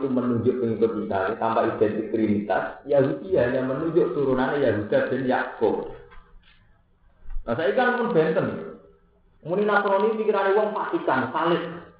itu 0.00 0.06
menunjuk 0.08 0.56
pengikut 0.56 0.92
Isa 1.04 1.36
tanpa 1.36 1.68
identik 1.68 2.10
Trinitas. 2.10 2.80
Yahudi 2.88 3.38
hanya 3.38 3.60
menunjuk 3.60 4.16
turunannya 4.16 4.66
Yahuda 4.66 4.98
dan 5.12 5.22
Yakub. 5.28 5.94
Nah 7.44 7.54
saya 7.60 7.70
kan 7.76 8.00
pun 8.00 8.08
benten. 8.16 8.46
Muni 9.44 9.68
Nasrani 9.68 10.16
pikiran 10.16 10.56
uang 10.56 10.68
Vatikan, 10.74 11.28
salib. 11.30 11.91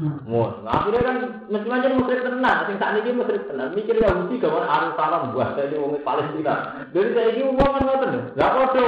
Mun, 0.00 0.64
akhirnya 0.64 1.04
kan 1.04 1.16
mesti 1.52 1.68
macam 1.68 2.00
musyrik 2.00 2.24
tenang, 2.24 2.64
sing 2.64 2.76
saat 2.80 2.96
ini 3.04 3.20
musyrik 3.20 3.44
tenang. 3.44 3.76
Mikir 3.76 4.00
Yahudi 4.00 4.40
kawan 4.40 4.64
arus 4.64 4.96
salam 4.96 5.36
buat 5.36 5.52
saya 5.52 5.68
ini 5.68 5.76
wong 5.76 6.00
Palestina. 6.00 6.54
Jadi 6.96 7.08
saya 7.12 7.28
ini 7.36 7.42
uang 7.52 7.68
kan 7.68 7.84
ngoten. 7.84 8.12
Lah 8.32 8.50
podo 8.56 8.86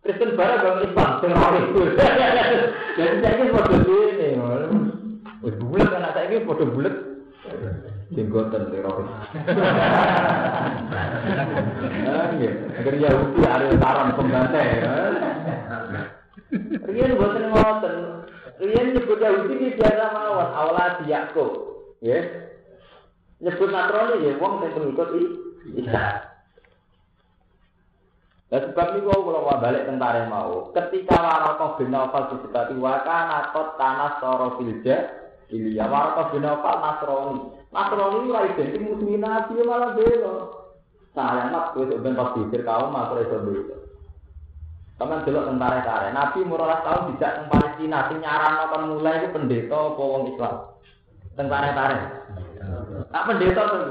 Kristen 0.00 0.32
barat 0.32 0.64
bang 0.64 0.80
Islam 0.88 1.10
sing 1.20 1.32
itu. 1.36 1.80
Jadi 2.96 3.14
saya 3.20 3.34
ini 3.36 3.52
podo 3.52 3.74
ini. 3.84 4.28
Wis 5.44 5.56
bulat 5.60 5.88
kan 5.92 6.08
saya 6.16 6.24
ini 6.32 6.46
podo 6.48 6.64
bulat. 6.72 6.94
Jenggotan 8.16 8.72
teroris. 8.72 9.08
Ah, 12.08 12.26
iya. 12.40 12.50
Agar 12.80 12.94
Yahudi 12.96 13.40
arus 13.44 13.76
salam 13.76 14.08
pembantai. 14.16 14.68
Riyen 16.88 17.12
boten 17.20 17.44
ngoten. 17.52 17.96
Rian 18.54 18.94
nyebut 18.94 19.18
Yahudi 19.18 19.54
ini 19.58 19.68
biasa 19.74 20.14
mawon 20.14 20.92
di 21.02 21.10
Yakub, 21.10 21.50
ya. 21.98 22.22
Nyebut 23.42 23.68
Nasrani 23.68 24.30
ya, 24.30 24.32
wong 24.38 24.62
yang 24.62 24.72
pengikut 24.78 25.08
Isa. 25.74 26.04
Nah, 28.54 28.60
sebab 28.70 28.86
ini 28.94 29.10
kalau 29.10 29.26
kalau 29.26 29.58
balik 29.58 29.90
tentara 29.90 30.30
mau, 30.30 30.70
ketika 30.70 31.18
Warokoh 31.18 31.82
bin 31.82 31.90
Nawfal 31.90 32.30
disebati 32.30 32.78
wakana 32.78 33.50
kot 33.50 33.74
tanah 33.74 34.22
soro 34.22 34.62
filja, 34.62 35.10
ya 35.50 35.84
Warokoh 35.90 36.30
bin 36.30 36.46
Nawfal 36.46 36.78
Nasrani. 36.78 37.40
Nasrani 37.74 38.16
itu 38.22 38.30
identik 38.54 38.82
musuhin 38.86 39.18
Nabi 39.18 39.54
malah 39.66 39.90
belo. 39.98 40.36
Mak, 41.14 41.78
gue 41.78 41.86
sebenarnya 41.90 42.18
pas 42.18 42.30
pikir 42.34 42.60
kaum, 42.66 42.90
gue 42.90 43.22
sebenarnya. 43.26 43.83
Kamu 44.94 45.26
dulu 45.26 45.40
tentara 45.50 45.82
tentara. 45.82 46.08
Nabi 46.14 46.38
murah 46.46 46.80
tahun 46.86 47.18
tidak 47.18 47.32
ke 47.34 47.42
Palestina. 47.50 47.98
Si 48.06 48.14
nyaran 48.22 48.54
akan 48.62 48.82
mulai 48.94 49.18
itu 49.22 49.28
pendeta 49.34 49.74
apa 49.74 50.02
wong 50.02 50.22
Islam. 50.34 50.54
Tentara 51.34 51.66
tentara. 51.74 51.98
Nah 53.10 53.22
pendeta 53.26 53.62
tuh. 53.66 53.84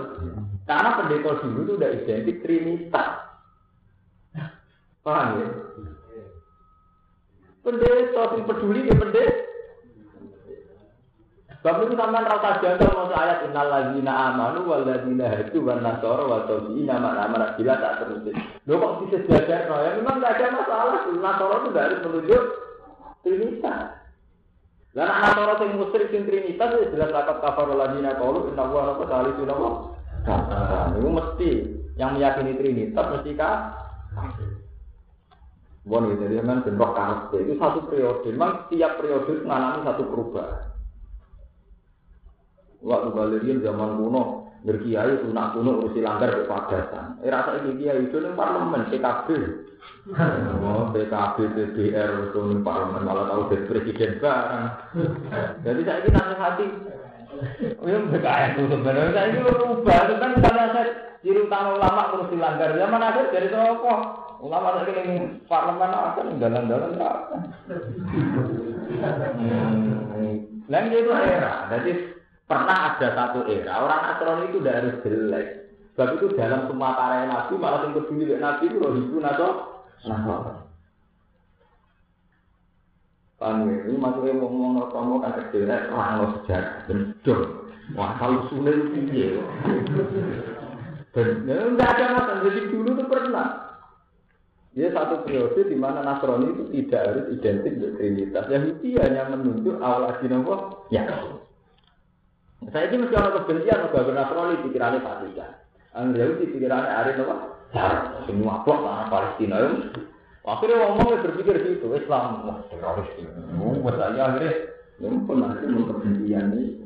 Karena 0.63 0.89
pendeta 0.95 1.29
dulu 1.43 1.59
itu 1.67 1.73
udah 1.75 1.89
identik 1.91 2.37
Trinitas. 2.39 3.09
Paham 5.03 5.27
ya? 5.43 5.47
Pendeta 7.67 8.21
yang 8.39 8.43
peduli 8.47 8.87
ya 8.87 8.95
pendeta. 8.95 9.52
Sebab 11.63 11.87
itu 11.87 11.95
sampean 11.95 12.27
rasa 12.27 12.59
janggal 12.59 12.91
mau 12.91 13.07
ayat 13.07 13.47
innal 13.47 13.71
ladzina 13.71 14.11
amanu 14.11 14.67
wal 14.67 14.83
ladzina 14.83 15.31
hadu 15.31 15.63
wan 15.63 15.79
nasara 15.79 16.27
wa 16.27 16.43
tabiina 16.43 16.99
mana 16.99 17.31
mana 17.31 17.55
bila 17.55 17.79
tak 17.79 18.03
terus. 18.03 18.35
Lho 18.67 18.75
kok 18.75 18.95
bisa 19.07 19.17
jajar 19.31 19.71
no? 19.71 19.79
Ya 19.79 19.95
memang 19.95 20.19
tidak 20.19 20.43
ada 20.43 20.59
masalah. 20.59 21.07
Nasara 21.07 21.55
itu 21.63 21.69
harus 21.71 21.99
menunjuk 22.03 22.43
Trinitas. 23.23 23.95
Lah 24.91 25.07
anak 25.07 25.19
Nasara 25.23 25.53
sing 25.63 25.79
musyrik 25.79 26.11
sing 26.11 26.27
trinitas 26.27 26.69
ya 26.75 26.91
jelas 26.91 27.15
lakat 27.15 27.39
kafar 27.39 27.71
ladina 27.71 28.11
qalu 28.19 28.51
inna 28.51 28.67
wa 28.67 28.91
rabbaka 28.91 29.23
salisu 29.23 29.47
napa? 29.47 29.69
Itu 30.99 31.07
mesti 31.07 31.49
yang 31.95 32.19
meyakini 32.19 32.59
trinitas 32.59 33.05
mesti 33.07 33.31
kah? 33.39 33.71
Bon 35.87 36.03
jadi 36.11 36.43
memang 36.43 36.67
bentrok 36.67 36.91
kabeh 36.91 37.39
itu 37.47 37.55
satu 37.55 37.87
periode. 37.87 38.27
Memang 38.35 38.67
tiap 38.67 38.99
periode 38.99 39.47
mengalami 39.47 39.87
satu 39.87 40.03
perubahan. 40.11 40.72
Waktu 42.83 43.15
Galerian 43.15 43.63
zaman 43.63 43.95
kuno, 43.95 44.51
berkiai 44.67 45.23
sunnah 45.23 45.55
kuno 45.55 45.79
urusi 45.79 46.03
langgar 46.03 46.35
ke 46.35 46.43
padasan. 46.51 47.15
Eh 47.23 47.31
rasa 47.31 47.63
ini 47.63 47.79
kiai 47.79 48.11
itu 48.11 48.19
nih 48.19 48.35
parlemen 48.35 48.91
PKB. 48.91 49.27
Oh, 50.63 50.91
PKB, 50.91 51.55
PBR 51.55 52.11
itu 52.27 52.39
nih 52.39 52.59
parlemen 52.59 53.07
malah 53.07 53.27
tahu 53.31 53.55
jadi 53.55 53.67
presiden 53.71 54.11
bareng. 54.19 54.67
Jadi 55.63 55.81
saya 55.87 55.99
ini 56.03 56.35
hati. 56.35 56.65
Oh, 57.79 57.87
ya 57.87 57.99
PKS 58.11 58.51
itu 58.59 58.63
sebenarnya 58.67 59.11
saya 59.15 59.27
ini 59.31 59.39
berubah 59.47 59.99
itu 60.03 60.13
kan 60.19 60.31
karena 60.43 60.63
saya 60.75 60.85
ciri 61.23 61.39
utama 61.47 61.79
ulama 61.79 62.01
urusi 62.19 62.35
langgar 62.35 62.75
zaman 62.75 62.99
akhir 62.99 63.25
dari 63.31 63.47
apa? 63.51 63.93
Ulama 64.43 64.67
saya 64.83 64.91
ini 65.07 65.15
parlemen 65.47 65.91
akan 65.91 66.27
dalam-dalam 66.39 66.91
apa? 66.99 67.35
Hmm. 69.03 70.45
Lain 70.71 70.95
itu 70.95 71.11
era, 71.11 71.67
jadi 71.67 71.91
Pernah 72.53 72.77
ada 72.93 73.07
satu 73.17 73.49
era 73.49 73.81
orang 73.81 74.01
Nasrani 74.05 74.45
itu 74.53 74.61
tidak 74.61 74.77
harus 74.77 74.95
jelek. 75.01 75.47
Sebab 75.97 76.09
itu 76.21 76.25
dalam 76.37 76.69
semua 76.69 76.93
karya 76.93 77.25
Nabi 77.25 77.53
malah 77.57 77.81
yang 77.81 77.97
dengan 77.97 78.41
Nabi 78.45 78.63
itu 78.69 78.77
roh 78.77 78.93
itu 78.93 79.17
Nasrani. 79.17 80.53
Paham 83.41 83.73
ya? 83.73 83.77
Ini 83.89 83.97
maksudnya 83.97 84.37
ngomong 84.37 84.85
ngomong 84.85 85.19
kan 85.25 85.33
kecil, 85.33 85.65
orang 85.65 86.21
lo 86.21 86.27
sejarah, 86.37 86.85
bendur. 86.85 87.39
Wah, 87.97 88.15
kalau 88.21 88.45
sulit 88.53 88.93
itu 88.93 88.99
dia. 89.09 89.41
Dan 91.17 91.49
enggak 91.49 91.89
ada 91.97 92.05
masalah. 92.13 92.45
Jadi 92.45 92.69
dulu 92.69 92.89
itu 92.93 93.05
pernah. 93.09 93.47
Dia 94.77 94.93
satu 94.93 95.25
periode 95.25 95.61
di 95.65 95.77
mana 95.77 96.05
Nasrani 96.05 96.53
itu 96.53 96.63
tidak 96.69 97.01
harus 97.01 97.25
identik 97.33 97.73
dengan 97.81 97.97
Trinitas. 97.97 98.45
Yahudi 98.45 98.89
hanya 99.01 99.33
menunjuk 99.33 99.81
awal 99.81 100.13
adinah 100.13 100.45
ya. 100.93 101.09
Saya 102.71 102.87
ini 102.87 103.03
mesti 103.03 103.15
orang 103.17 103.35
kebencian, 103.43 103.79
mereka 103.83 104.07
bernasrani 104.07 104.63
pikirannya 104.63 105.03
Vatikan. 105.03 105.51
Angger 105.93 106.19
Yahudi 106.23 106.45
pikirannya 106.53 106.89
Arif 106.89 107.17
apa? 107.21 107.35
Semua 108.29 108.61
blok 108.63 108.79
tanah 108.85 109.07
Palestina 109.09 109.55
itu. 109.59 110.05
Akhirnya 110.43 110.75
ngomong 110.83 111.23
berpikir 111.23 111.55
gitu, 111.63 111.87
Islam, 111.95 112.43
wah 112.43 112.59
teroris 112.67 113.07
itu. 113.15 113.31
Buat 113.79 113.95
saya 113.95 114.21
akhirnya, 114.27 114.51
ya 114.99 115.07
pun 115.07 115.37
nanti 115.39 115.63
mau 115.71 115.87
kebencian 115.87 116.51
ini, 116.51 116.83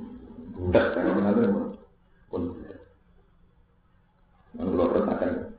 budak 0.54 0.94
kan, 0.94 1.10
akhirnya 1.10 1.74
pun. 2.30 2.42
Yang 4.58 4.70
luar 4.78 4.90
katakan. 4.94 5.58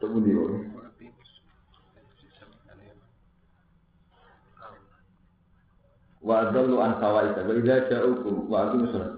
Tunggu 0.00 0.18
di 0.24 0.32
wa 6.28 6.52
dzallu 6.52 6.76
an 6.76 7.00
sawaita 7.00 7.40
wa 7.48 7.52
idza 7.56 7.88
ja'ukum 7.88 8.52
wa 8.52 8.68
aqim 8.68 8.84
salat 8.92 9.16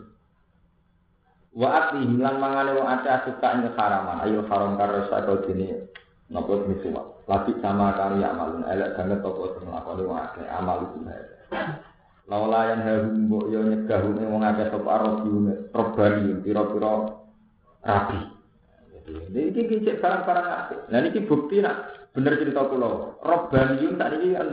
wa 1.51 1.67
atihim 1.67 2.23
lan 2.23 2.39
mangane 2.39 2.79
wong 2.79 2.87
ate 2.87 3.11
suka 3.27 3.49
ing 3.59 3.75
haraman 3.75 4.23
ayo 4.23 4.47
haram 4.47 4.79
karo 4.79 5.11
saka 5.11 5.43
dene 5.51 5.91
napa 6.31 6.63
misuwa 6.71 7.11
lagi 7.27 7.59
sama 7.59 7.91
karo 7.99 8.23
ya 8.23 8.31
amalun 8.31 8.63
elek 8.71 8.95
banget 8.95 9.19
apa 9.19 9.43
sing 9.59 9.65
nglakoni 9.67 10.03
wong 10.07 10.19
akeh 10.23 10.47
amal 10.47 10.79
itu 10.87 10.99
Laula 12.31 12.71
yang 12.71 12.87
harum 12.87 13.27
mbok 13.27 13.51
yo 13.51 13.61
nyegahune 13.67 14.23
wong 14.31 14.47
akeh 14.47 14.71
sapa 14.71 15.03
robiune 15.03 15.67
robani 15.75 16.39
pira-pira 16.47 17.11
rabi. 17.83 18.21
Jadi 19.11 19.41
iki 19.51 19.63
kicik 19.67 19.99
barang-barang 19.99 20.47
akeh. 20.47 20.79
Lah 20.95 21.01
niki 21.03 21.27
bukti 21.27 21.59
nak 21.59 21.91
bener 22.15 22.39
cerita 22.39 22.71
kula. 22.71 23.19
Robaniun 23.27 23.99
tak 23.99 24.15
niki 24.15 24.39
kan 24.39 24.49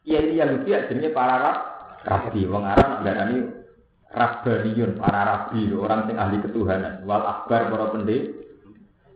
Kiai 0.00 0.32
Yahudi 0.32 0.70
akhirnya 0.72 1.12
para 1.12 1.36
rab, 1.36 1.58
rabi, 2.08 2.48
wong 2.48 2.64
Arab 2.64 3.04
ndarani 3.04 3.52
rabbaniyun, 4.08 4.96
para 4.96 5.20
rabi, 5.28 5.68
orang 5.76 6.08
sing 6.08 6.16
ahli 6.16 6.40
ketuhanan, 6.40 7.04
wal 7.04 7.20
akbar 7.20 7.68
para 7.68 7.92
pendek. 7.92 8.32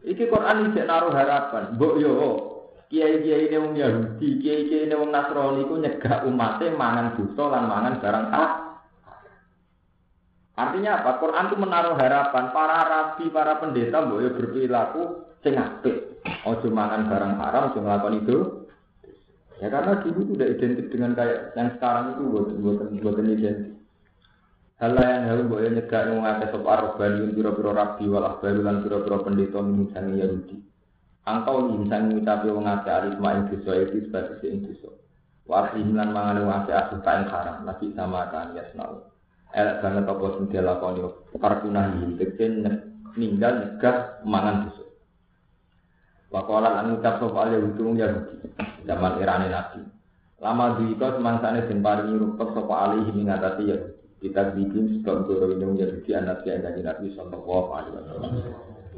Iki 0.04 0.28
Quran 0.28 0.68
iki 0.68 0.84
naruh 0.84 1.16
harapan, 1.16 1.80
mbok 1.80 1.96
yo 1.96 2.12
kiai-kiai 2.92 3.48
ini 3.48 3.56
wong 3.56 3.72
Yahudi, 3.80 4.28
kiai-kiai 4.44 4.84
ini 4.84 4.94
wong 5.00 5.08
Nasrani 5.08 5.64
iku 5.64 5.74
nyegah 5.80 6.28
umatnya 6.28 6.76
mangan 6.76 7.16
dosa 7.16 7.44
lan 7.48 7.64
mangan 7.64 7.94
barang 8.04 8.26
ah. 8.28 8.50
Artinya 10.54 11.02
apa? 11.02 11.18
Quran 11.18 11.48
itu 11.50 11.56
menaruh 11.58 11.96
harapan 11.96 12.44
para 12.52 12.78
rabi, 12.84 13.32
para 13.32 13.56
pendeta 13.56 14.04
mbok 14.04 14.20
yo 14.20 14.30
berperilaku 14.36 15.02
sing 15.40 15.56
apik. 15.56 16.20
Ojo 16.44 16.68
mangan 16.68 17.08
barang 17.08 17.32
haram, 17.40 17.72
ojo 17.72 17.78
nglakoni 17.80 18.20
itu. 18.20 18.38
Ya 19.62 19.70
karena 19.70 20.02
dulu 20.02 20.34
udah 20.34 20.48
identik 20.50 20.90
dengan 20.90 21.14
kayak 21.14 21.54
yang 21.54 21.70
sekarang 21.78 22.18
itu 22.18 22.22
buat 22.26 22.46
buat 22.58 22.78
buatan 22.98 23.26
identik. 23.30 23.74
Hal 24.82 24.98
yang 24.98 25.30
hal 25.30 25.40
boleh 25.46 25.70
nyegah 25.70 26.10
yang 26.10 26.18
mengakai 26.18 26.50
sop 26.50 26.66
arobaniun 26.66 27.30
piro-piro 27.38 27.70
rabi 27.70 28.10
walah 28.10 28.42
baru 28.42 28.60
dan 28.66 28.82
piro-piro 28.82 29.22
pendeta 29.22 29.62
misalnya 29.62 30.26
Yahudi. 30.26 30.58
Angkau 31.24 31.72
misalnya 31.72 32.20
ngucapi 32.20 32.52
wong 32.52 32.66
ake 32.68 32.90
arif 32.90 33.16
main 33.22 33.48
dosa 33.48 33.72
itu 33.80 34.04
sebagai 34.04 34.44
si 34.44 34.52
dosa. 34.60 34.90
Wasi 35.48 35.80
hilan 35.80 36.10
mangan 36.12 36.42
wong 36.42 36.52
ake 36.52 36.72
asuh 36.74 37.00
kain 37.00 37.24
haram 37.30 37.64
lagi 37.64 37.86
sama 37.96 38.28
kan 38.28 38.52
ya 38.52 38.66
senau. 38.74 39.08
Elek 39.54 39.80
banget 39.80 40.04
apa 40.04 40.26
sing 40.36 40.44
dilakoni 40.52 41.00
parkunah 41.38 41.84
yin 41.96 42.18
tegese 42.20 42.44
ninggal 43.16 43.52
nyegah 43.56 43.96
mangan 44.26 44.68
dosa. 44.68 44.83
Wakola 46.34 46.82
lan 46.82 46.98
ngucap 46.98 47.22
sapa 47.22 47.46
ale 47.46 47.62
hukum 47.62 47.94
Yahudi 47.94 48.42
zaman 48.82 49.22
irane 49.22 49.54
Nabi. 49.54 49.86
Lama 50.42 50.74
duika 50.74 51.14
semangsane 51.14 51.70
den 51.70 51.78
paringi 51.78 52.18
rupek 52.18 52.58
sapa 52.58 52.74
ali 52.90 53.06
ing 53.06 53.30
ngatasi 53.30 53.70
ya 53.70 53.78
kita 54.18 54.50
bikin 54.50 54.98
sebab 54.98 55.30
guru 55.30 55.54
ini 55.54 55.78
Yahudi 55.78 56.10
anak 56.10 56.42
yang 56.42 56.66
dari 56.66 56.82
Nabi 56.82 57.14
sallallahu 57.14 57.70
alaihi 57.70 57.94
wasallam. 58.02 58.32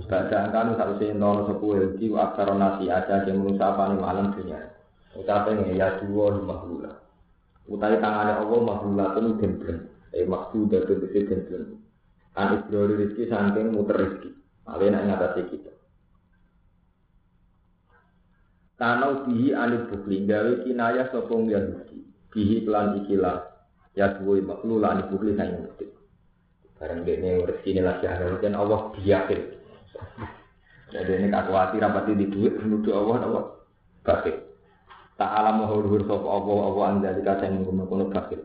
Baca 0.09 0.39
kan 0.49 0.81
harusnya 0.81 1.13
nol 1.13 1.45
Yahudi 1.53 2.09
wa 2.09 2.33
aksara 2.33 2.57
nasi 2.57 2.89
aja 2.89 3.29
yang 3.29 3.45
menusa 3.45 3.69
apa 3.69 3.93
nih 3.93 4.01
malam 4.01 4.33
dunia. 4.33 4.73
Ucape 5.13 5.77
ya 5.77 6.01
dua 6.01 6.41
makhluk. 6.41 6.89
Utai 7.69 8.01
tangannya 8.01 8.41
Allah 8.41 8.61
makhluk 8.65 9.37
itu 9.37 9.45
den 9.45 9.53
Eh 10.17 10.25
maksud 10.25 10.73
dari 10.73 10.97
itu 11.13 11.53
Kan 12.33 12.53
ibrori 12.57 12.97
rezeki 12.97 13.29
saking 13.29 13.77
muter 13.77 13.97
rezeki. 14.01 14.31
Malah 14.65 14.89
nak 14.89 15.05
ngatasi 15.05 15.41
kita. 15.53 15.76
Tanau 18.77 19.25
bihi 19.25 19.57
anil 19.57 19.89
bukli 19.89 20.29
gawe 20.29 20.63
kinaya 20.65 21.09
sopong 21.09 21.49
Yahudi. 21.49 22.05
Bihi 22.29 22.69
pelan 22.69 23.01
ikilah 23.05 23.57
ya 23.97 24.13
duwe 24.21 24.45
maklu 24.45 24.77
lan 24.77 25.09
bukli 25.09 25.33
nang 25.33 25.57
ngerti 25.57 25.89
bareng 26.77 27.09
dene 27.09 27.41
rezeki 27.49 27.81
lagi 27.81 28.05
ada 28.05 28.37
dan 28.37 28.53
Allah 28.53 28.93
biakin 28.93 29.41
jadi 30.93 31.13
ini 31.17 31.29
kakuati 31.33 31.81
rapati 31.81 32.13
di 32.13 32.29
duit 32.29 32.61
menuduh 32.61 32.93
Allah 32.93 33.17
Allah 33.25 33.45
bakil 34.05 34.37
tak 35.17 35.33
alam 35.33 35.65
hurhur 35.65 36.05
sop 36.05 36.29
Allah 36.29 36.59
Allah 36.69 36.85
anda 36.93 37.11
dikasih 37.17 37.49
menggunakan 37.57 38.13
bakil 38.13 38.41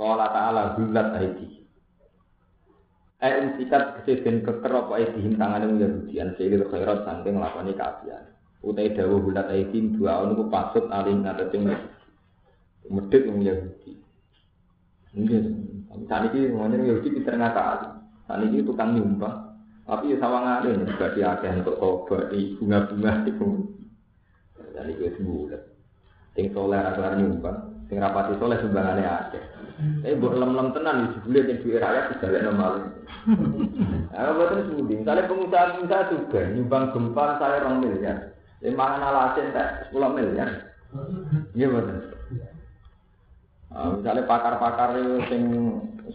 Kala 0.00 0.32
ta'ala 0.32 0.80
hulat 0.80 1.12
aidi. 1.20 1.60
Ayat 3.20 3.60
sikat 3.60 4.00
kesedihan 4.00 4.40
keker 4.40 4.72
apa 4.72 4.96
aidihim 4.96 5.36
tangan 5.36 5.68
yang 5.68 5.76
Yahudi 5.76 6.14
Ansihil 6.24 6.64
khairat 6.72 7.04
sangking 7.04 7.36
lakoni 7.36 7.76
keabian 7.76 8.24
utai 8.60 8.92
dawa 8.92 9.16
bulat 9.16 9.46
aidim 9.48 9.96
dua 9.96 10.20
tahun 10.20 10.36
itu 10.36 10.44
pasut 10.52 10.84
alim 10.92 11.24
ngatasi 11.24 11.56
medit 12.90 13.22
yang 13.24 13.38
Yahudi. 13.40 13.92
Mungkin 15.16 15.42
saat 16.06 16.28
ini 16.30 16.52
semuanya 16.52 16.76
Yahudi 16.84 17.08
pinter 17.16 17.34
ngakali 17.40 17.88
saat 18.28 18.40
ini 18.44 18.66
tukang 18.66 18.92
nyumbang. 18.92 19.36
Tapi 19.88 20.14
ya 20.14 20.16
sawang 20.22 20.46
alim 20.46 20.86
juga 20.86 21.10
di 21.16 21.20
akhir 21.24 21.66
untuk 21.66 21.78
tobat 21.82 22.30
di 22.30 22.54
bunga-bunga 22.60 23.26
itu 23.26 23.48
dan 24.70 24.86
itu 24.86 25.02
sebulan 25.18 25.62
sing 26.38 26.46
soleh 26.54 26.78
rasa 26.78 27.18
nyumbang. 27.18 27.58
Sing 27.90 27.98
rapati 27.98 28.38
soleh 28.38 28.60
sumbangannya 28.62 29.02
ada 29.02 29.40
tapi 29.80 30.14
buat 30.20 30.36
lem-lem 30.36 30.68
tenan 30.76 30.96
di 31.00 31.06
sebulan 31.16 31.48
yang 31.48 31.58
duit 31.64 31.80
rakyat 31.80 32.04
ada 32.20 32.40
normal 32.44 32.72
Nah, 34.10 34.32
buat 34.36 34.52
itu 34.56 34.80
misalnya 34.84 35.28
pengusaha-pengusaha 35.28 36.02
juga 36.12 36.40
nyumbang 36.52 36.84
gempa 36.92 37.24
saya 37.40 37.64
orang 37.64 37.76
miliar 37.84 38.18
Lima 38.60 38.84
alasin 39.00 39.56
tak 39.56 39.88
sepuluh 39.88 40.10
miliar. 40.12 40.50
Iya 41.56 41.68
betul. 41.70 41.98
misalnya 43.70 44.26
pakar-pakar 44.26 44.98
sing 45.30 45.42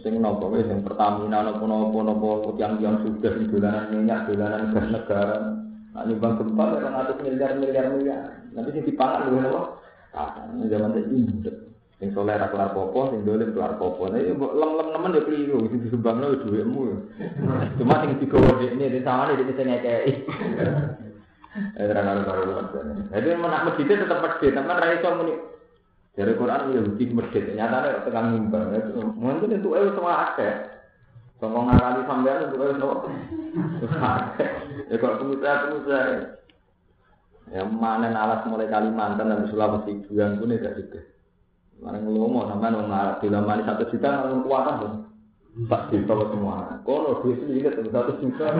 sing 0.04 0.20
nopo 0.20 0.52
wis 0.52 0.68
sing 0.68 0.84
Pertamina 0.84 1.40
nopo 1.40 1.64
nopo 1.64 1.98
nopo 2.04 2.30
yang 2.60 2.76
yang 2.84 3.00
sudah 3.00 3.32
di 3.32 3.48
dolanan 3.48 3.88
minyak 3.88 4.28
dolanan 4.28 4.76
gas 4.76 4.86
negara 4.92 5.56
Nah, 5.96 6.04
nyumbang 6.04 6.36
gempa 6.36 6.76
orang 6.76 6.92
atas 6.92 7.16
miliar 7.24 7.56
miliar 7.56 7.88
miliar. 7.88 8.44
Nanti 8.52 8.76
sih 8.76 8.84
dipangan 8.84 9.32
lu 9.32 9.40
apa? 9.48 9.80
Ah, 10.12 10.44
zaman 10.68 10.92
ini 10.92 11.24
Sing 11.96 12.12
soleh 12.12 12.36
ra 12.36 12.52
kelar 12.52 12.76
popo, 12.76 13.08
sing 13.08 13.24
dolim 13.24 13.56
kelar 13.56 13.80
popo. 13.80 14.12
Nah, 14.12 14.20
mbok 14.20 14.52
lem-lem 14.52 14.92
nemen 14.92 15.16
ya 15.16 15.22
keliru, 15.24 15.64
sing 15.72 15.80
disumbangno 15.80 16.36
dhuwitmu. 16.44 16.80
Cuma 17.80 18.04
sing 18.04 18.20
digowo 18.20 18.60
dekne 18.60 18.92
di 18.92 19.00
sawane 19.00 19.40
dekne 19.40 19.56
sing 19.56 19.66
ngekeki. 19.72 20.12
Eh 21.56 21.88
ra 21.88 22.02
karo 22.04 22.20
karo. 22.24 22.42
Jadi 23.08 23.28
menak 23.32 23.64
masjid 23.72 23.96
tetep 23.96 24.20
masjid, 24.20 24.52
tapi 24.52 24.68
ra 24.68 24.88
iso 24.92 25.08
muni. 25.16 25.34
Dari 26.16 26.32
Quran 26.32 26.72
ya 26.72 26.80
bukti 26.80 27.04
masjid, 27.12 27.44
nyatane 27.52 28.04
tekan 28.08 28.32
nyumbang. 28.32 28.72
Mungkin 29.20 29.56
itu 29.56 29.68
eh 29.76 29.92
semua 29.92 30.32
akeh. 30.32 30.52
Sombong 31.36 31.68
ngakali 31.68 32.08
sampean 32.08 32.48
untuk 32.48 32.64
eh 32.64 32.76
no. 32.80 32.90
Ya 34.88 34.96
kok 35.00 35.16
pengusaha-pengusaha. 35.20 36.36
Ya 37.52 37.62
alas 37.62 38.42
mulai 38.48 38.68
Kalimantan 38.68 39.30
dan 39.30 39.48
Sulawesi 39.48 40.04
bulan 40.08 40.40
pun 40.40 40.52
tidak 40.52 40.76
juga. 40.80 41.00
Mana 41.76 42.00
ngelomo 42.00 42.48
sampai 42.48 42.72
nong 42.72 42.88
ngarap 42.88 43.16
di 43.20 43.28
lamani 43.28 43.62
satu 43.68 43.84
juta 43.92 44.08
nong 44.24 44.44
kuatan 44.48 44.80
tuh. 44.80 44.92
Tak 45.68 45.92
juta 45.92 46.12
semua. 46.32 46.80
Kono 46.84 47.20
duit 47.20 47.40
sendiri 47.44 47.68
kan 47.68 47.84
satu 47.92 48.12
juta. 48.20 48.46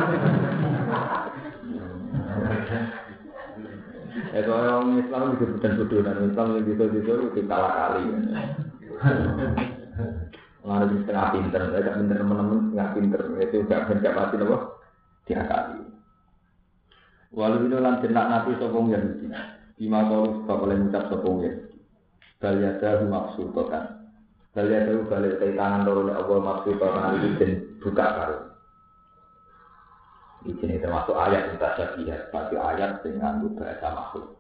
Ya 4.33 4.41
kalau 4.45 4.85
orang 4.85 5.01
Islam 5.01 5.37
juga 5.37 5.47
bukan 5.57 5.73
bodoh 5.81 6.01
dan 6.05 6.17
Islam 6.25 6.47
yang 6.57 6.65
bisa 6.65 6.85
bisa 6.93 7.13
itu 7.21 7.41
kalah 7.45 7.73
kali. 7.73 8.03
Mengenai 10.67 10.91
di 10.91 10.97
setengah 11.05 11.27
pinter, 11.31 11.63
saya 11.71 11.79
tidak 11.79 11.95
pinter 12.01 12.17
teman-teman 12.19 12.59
setengah 12.67 12.89
pinter 12.97 13.21
itu 13.39 13.57
gak 13.71 13.85
bencak 13.87 14.17
mati 14.19 14.35
loh 14.41 14.83
dia 15.27 15.43
kali. 15.47 15.79
Walau 17.37 17.63
itu 17.63 17.77
lan 17.77 18.01
jenak 18.01 18.27
nabi 18.33 18.57
sopong 18.57 18.91
Yahudi, 18.91 19.29
bima 19.77 20.09
kau 20.09 20.43
sebab 20.43 20.59
oleh 20.67 20.77
mengucap 20.81 21.05
sopong 21.13 21.37
Yahudi. 21.45 21.77
Bal 22.41 22.57
yadahu 22.59 23.05
maksudokan. 23.13 23.85
Bal 24.57 24.67
yadahu 24.73 25.05
balik 25.07 25.39
ke 25.39 25.53
tangan 25.53 25.85
nek 25.85 26.17
Allah 26.17 26.39
maksudokan 26.41 27.13
itu 27.21 27.29
den 27.37 27.51
buka 27.79 28.07
karo. 28.17 28.56
Ini 30.45 30.77
termasuk 30.83 31.17
ayat 31.17 31.49
yang 31.49 31.57
tak 31.57 31.73
syabihat, 31.81 32.29
tapi 32.29 32.55
ayat 32.61 33.01
dengan 33.01 33.41
bahasa 33.57 33.89
makhluk. 33.89 34.37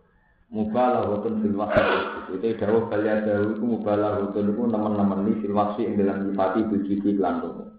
Mubalah 0.47 1.11
wotun 1.11 1.43
fil 1.43 1.59
waqti 1.59 2.39
itu 2.39 2.55
dawuh 2.63 2.87
bal 2.87 3.03
yadahu 3.03 3.59
itu 3.59 3.63
mubalah 3.67 4.23
wotun 4.23 4.55
itu 4.55 4.63
teman-teman 4.71 5.27
ini 5.27 5.43
fil 5.43 5.57
waqti 5.59 5.83
yang 5.83 5.99
dalam 5.99 6.31
nyifati 6.31 6.61
bujiti 6.71 7.19
kelantung. 7.19 7.75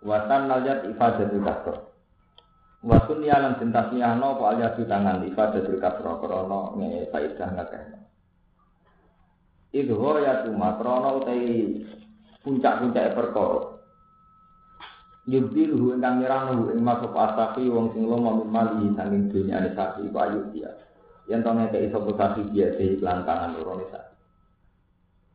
Watan 0.00 0.48
naljat 0.48 0.88
ifadatul 0.88 1.44
kasro. 1.44 1.76
Wasun 2.84 3.24
yalan 3.24 3.56
jentas 3.60 3.92
nyahno 3.92 4.36
po 4.36 4.48
alyadu 4.48 4.84
tangan 4.88 5.24
ifadatul 5.28 5.76
kasro 5.76 6.20
krono 6.24 6.76
nge 6.80 7.08
faidah 7.12 7.50
ngakehno. 7.52 7.98
Idho 9.76 10.12
ya 10.24 10.44
cuma 10.48 10.76
krono 10.80 11.20
utai 11.20 11.84
puncak-puncak 12.44 13.12
perkara. 13.12 13.73
Yubdi 15.24 15.72
luhu 15.72 15.96
ingkang 15.96 16.20
nyerang 16.20 16.52
luhu 16.52 16.76
ing 16.76 16.84
masuk 16.84 17.16
asafi 17.16 17.64
wong 17.72 17.96
sing 17.96 18.04
lomo 18.04 18.44
min 18.44 18.48
mali 18.52 18.92
saking 18.92 19.32
dunya 19.32 19.56
ane 19.56 19.72
sapi 19.72 20.04
iku 20.04 20.18
ayu 20.20 20.40
dia. 20.52 20.68
Yen 21.24 21.40
to 21.40 21.48
ngeke 21.48 21.80
iso 21.88 21.96
sapi 22.12 22.44
dia 22.52 22.76
di 22.76 23.00
iklan 23.00 23.24
tangan 23.24 23.56
loro 23.56 23.80
ne 23.80 23.88
sapi. 23.88 24.14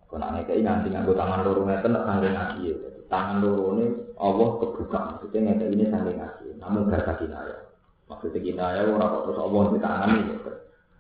Kok 0.06 0.18
nek 0.22 0.30
ngeke 0.38 0.62
nganti 0.62 0.94
nganggo 0.94 1.14
tangan 1.18 1.42
loro 1.42 1.62
ngeten 1.66 1.90
nek 1.98 2.06
saking 2.06 2.34
ngaki 2.38 2.60
ya. 2.70 2.76
Tangan 3.10 3.38
loro 3.42 3.68
ne 3.82 3.86
Allah 4.22 4.50
kebuka 4.62 5.00
maksudnya 5.10 5.40
ngeke 5.42 5.66
ini 5.74 5.86
saking 5.90 6.18
ngaki. 6.22 6.48
Namun 6.62 6.86
gak 6.86 7.18
kinaya. 7.18 7.58
Maksudnya 8.06 8.40
kinaya 8.46 8.82
ora 8.86 9.06
kok 9.10 9.22
terus 9.26 9.42
Allah 9.42 9.64
di 9.74 9.80
tangan. 9.82 10.10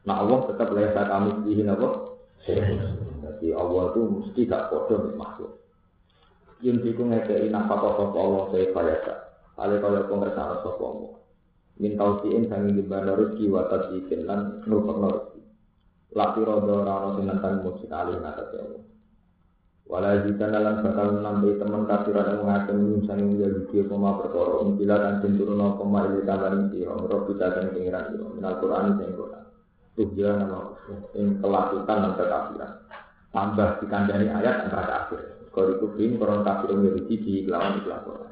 Nah 0.09 0.15
Allah 0.25 0.39
tetap 0.49 0.73
lesa 0.73 1.01
kami 1.05 1.29
dihin 1.45 1.69
apa? 1.69 1.87
Jadi 3.21 3.47
Allah 3.53 3.83
itu 3.93 4.01
mesti 4.01 4.41
gak 4.49 4.73
bodoh 4.73 5.13
makhluk. 5.13 5.61
Yang 6.59 6.91
diku 6.91 7.07
ngekei 7.07 7.47
nafkah 7.47 7.95
sapa 7.95 8.17
Allah 8.19 8.43
saya 8.51 8.65
kaya 8.75 8.95
tak. 9.07 9.19
Ale 9.55 9.79
kaya 9.79 10.03
pengertaan 10.11 10.59
sapa 10.59 10.83
Allah. 10.83 11.11
Min 11.79 11.95
tausiin 11.95 12.51
sangi 12.51 12.75
gimana 12.75 13.15
rezeki 13.15 13.47
wa 13.47 13.63
tasyikin 13.71 14.27
lan 14.27 14.59
nupakno 14.67 15.07
rezeki. 15.07 15.41
Lati 16.11 16.39
rodo 16.43 16.83
rano 16.83 17.15
sing 17.15 17.31
nentang 17.31 17.63
musik 17.63 17.87
alih 17.87 18.19
ngatas 18.19 18.51
Allah. 18.59 18.83
Walau 19.89 20.21
jika 20.21 20.45
dalam 20.53 20.85
bakal 20.85 21.17
nambahi 21.17 21.57
teman 21.57 21.89
kafiran 21.89 22.29
yang 22.29 22.39
mengatakan 22.45 22.77
minum 22.77 23.01
sangi 23.09 23.25
menjadi 23.25 23.59
dia 23.73 23.83
pema 23.89 24.21
perkara 24.21 24.53
umpila 24.61 24.95
dan 25.01 25.17
centurun 25.25 25.57
pema 25.57 25.99
ili 26.05 26.21
kabarin 26.29 26.69
siro 26.69 26.93
Rob 27.09 27.25
kita 27.25 27.57
dan 27.57 27.73
pengiran 27.73 28.05
siro 28.13 28.29
Minal 28.37 28.61
Quran 28.61 29.01
yang 29.01 29.17
Quran 29.17 29.43
Tuhjah 29.97 30.33
nama 30.37 30.59
yang 31.17 31.27
kelakukan 31.41 31.97
dan 32.05 32.13
kekafiran 32.21 32.71
tambah 33.33 33.69
dikandani 33.81 34.27
ayat 34.29 34.69
antara 34.69 34.85
kafir. 34.85 35.38
Kalau 35.59 35.75
dikufrin, 35.75 36.15
koron 36.15 36.47
kafir 36.47 36.71
memiliki 36.71 37.19
di 37.19 37.33
lawan 37.43 37.83
itu 37.83 37.91
Quran. 37.91 38.31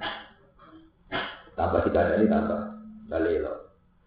Tambah 1.60 1.84
dikandani 1.84 2.26
tambah 2.32 2.62
dalil. 3.12 3.44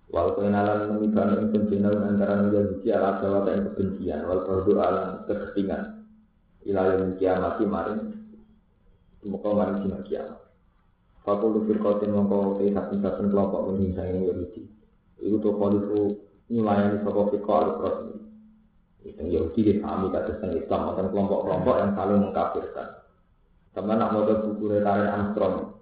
Wal 0.09 0.33
kenalan 0.41 0.97
memikan 0.97 1.37
yang 1.37 1.53
penjenal 1.53 2.01
antara 2.01 2.41
menjadi 2.41 2.97
ala 2.97 3.21
jawab 3.21 3.45
yang 3.53 3.69
kebencian, 3.69 4.25
wal 4.25 4.41
produk 4.49 4.77
alam 4.89 5.09
keketingan. 5.29 6.01
Ilah 6.65 6.97
yang 6.97 7.21
kiamat 7.21 7.61
marin, 7.69 8.25
muka 9.21 9.49
marin 9.53 9.85
sinar 9.85 10.01
kiamat. 10.09 10.41
Fakul 11.21 11.61
firqatin 11.69 12.17
mongko 12.17 12.57
te 12.57 12.73
satu-satu 12.73 13.29
kelompok 13.29 13.69
menghina 13.69 14.01
yang 14.09 14.33
Yahudi. 14.33 14.65
Itu 15.21 15.37
tuh 15.45 15.61
kalau 15.61 16.17
nyulayani 16.49 17.05
sopo 17.05 17.29
firqa 17.37 17.55
al-Qur'an 17.69 18.17
yang 19.05 19.29
Yahudi 19.29 19.61
dipahami 19.77 20.09
kata 20.09 20.41
Islam 20.57 20.97
atau 20.97 21.13
kelompok-kelompok 21.13 21.75
yang 21.77 21.93
saling 21.93 22.21
mengkafirkan. 22.25 23.00
Sama 23.71 23.95
nak 23.95 24.11
mau 24.11 24.27
buku 24.27 24.67
Retare 24.67 25.07
Armstrong. 25.07 25.79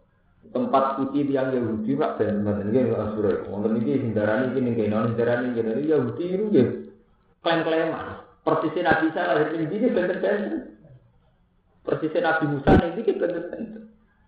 Tempat 0.49 0.97
suci 0.97 1.29
yang 1.29 1.53
Yahudi 1.53 1.93
mak 1.93 2.17
dan 2.17 2.41
dan 2.45 2.69
ini 2.73 2.89
nggak 2.89 3.17
surat. 3.17 3.45
Wonten 3.53 3.85
ini 3.85 4.01
hindarani 4.01 4.57
ini 4.57 4.73
kayak 4.77 4.91
non 4.93 5.13
hindarani 5.13 5.53
ini 5.53 5.93
Yahudi 5.93 6.25
itu 6.25 6.47
ya 6.57 6.65
klaim-klaiman. 7.45 8.25
Persisnya 8.45 8.89
Nabi 8.89 9.13
Isa 9.13 9.21
lahir 9.29 9.49
di 9.53 9.67
sini 9.69 9.87
bener-bener. 9.93 10.73
Persisnya 11.85 12.21
Nabi 12.25 12.45
Musa 12.49 12.71
ini 12.81 13.01
kita 13.05 13.21
bener-bener. 13.29 13.83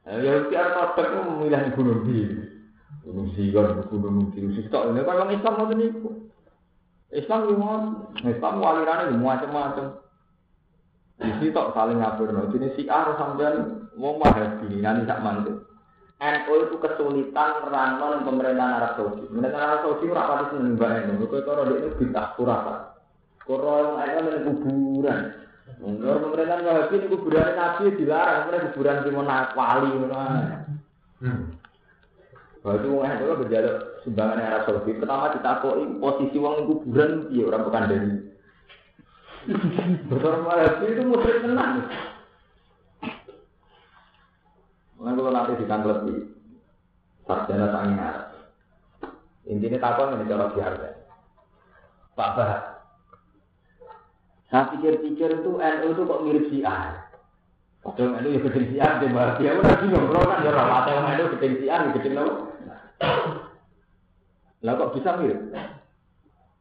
Yahudi 0.04 0.54
Ortodok 0.56 1.06
itu 1.08 1.18
memilih 1.24 1.62
bunuh 1.72 1.98
diri. 2.04 2.36
Bunuh 3.00 3.26
sigar, 3.32 3.80
bunuh 3.88 4.28
diri. 4.36 4.48
Sistok 4.60 4.92
ini 4.92 5.00
kalau 5.08 5.24
Islam 5.32 5.54
mau 5.56 5.72
itu. 5.72 6.10
Islam 7.10 7.40
gimana? 7.48 7.88
Islam 8.22 8.62
alirannya 8.62 9.18
macam-macam. 9.18 9.98
Di 11.20 11.30
situ 11.36 11.52
saling 11.76 12.00
ngabur. 12.00 12.32
Jadi 12.32 12.68
si 12.80 12.82
A 12.88 13.12
sampean 13.20 13.84
mau 14.00 14.16
mahal 14.16 14.56
ini 14.64 14.80
nanti 14.80 15.04
tak 15.04 15.20
mantu. 15.20 15.68
NU 16.20 16.52
itu 16.68 16.76
kesulitan 16.80 17.64
ranon 17.72 18.28
pemerintahan 18.28 18.76
Arab 18.76 18.92
Saudi. 18.96 19.24
Pemerintahan 19.28 19.64
Arab 19.68 19.80
Saudi 19.84 20.04
ora 20.12 20.28
pati 20.28 20.44
seneng 20.52 20.76
mbak 20.76 20.92
NU. 21.08 21.24
Kau 21.28 21.40
kalau 21.44 21.64
dia 21.68 21.80
itu 21.80 21.88
bintang 21.96 22.32
kurasa. 22.36 22.96
Kalau 23.44 24.00
yang 24.00 24.20
NU 24.24 24.32
itu 24.32 24.52
kuburan. 24.64 25.20
Menurut 25.80 26.20
pemerintahan 26.28 26.64
Wahabi 26.64 26.94
ini 26.96 27.06
kuburan 27.08 27.48
Nabi 27.56 27.84
dilarang. 27.96 28.40
Mereka 28.48 28.66
kuburan 28.72 29.04
di 29.04 29.10
mana 29.12 29.36
wali. 29.56 29.90
Waktu 32.60 32.88
wong 32.92 33.08
itu 33.08 33.24
berjaluk 33.40 33.76
sumbangan 34.04 34.44
Arab 34.44 34.62
Saudi. 34.68 34.92
Pertama 34.96 35.32
ditakoi 35.36 35.84
posisi 36.00 36.36
wong 36.36 36.68
kuburan 36.68 37.32
iya 37.32 37.48
orang 37.48 37.64
bukan 37.64 37.84
dari. 37.88 38.29
Besar 40.10 40.34
Wahabi 40.46 40.84
itu 40.94 41.02
musyrik 41.02 41.42
tenang. 41.42 41.90
Mungkin 45.00 45.16
kalau 45.16 45.32
nanti 45.32 45.58
ditanggapi 45.58 46.14
sarjana 47.24 47.66
sangi 47.72 47.96
Arab. 47.96 48.28
Intinya 49.48 49.78
takon 49.80 50.14
ini 50.20 50.30
cara 50.30 50.52
biasa. 50.52 50.88
Pak 52.14 52.30
Bah. 52.36 52.52
Saya 54.50 54.66
pikir-pikir 54.76 55.40
itu 55.40 55.50
NU 55.56 55.88
itu 55.94 56.02
kok 56.04 56.22
mirip 56.26 56.44
si 56.50 56.58
A. 56.66 57.06
Padahal 57.80 58.20
NU 58.20 58.34
ya 58.34 58.40
gedeng 58.44 58.66
si 58.68 58.76
A, 58.76 58.98
dia 59.00 59.08
malah 59.08 59.34
dia 59.40 59.56
udah 59.56 59.78
bingung, 59.80 60.10
bro 60.10 60.20
kan 60.26 60.44
ya 60.44 60.50
rawat 60.52 60.84
yang 60.90 61.06
NU 61.16 61.24
gedeng 61.38 61.54
si 61.62 61.66
A, 61.70 61.76
gedeng? 61.96 62.18
Lah 64.60 64.72
kok 64.76 64.92
bisa 64.98 65.16
mirip? 65.16 65.40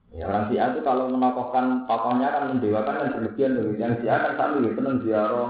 Ya 0.09 0.25
orang 0.25 0.49
A 0.49 0.65
itu 0.73 0.81
kalau 0.81 1.05
menokohkan 1.13 1.85
tokohnya 1.85 2.33
kan 2.33 2.49
mendewakan 2.49 2.97
kan 2.97 3.13
berlebihan 3.13 3.61
tuh. 3.61 3.77
Yang 3.77 4.09
A 4.09 4.15
kan 4.17 4.33
sambil 4.41 4.73
tenang 4.73 5.05
ziarah, 5.05 5.49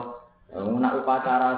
nak 0.51 0.97
upacara 0.99 1.51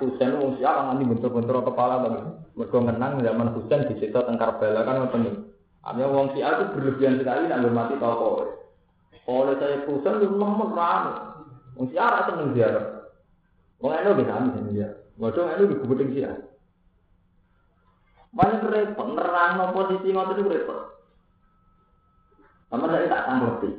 Husain 0.00 0.32
wong 0.40 0.56
si 0.56 0.64
A 0.64 0.72
kan 0.72 0.96
nanti 0.96 1.04
bentur-bentur 1.04 1.60
kepala 1.60 2.02
bang. 2.08 2.16
Mereka 2.56 2.78
menang 2.80 3.20
zaman 3.20 3.52
Husain 3.52 3.84
di 3.84 3.94
situ 4.00 4.16
tengkar 4.16 4.56
bela 4.56 4.80
kan 4.82 5.04
ngoten. 5.04 5.52
Artinya 5.84 6.08
wong 6.08 6.26
si 6.32 6.40
itu 6.40 6.64
berlebihan 6.72 7.20
sekali 7.20 7.52
nak 7.52 7.60
hormati 7.68 7.94
tokoh. 8.00 8.48
Oleh 9.28 9.54
saya 9.60 9.84
Husain 9.84 10.16
itu 10.16 10.32
rame. 10.32 11.12
Wong 11.76 11.86
si 11.92 11.96
A 12.00 12.06
rasa 12.08 12.32
seneng 12.32 12.56
ziarah. 12.56 13.12
Wong 13.84 13.92
eno 13.92 14.16
bisa 14.16 14.32
amin 14.32 14.72
ya. 14.72 14.88
Waduh 15.20 15.52
eno 15.52 15.68
di 15.68 15.76
kubuting 15.78 16.10
si 16.16 16.24
A. 16.24 16.32
Banyak 18.32 18.64
repot, 18.64 19.12
nerang 19.12 19.76
posisi 19.76 20.08
ngotot 20.08 20.40
itu 20.40 20.48
repot. 20.48 20.81
Sama 22.72 22.88
saya 22.88 23.04
tak 23.04 23.24
tanggapi. 23.28 23.70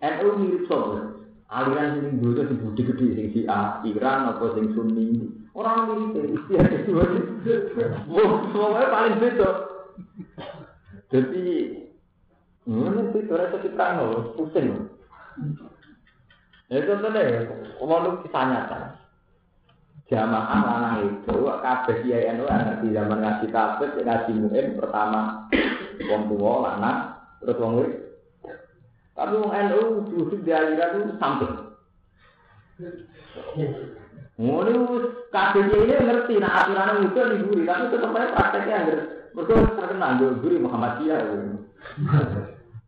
NU 0.00 0.28
mirip 0.40 0.64
sobat. 0.64 1.12
Aliran 1.52 2.00
sing 2.00 2.24
dulu 2.24 2.40
sing 2.40 2.56
budi 2.64 2.88
gede 2.88 3.06
sing 3.12 3.26
si 3.36 3.40
A, 3.44 3.84
Iran 3.84 4.32
apa 4.32 4.56
sing 4.56 4.72
Sunni. 4.72 5.28
Orang 5.52 5.92
mirip 5.92 6.40
itu. 6.40 6.96
Pokoknya 8.08 8.88
paling 8.88 9.20
beda. 9.20 9.50
Jadi, 11.12 11.44
ini 12.64 13.02
sih 13.12 13.22
orang 13.28 13.52
itu 13.52 13.68
terang 13.76 14.24
pusing. 14.40 14.88
Ya 16.72 16.80
contohnya, 16.86 17.44
kalau 17.76 18.24
kisah 18.24 18.44
nyata. 18.48 18.80
Jamaah 20.08 20.60
lanang 20.64 20.96
itu, 21.06 21.38
kabeh 21.44 22.02
kiai 22.02 22.34
NU 22.34 22.48
di 22.82 22.88
zaman 22.96 23.20
ngaji 23.20 23.46
kabeh, 23.52 23.94
ngaji 24.00 24.32
muin 24.42 24.74
pertama 24.74 25.46
wong 26.02 26.26
tua 26.26 26.66
lanang, 26.66 27.19
terus 27.40 27.58
wong 27.60 27.84
Tapi 29.16 29.32
wong 29.36 29.52
NU 29.52 29.80
justru 30.12 30.40
di 30.40 30.52
aliran 30.52 30.96
itu 30.96 31.12
samping. 31.20 31.52
Ngono 34.40 34.72
wis 34.96 35.04
kabeh 35.28 35.68
ini 35.68 35.94
ngerti 36.00 36.40
nah 36.40 36.64
aturan 36.64 37.04
itu 37.04 37.20
diguri, 37.20 37.68
tapi 37.68 37.92
tetep 37.92 38.16
aja 38.16 38.32
prakteknya 38.32 38.76
ngerti. 38.88 39.06
Mereka 39.36 39.76
terkenal 39.76 40.10
gue 40.16 40.40
guri 40.40 40.56
Muhammadiyah. 40.56 41.20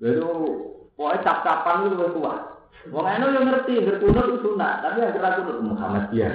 Lalu 0.00 0.32
pokoknya 0.96 1.22
cap-capan 1.22 1.76
itu 1.84 1.88
lebih 1.92 2.16
kuat. 2.18 2.40
Wong 2.90 3.06
eno 3.06 3.30
yo 3.30 3.40
ngerti, 3.46 3.84
berkunut 3.84 4.26
itu 4.26 4.38
sunat, 4.42 4.82
tapi 4.82 5.04
yang 5.04 5.12
kira 5.14 5.38
kunut 5.38 5.58
Muhammadiyah. 5.60 6.32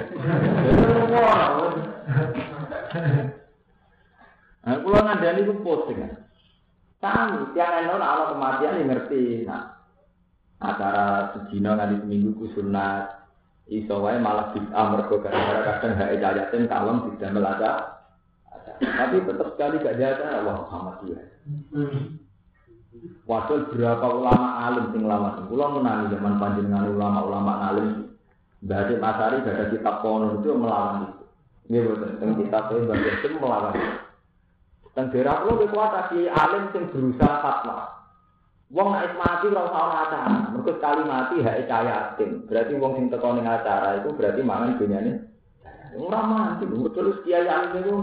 Nah, 4.68 4.74
kalau 4.84 5.00
ngandani 5.00 5.40
itu 5.48 5.54
posting. 5.64 6.27
Kami, 6.98 7.54
tiang 7.54 7.86
eno 7.86 7.94
Allah 8.02 8.34
kematian 8.34 8.82
yang 8.82 8.88
ngerti. 8.90 9.46
Nah, 9.46 9.78
acara 10.58 11.30
sejina 11.34 11.78
nanti 11.78 12.02
seminggu 12.02 12.34
ku 12.34 12.50
sunat. 12.58 13.18
Iso 13.68 14.00
wae 14.00 14.16
malah 14.16 14.50
bid'ah 14.56 14.86
mergo 14.90 15.20
gara-gara 15.20 15.60
kadang 15.60 15.94
hae 16.00 16.16
cayatin 16.16 16.66
kalem 16.66 17.04
tidak 17.14 17.36
melaca. 17.36 17.70
Tapi 18.80 19.16
tetap 19.28 19.48
sekali 19.54 19.76
gak 19.84 19.98
jaga 20.00 20.40
wah 20.42 20.56
Muhammadiyah. 20.64 21.22
Waduh 23.28 23.68
berapa 23.70 24.06
ulama 24.08 24.48
alim 24.64 24.90
sing 24.96 25.04
lama 25.04 25.44
Kulo 25.46 25.78
menangi 25.78 26.16
zaman 26.16 26.40
panjenengan 26.40 26.88
ulama-ulama 26.96 27.52
alim. 27.68 27.88
Dari 28.58 28.96
Masari 28.98 29.44
ada 29.44 29.70
kitab 29.70 30.02
kono 30.02 30.40
itu 30.40 30.50
melawan 30.50 31.12
itu. 31.12 31.24
Ini 31.68 31.78
betul. 31.84 32.10
Tentang 32.18 32.34
kitab 32.40 32.62
itu 32.72 33.36
melawan 33.36 33.76
itu. 33.76 33.97
Tentang 34.92 35.14
daerah 35.14 35.44
kulo 35.44 35.54
kekuatan 35.66 36.04
si 36.10 36.18
alim 36.26 36.64
sing 36.72 36.82
berusaha 36.90 37.34
fatwa. 37.42 37.98
Wong 38.68 38.92
nek 38.92 39.16
mati 39.16 39.48
ora 39.48 39.64
usah 39.64 39.80
ana 39.80 39.96
acara. 40.04 40.36
Mergo 40.52 40.72
sekali 40.76 41.02
mati 41.08 41.34
hak 41.40 41.64
cayatin. 41.64 42.30
Berarti 42.44 42.72
wong 42.76 42.92
sing 43.00 43.06
teko 43.08 43.28
ning 43.32 43.48
acara 43.48 44.00
itu 44.00 44.12
berarti 44.12 44.40
mangan 44.44 44.76
dunyane. 44.76 45.12
Ora 45.96 46.20
mati, 46.20 46.68
betul 46.68 47.24
kiai 47.24 47.48
alim 47.48 47.80
itu. 47.80 47.96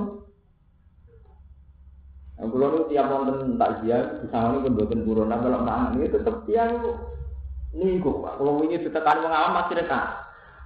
Nah, 2.36 2.52
kalau 2.52 2.68
itu 2.68 2.82
tiap 2.92 3.08
wonten 3.08 3.56
takziah, 3.56 4.20
misalnya 4.20 4.60
ini 4.60 4.66
pembuatan 4.68 5.06
buronan 5.08 5.40
kalau 5.40 5.60
nang 5.64 5.96
ini 5.96 6.12
tetap 6.12 6.44
dia 6.44 6.68
nih 7.72 8.00
kok 8.04 8.18
pak. 8.20 8.34
Kalau 8.40 8.60
ini 8.66 8.76
ditekan 8.76 9.24
mengawal 9.24 9.52
masih 9.56 9.76
dekat. 9.80 10.06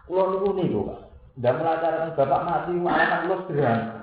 Kalau 0.10 0.34
itu 0.34 0.48
nih 0.58 0.66
kok 0.74 0.86
pak. 0.90 1.00
Dan 1.40 1.54
melajarkan 1.62 2.10
bapak 2.18 2.42
mati 2.48 2.72
malah 2.74 3.06
kan 3.06 3.20
lu 3.30 3.36
sederhana. 3.46 3.99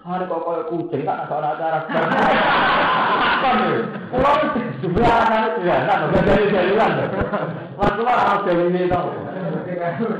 Ah, 0.00 0.16
Mari 0.16 0.24
kok 0.32 0.40
kaya 0.48 0.62
kucing 0.72 1.04
tak 1.04 1.28
ana 1.28 1.52
acara. 1.52 1.78
Apa 1.84 3.48
lho? 3.52 3.68
Kulo 4.08 4.32
sebelah 4.80 5.28
ana 5.28 5.38
ya, 5.60 5.76
nang 5.84 6.08
dadi 6.08 6.48
dadi 6.48 6.72
lan. 6.72 6.92
Wah, 7.76 7.90
kulo 7.92 8.08
ana 8.08 8.40
dewe 8.48 8.72
ne 8.72 8.88
to. 8.88 9.00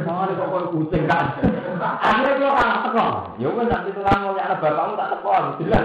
Mari 0.04 0.32
kok 0.36 0.50
kaya 0.52 0.66
kucing 0.68 1.02
tak. 1.08 1.24
Akhire 1.80 2.30
kulo 2.36 2.50
kan 2.52 2.68
teko. 2.84 3.06
Yo 3.40 3.48
kan 3.56 3.72
tak 3.72 3.82
diterang 3.88 4.20
oleh 4.28 4.42
anak 4.44 4.60
bapakmu 4.60 4.94
tak 5.00 5.08
teko. 5.16 5.32
Jelas. 5.64 5.84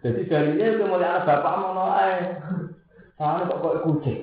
Jadi 0.00 0.22
dari 0.30 0.50
itu 0.54 0.82
mulai 0.86 1.10
anak 1.10 1.26
bapakmu 1.26 1.66
mau 1.66 1.90
noai. 1.90 2.14
Ah, 3.18 3.42
Mari 3.42 3.50
kok 3.50 3.58
kaya 3.58 3.78
kucing. 3.90 4.18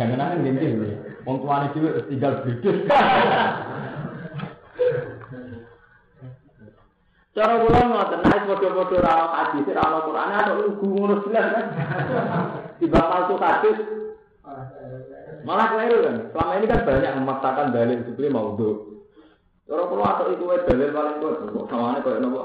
Jangan 0.00 0.16
nangis 0.18 0.44
gini, 0.60 0.92
wong 1.24 1.40
tua 1.40 1.62
ini 1.62 1.72
juga 1.72 2.04
tinggal 2.10 2.32
berdua. 2.44 3.00
Cara 7.38 7.54
kula 7.62 7.86
ngoten 7.86 8.20
nek 8.26 8.50
padha-padha 8.50 8.98
ra 8.98 9.14
hadis 9.30 9.70
ra 9.70 9.86
ono 9.86 9.98
Quran 10.10 10.34
ada 10.34 10.58
lugu 10.58 10.86
ngono 10.90 11.22
jelas 11.22 11.46
kan. 11.54 11.66
Tiba 12.82 12.98
palsu 12.98 13.38
hadis. 13.38 13.78
Malah 15.46 15.70
keliru 15.70 16.02
kan. 16.02 16.16
Selama 16.34 16.52
ini 16.58 16.66
kan 16.66 16.82
banyak 16.82 17.14
memaksakan 17.14 17.70
dalil 17.70 18.02
seperti 18.02 18.34
mau 18.34 18.58
do. 18.58 18.98
Cara 19.70 19.86
kula 19.86 20.06
atau 20.18 20.34
itu 20.34 20.50
dalil 20.50 20.90
paling 20.90 21.16
kuat 21.22 21.36
kok 21.46 21.66
sawane 21.70 21.98
koyo 22.02 22.18
nopo? 22.18 22.42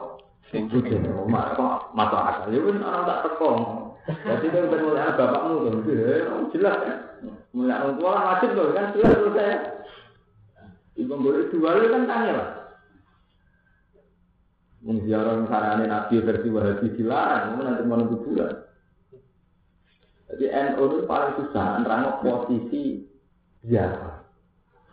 Sing 0.54 0.70
kudu 0.70 1.02
mak 1.26 1.58
kok 1.58 1.90
masuk 1.98 2.22
akal. 2.22 2.54
Ya 2.54 2.62
wis 2.62 2.78
ana 2.78 3.10
tak 3.10 3.20
teko. 3.26 3.50
Jadi 4.06 4.46
kan 4.54 4.70
ben 4.70 4.82
mulai 4.86 5.10
bapakmu 5.18 5.54
tuh. 5.58 5.74
Jelas 6.54 6.78
kan. 6.86 6.98
Mulai 7.50 7.82
orang 7.82 7.98
tua 7.98 8.46
tuh 8.46 8.70
kan 8.78 8.94
jelas 8.94 9.18
tuh 9.18 9.34
saya. 9.34 9.58
Ibu 11.02 11.18
boleh 11.18 11.50
dua 11.50 11.82
kan 11.82 12.06
tanya 12.06 12.32
lah. 12.38 12.63
Mengziarah 14.84 15.48
sarane 15.48 15.88
Nabi 15.88 16.20
versi 16.20 16.52
Wahabi 16.52 16.88
dilarang, 17.00 17.56
nanti 17.56 17.84
menunggu 17.88 18.20
bulan. 18.20 18.52
Jadi 20.28 20.46
NU 20.50 20.84
itu 20.92 21.00
paling 21.08 21.34
susah 21.40 21.80
nerangno 21.80 22.20
posisi 22.20 23.08
ziarah. 23.64 24.28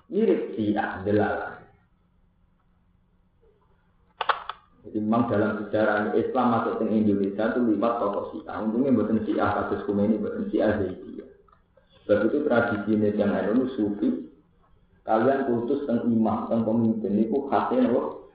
Mirip 0.06 0.54
si 0.54 0.78
adalah. 0.78 1.58
Jadi 4.86 4.98
memang 5.02 5.26
dalam 5.26 5.64
sejarah 5.64 6.14
Islam 6.14 6.46
masuk 6.54 6.82
ke 6.82 6.84
Indonesia 6.86 7.44
itu 7.50 7.60
lewat 7.62 7.92
tokoh 7.98 8.24
Syiah. 8.30 8.56
Untungnya 8.62 8.94
buatan 8.94 9.22
Syiah 9.26 9.50
kasus 9.58 9.86
ini 9.90 10.22
buatan 10.22 10.44
Syiah 10.54 10.70
Zaidiyah. 10.76 11.30
Sebab 12.04 12.18
itu 12.30 12.38
tradisi 12.46 12.92
yang 12.94 13.32
NU 13.32 13.64
sufi. 13.74 14.08
Kalian 15.02 15.48
kultus 15.48 15.88
dan 15.88 16.04
imam 16.06 16.46
dan 16.52 16.62
pemimpin 16.62 17.16
itu 17.16 17.48
khasnya 17.48 17.88
loh. 17.90 18.30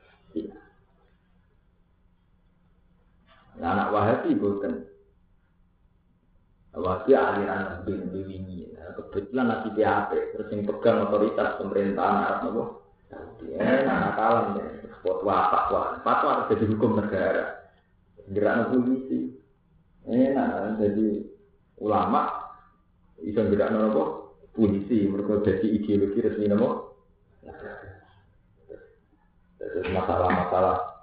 Nah, 3.60 3.70
anak 3.72 3.92
Wahabi 3.96 4.36
bukan. 4.36 4.74
Wahabi 6.76 7.12
aliran 7.16 7.88
bin. 7.88 8.12
Nah, 8.76 8.92
kebetulan 9.00 9.46
nanti 9.48 9.72
PHP, 9.72 10.12
terus 10.36 10.52
yang 10.52 10.68
pegang 10.68 11.08
otoritas 11.08 11.56
pemerintahan 11.60 12.16
Arab 12.20 12.40
nopo. 12.44 12.64
Ya, 13.48 13.88
anak 13.88 14.14
kalam 14.20 14.46
ya, 14.60 14.66
fatwa 15.00 15.38
fatwa, 16.04 16.30
harus 16.36 16.50
jadi 16.52 16.66
hukum 16.68 17.00
negara. 17.00 17.64
Gerak 18.28 18.76
polisi. 18.76 19.32
Enak, 20.06 20.78
jadi 20.78 21.26
ulama 21.82 22.30
bisa 23.18 23.42
gerak 23.48 23.72
nopo 23.72 24.36
polisi, 24.52 25.08
mereka 25.08 25.42
jadi 25.48 25.68
ideologi 25.80 26.20
resmi 26.20 26.52
nopo. 26.52 27.00
Terus 29.60 29.88
masalah-masalah 29.92 30.95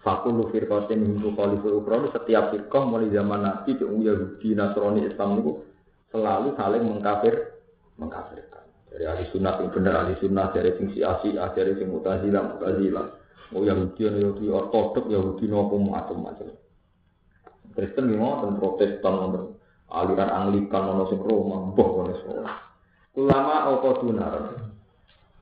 Fakulu 0.00 0.48
firqatin 0.48 1.04
hinggu 1.04 1.36
khalifu 1.36 1.84
ukron 1.84 2.08
setiap 2.08 2.56
firqah 2.56 2.88
mulai 2.88 3.12
zaman 3.12 3.44
Nabi 3.44 3.76
di 3.76 3.84
Yahudi, 3.84 4.56
Nasrani, 4.56 5.04
Islam 5.04 5.44
itu 5.44 5.60
selalu 6.08 6.56
saling 6.56 6.84
mengkafir, 6.88 7.60
mengkafirkan. 8.00 8.64
Dari 8.88 9.04
ahli 9.04 9.28
sunnah 9.28 9.60
yang 9.60 9.68
benar 9.70 9.94
ahli 10.02 10.16
sunnah, 10.16 10.48
dari 10.56 10.72
sing 10.80 10.96
si 10.96 11.04
asi, 11.04 11.36
dari 11.36 11.76
sing 11.76 11.92
mutazilah, 11.92 12.42
mutazilah. 12.56 13.06
Mau 13.52 13.60
Yahudi, 13.60 14.08
Yahudi 14.08 14.48
ortodok, 14.48 15.04
Yahudi 15.12 15.44
nopo 15.52 15.76
macam-macam. 15.76 16.48
Kristen 17.76 18.08
memang 18.08 18.42
dan 18.46 18.52
Protestan, 18.56 19.14
aliran 19.92 20.30
Anglikan, 20.32 20.82
nono 20.86 21.12
sing 21.12 21.20
Roma, 21.20 21.70
boh, 21.76 22.08
nono 22.08 22.14
Ulama 23.18 23.74
apa 23.74 23.88
dunar. 24.00 24.34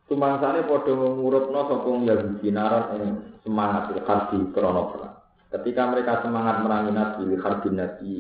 Tumangsane 0.09 0.65
padha 0.65 0.93
ngurupno 0.97 1.61
sapa 1.69 1.85
Yahudi 1.85 2.49
naran 2.49 2.97
ing 2.97 3.13
semangat 3.45 3.93
harbi 4.09 4.41
krono 4.57 4.89
perang. 4.89 5.15
Ketika 5.53 5.85
mereka 5.93 6.25
semangat 6.25 6.65
merangi 6.65 6.93
Nabi, 6.97 7.37
harbi 7.37 7.69
Nabi, 7.77 8.13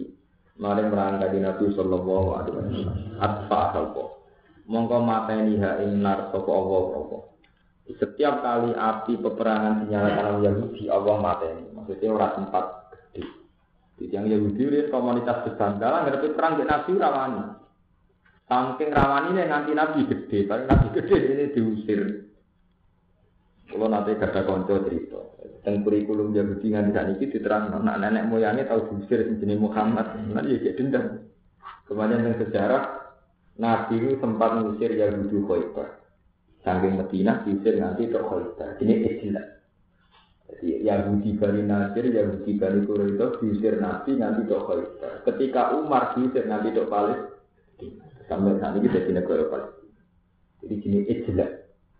mari 0.60 0.84
merangi 0.84 1.40
Nabi 1.40 1.64
sallallahu 1.72 2.28
alaihi 2.36 2.56
wasallam. 2.60 2.96
Atfa 3.16 3.58
apa? 3.72 4.04
Mongko 4.68 4.96
mateni 5.00 5.56
ha 5.64 5.80
ing 5.80 6.04
nar 6.04 6.28
sapa 6.28 6.50
Allah 6.52 6.84
apa. 6.92 7.18
Setiap 7.88 8.44
kali 8.44 8.76
api 8.76 9.12
peperangan 9.24 9.88
dinyalakan 9.88 10.44
Yahudi, 10.44 10.92
Allah 10.92 11.16
mateni. 11.24 11.72
Maksudnya 11.72 12.08
orang 12.12 12.32
tempat 12.36 12.64
gede. 12.92 13.24
Jadi 13.96 14.12
yang 14.12 14.26
Yahudi 14.28 14.60
ini 14.60 14.80
komunitas 14.92 15.40
besar. 15.48 15.80
Dalam 15.80 16.04
ngerti 16.04 16.36
perang 16.36 16.60
di 16.60 16.68
Nabi 16.68 16.90
rawani. 17.00 17.42
Saking 18.48 18.90
rawan 18.96 19.36
ini 19.36 19.44
nanti 19.44 19.76
nabi 19.76 20.08
gede, 20.08 20.48
tapi 20.48 20.64
nabi 20.64 20.88
gede 20.96 21.16
ini 21.20 21.52
diusir. 21.52 22.00
Kalau 23.68 23.92
nanti 23.92 24.16
gada 24.16 24.40
konco 24.48 24.88
cerita, 24.88 25.20
tentang 25.60 25.84
kurikulum 25.84 26.32
Yahudi 26.32 26.72
nganti 26.72 26.96
saat 26.96 27.12
ini 27.12 27.28
diterang, 27.28 27.68
anak 27.76 28.00
nenek 28.00 28.24
moyangnya 28.24 28.72
tahu 28.72 28.88
diusir 28.88 29.28
jenis 29.36 29.60
Muhammad, 29.60 30.16
nanti 30.32 30.56
ya 30.56 30.58
kayak 30.64 30.76
dendam. 30.80 31.04
Kemudian 31.84 32.24
tentang 32.24 32.40
sejarah, 32.48 32.82
Nabi 33.60 33.94
itu 34.00 34.16
sempat 34.16 34.48
mengusir 34.56 34.96
Yahudi 34.96 35.38
Khaybar. 35.44 35.88
Saking 36.64 36.94
Medina 36.96 37.44
diusir 37.44 37.76
nanti 37.76 38.08
ke 38.08 38.16
Khaybar. 38.16 38.80
Ini 38.80 38.94
istilah. 39.12 39.46
Jadi 40.48 40.88
Yahudi 40.88 41.36
Bani 41.36 41.62
Nasir, 41.68 42.08
Yahudi 42.08 42.56
Bani 42.56 42.80
Quraidah 42.88 43.36
diusir 43.36 43.76
Nabi 43.76 44.16
nanti 44.16 44.48
ke 44.48 44.56
Khaybar. 44.56 45.12
Ketika 45.28 45.76
Umar 45.76 46.16
diusir 46.16 46.48
nanti 46.48 46.72
ke 46.72 46.88
Palestina. 46.88 48.07
Sampai 48.28 48.60
saat 48.60 48.76
ini 48.76 48.92
jadi 48.92 49.10
negara 49.16 49.48
Palestina. 49.48 50.00
Jadi 50.60 50.74
jenis 50.84 51.04
istilah. 51.08 51.50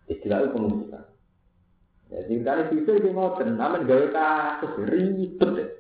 Istilah 0.09 0.39
itu 0.45 0.49
pengusaha. 0.53 1.03
Jadi 2.09 2.33
kali 2.41 2.63
itu 2.73 2.91
itu 2.97 3.09
ngoten, 3.13 3.57
namun 3.57 3.85
gawe 3.85 4.07
kasus 4.13 4.73
ribet. 4.89 5.77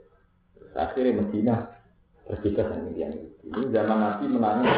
Akhirnya 0.76 1.24
Medina 1.24 1.54
berbeda 2.28 2.68
sama 2.68 2.92
yang 2.92 3.16
itu. 3.16 3.48
Ini 3.48 3.72
zaman 3.72 3.98
Nabi 3.98 4.24
menangis 4.28 4.72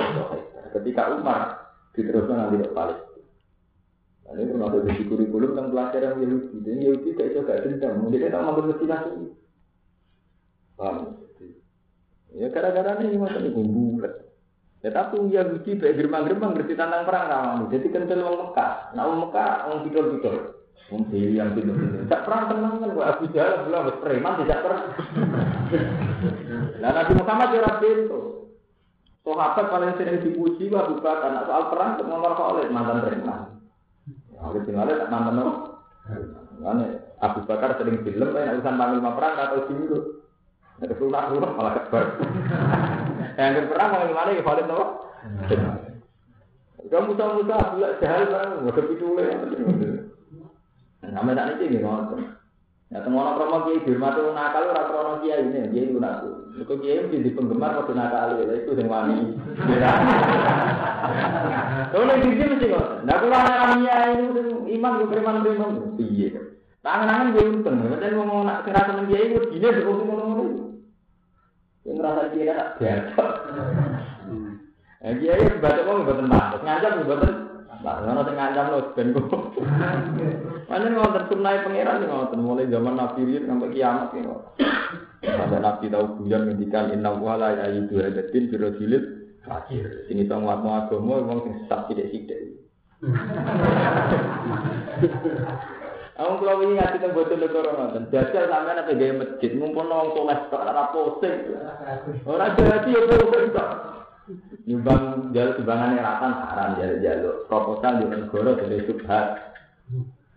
ketika 0.71 1.11
Umar 1.19 1.59
diteruskan 1.99 2.39
nanti 2.39 2.63
ke 2.63 2.71
Palestina. 2.71 3.27
Nah, 4.31 4.33
ini 4.39 4.47
termasuk 4.47 4.87
di 4.87 5.05
kurikulum 5.11 5.59
tentang 5.59 5.75
pelajaran 5.75 6.23
Yahudi. 6.23 6.57
Jadi 6.63 6.79
Yahudi 6.87 7.09
itu 7.19 7.39
gak 7.43 7.61
dendam. 7.67 7.93
Mungkin 8.07 8.23
kita 8.23 8.39
mampu 8.39 8.63
Medina 8.63 8.97
sih. 9.03 9.35
Paham? 10.79 10.97
Ya 12.39 12.47
gara-gara 12.55 13.03
ini 13.03 13.19
ngoten 13.19 13.51
ini. 13.51 13.99
Ya 14.81 14.89
tapi 14.97 15.21
Yahudi 15.29 15.77
baik 15.77 15.97
gerbang-gerbang 16.01 16.57
berarti 16.57 16.73
tentang 16.73 17.05
perang 17.05 17.29
rawan. 17.29 17.69
Jadi 17.69 17.87
kental 17.93 18.25
orang 18.25 18.49
Mekah. 18.49 18.73
Nah 18.97 19.03
orang 19.05 19.21
Mekah 19.29 19.51
orang 19.69 19.81
bidol-bidol. 19.85 20.37
Wong 20.89 21.03
dewi 21.13 21.37
yang 21.37 21.53
pintu 21.53 21.77
pintu. 21.77 22.09
Tak 22.09 22.27
perang 22.27 22.51
tenang 22.51 22.83
kan, 22.83 22.91
Abu 22.99 23.31
Jahal 23.31 23.69
bilang 23.69 23.95
preman 24.01 24.41
tidak 24.43 24.61
perang. 24.65 24.85
Nah 26.81 26.91
Nabi 26.97 27.13
Muhammad 27.13 27.49
ya 27.53 27.73
pintu. 27.77 28.21
Sahabat 29.21 29.67
paling 29.69 29.93
sering 30.01 30.19
dipuji 30.25 30.73
wa 30.73 30.89
buka 30.89 31.13
karena 31.23 31.45
soal 31.45 31.69
perang 31.69 32.01
ke 32.01 32.03
nomor 32.09 32.33
Khalid 32.35 32.73
mantan 32.73 33.05
preman. 33.05 33.41
Khalid 34.33 34.65
bin 34.65 34.81
Walid 34.81 34.97
tak 34.97 35.13
mantan 35.13 35.45
apa? 35.45 35.53
Karena 36.61 36.87
Abu 37.21 37.41
Bakar 37.45 37.77
sering 37.77 38.01
film 38.01 38.29
kan 38.33 38.57
urusan 38.57 38.75
panglima 38.81 39.13
perang 39.13 39.35
atau 39.37 39.69
singgung. 39.69 40.25
Ada 40.81 40.97
sunah 40.97 41.53
malah 41.53 41.75
kebar. 41.85 42.05
Yang 43.37 43.69
perang 43.71 43.91
panglima 43.93 44.17
mana 44.25 44.31
ya 44.35 44.43
Khalid 44.43 44.67
apa? 44.71 44.87
Kamu 46.91 47.15
tahu 47.15 47.31
musuh 47.39 47.55
Abu 47.55 47.77
Jahal 48.03 48.25
kan, 48.33 48.49
nggak 48.65 48.75
kepitule. 48.75 49.27
Sampai 51.05 51.37
saat 51.39 51.61
ini 51.63 51.79
ngotot. 51.79 52.19
Ya 52.91 52.99
temono 53.07 53.39
kromo 53.39 53.71
kiai 53.71 53.87
dihormati 53.87 54.19
wong 54.19 54.35
nakal 54.35 54.67
ora 54.67 54.83
krono 54.91 55.23
kiai 55.23 55.47
ini, 55.47 55.71
kiai 55.71 55.95
ku 55.95 56.03
naku. 56.03 56.31
Iku 56.59 56.75
kiai 56.83 57.07
mesti 57.07 57.23
di 57.23 57.31
penggemar 57.31 57.79
kok 57.79 57.95
nakal 57.95 58.35
lha 58.35 58.55
itu 58.59 58.75
sing 58.75 58.91
wani. 58.91 59.39
Kalau 61.95 62.05
nek 62.11 62.19
iki 62.27 62.51
mesti 62.51 62.67
ngoten. 62.67 63.07
Nah 63.07 63.17
kula 63.23 63.39
anak 63.39 63.79
kiai 63.79 64.11
itu 64.19 64.43
iman 64.75 64.99
ku 64.99 65.05
preman-preman 65.07 65.95
piye. 65.95 66.35
Tangan-tangan 66.83 67.37
gue 67.37 67.45
untung, 67.45 67.77
dan 68.01 68.17
ngomong 68.17 68.49
nak 68.49 68.65
kira 68.67 68.83
seneng 68.89 69.07
kiai 69.07 69.39
ku 69.39 69.39
dine 69.55 69.69
kok 69.71 69.87
ngono-ngono. 69.87 70.40
Ngerasa 71.91 72.31
kiai 72.31 72.55
tak 72.55 72.71
biasa. 72.79 73.25
Eh 75.01 75.17
kiai 75.17 75.57
baca 75.65 75.81
kok 75.81 75.97
mboten 76.05 76.29
ngancam 76.29 77.01
mboten 77.01 77.33
Nah, 77.81 78.05
ngono 78.05 78.21
sing 78.29 78.37
ngancam 78.37 78.77
lho 78.77 78.93
ben 78.93 79.09
kok. 79.17 79.57
Mana 80.69 80.93
ngoten 80.93 81.33
sunai 81.33 81.65
pangeran 81.65 82.05
ngoten 82.05 82.45
mulai 82.45 82.69
zaman 82.69 83.01
Nabi 83.01 83.25
Rin 83.25 83.49
sampai 83.49 83.73
kiamat 83.73 84.13
ini. 84.13 84.37
Sampai 85.25 85.65
Nabi 85.65 85.89
tahu 85.89 86.21
guyon 86.21 86.45
ngendikan 86.45 86.93
inna 86.93 87.17
wa 87.17 87.41
la 87.41 87.57
ya'idu 87.57 88.05
hadatin 88.05 88.53
birajulid 88.53 89.33
fakir. 89.49 90.05
Sini 90.13 90.29
tong 90.29 90.45
watno 90.45 90.77
agama 90.77 91.25
wong 91.25 91.41
sing 91.49 91.65
sesat 91.65 91.89
sithik-sithik. 91.89 92.61
Aku 96.21 96.45
kalau 96.45 96.61
ini 96.69 96.77
ngasih 96.77 97.01
tentang 97.01 97.17
bocor 97.17 97.39
negara 97.41 97.73
nonton, 97.73 98.05
jajal 98.13 98.45
sampai 98.45 98.77
nanti 98.77 98.93
gaya 98.93 99.17
masjid, 99.17 99.57
ngumpul 99.57 99.89
nong 99.89 100.13
soleh 100.13 100.37
kok 100.53 100.69
ada 100.69 100.93
posting, 100.93 101.57
orang 102.29 102.53
jadi 102.61 102.93
ya 102.93 103.01
posting 103.09 103.57
kok. 103.57 103.71
Nyumbang 104.69 105.33
jalur 105.33 105.57
sumbangan 105.57 105.97
ratan 105.97 106.33
haram 106.45 106.71
jalur 106.77 106.99
jalur 107.01 107.35
proposal 107.49 107.93
di 107.99 108.05
negara 108.13 108.51
dari 108.53 108.85
subhat. 108.85 109.27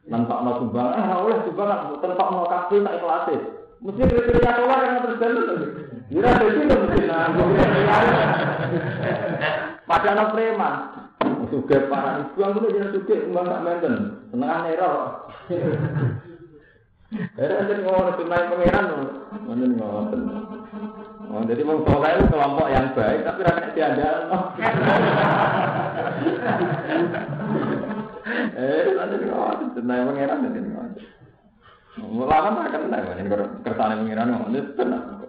Nentok 0.08 0.40
no 0.48 0.52
sumbang, 0.64 0.88
ah 0.88 1.20
oleh 1.20 1.44
sumbangan, 1.44 2.00
tentok 2.00 2.30
no 2.32 2.48
kafe 2.48 2.76
tak 2.80 2.98
kelas 3.04 3.28
Mesti 3.84 4.02
kriteria 4.08 4.52
keluar 4.56 4.80
yang 4.88 5.04
terjadi. 5.04 5.42
Jira 6.08 6.32
jadi 6.40 6.60
itu 6.64 6.76
mesti 6.80 7.04
nanggung. 7.12 7.52
Padahal 9.92 10.16
no 10.16 10.26
preman. 10.32 10.76
Suge 11.54 11.86
para 11.86 12.18
ibu 12.18 12.42
yang 12.42 12.58
dulu 12.58 12.74
jadi 12.74 12.90
suge 12.90 13.30
mbak 13.30 13.46
tak 13.46 13.62
menten, 13.62 14.26
senengan. 14.34 14.66
Era 14.74 14.90
jadi 17.70 17.82
ngomong 17.86 18.18
sunai 18.18 18.50
pangeran, 18.50 18.86
mana 19.46 19.66
ngomong. 19.70 20.34
Oh, 21.30 21.46
jadi 21.46 21.62
mau 21.62 21.86
soleh 21.86 22.18
itu 22.18 22.26
kelompok 22.26 22.74
yang 22.74 22.90
baik, 22.98 23.22
tapi 23.22 23.46
rakyat 23.46 23.70
diandal. 23.78 24.18
eh, 28.58 28.98
nanti 28.98 29.16
ngomong, 29.30 29.78
senai 29.78 30.10
pangeran 30.10 30.38
nanti 30.42 30.58
ngomong. 30.58 30.90
Mulanya 32.02 32.66
tak 32.66 32.82
kenal, 32.82 33.14
ini 33.14 33.30
kersane 33.62 34.02
pangeran 34.02 34.34
ngomong, 34.34 34.58
itu 34.58 34.74
tenang. 34.74 35.23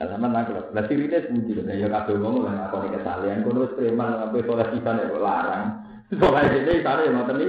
Nah, 0.00 0.08
sama 0.10 0.26
nak 0.26 0.50
lah 0.50 0.84
sirine 0.90 1.14
sebuti 1.22 1.62
kan 1.62 1.78
ya 1.78 1.86
kabeh 1.86 2.18
wong 2.18 2.42
lah 2.42 2.66
aku 2.66 2.90
nek 2.90 2.98
kesalehan 2.98 3.46
kono 3.46 3.70
wis 3.70 3.76
preman 3.78 4.18
kabeh 4.18 4.40
soleh 4.48 4.66
pisan 4.74 4.98
ya 4.98 5.14
larang. 5.14 5.64
Soleh 6.10 6.42
dene 6.50 6.72
isane 6.80 7.02
ya 7.06 7.22
iki. 7.22 7.48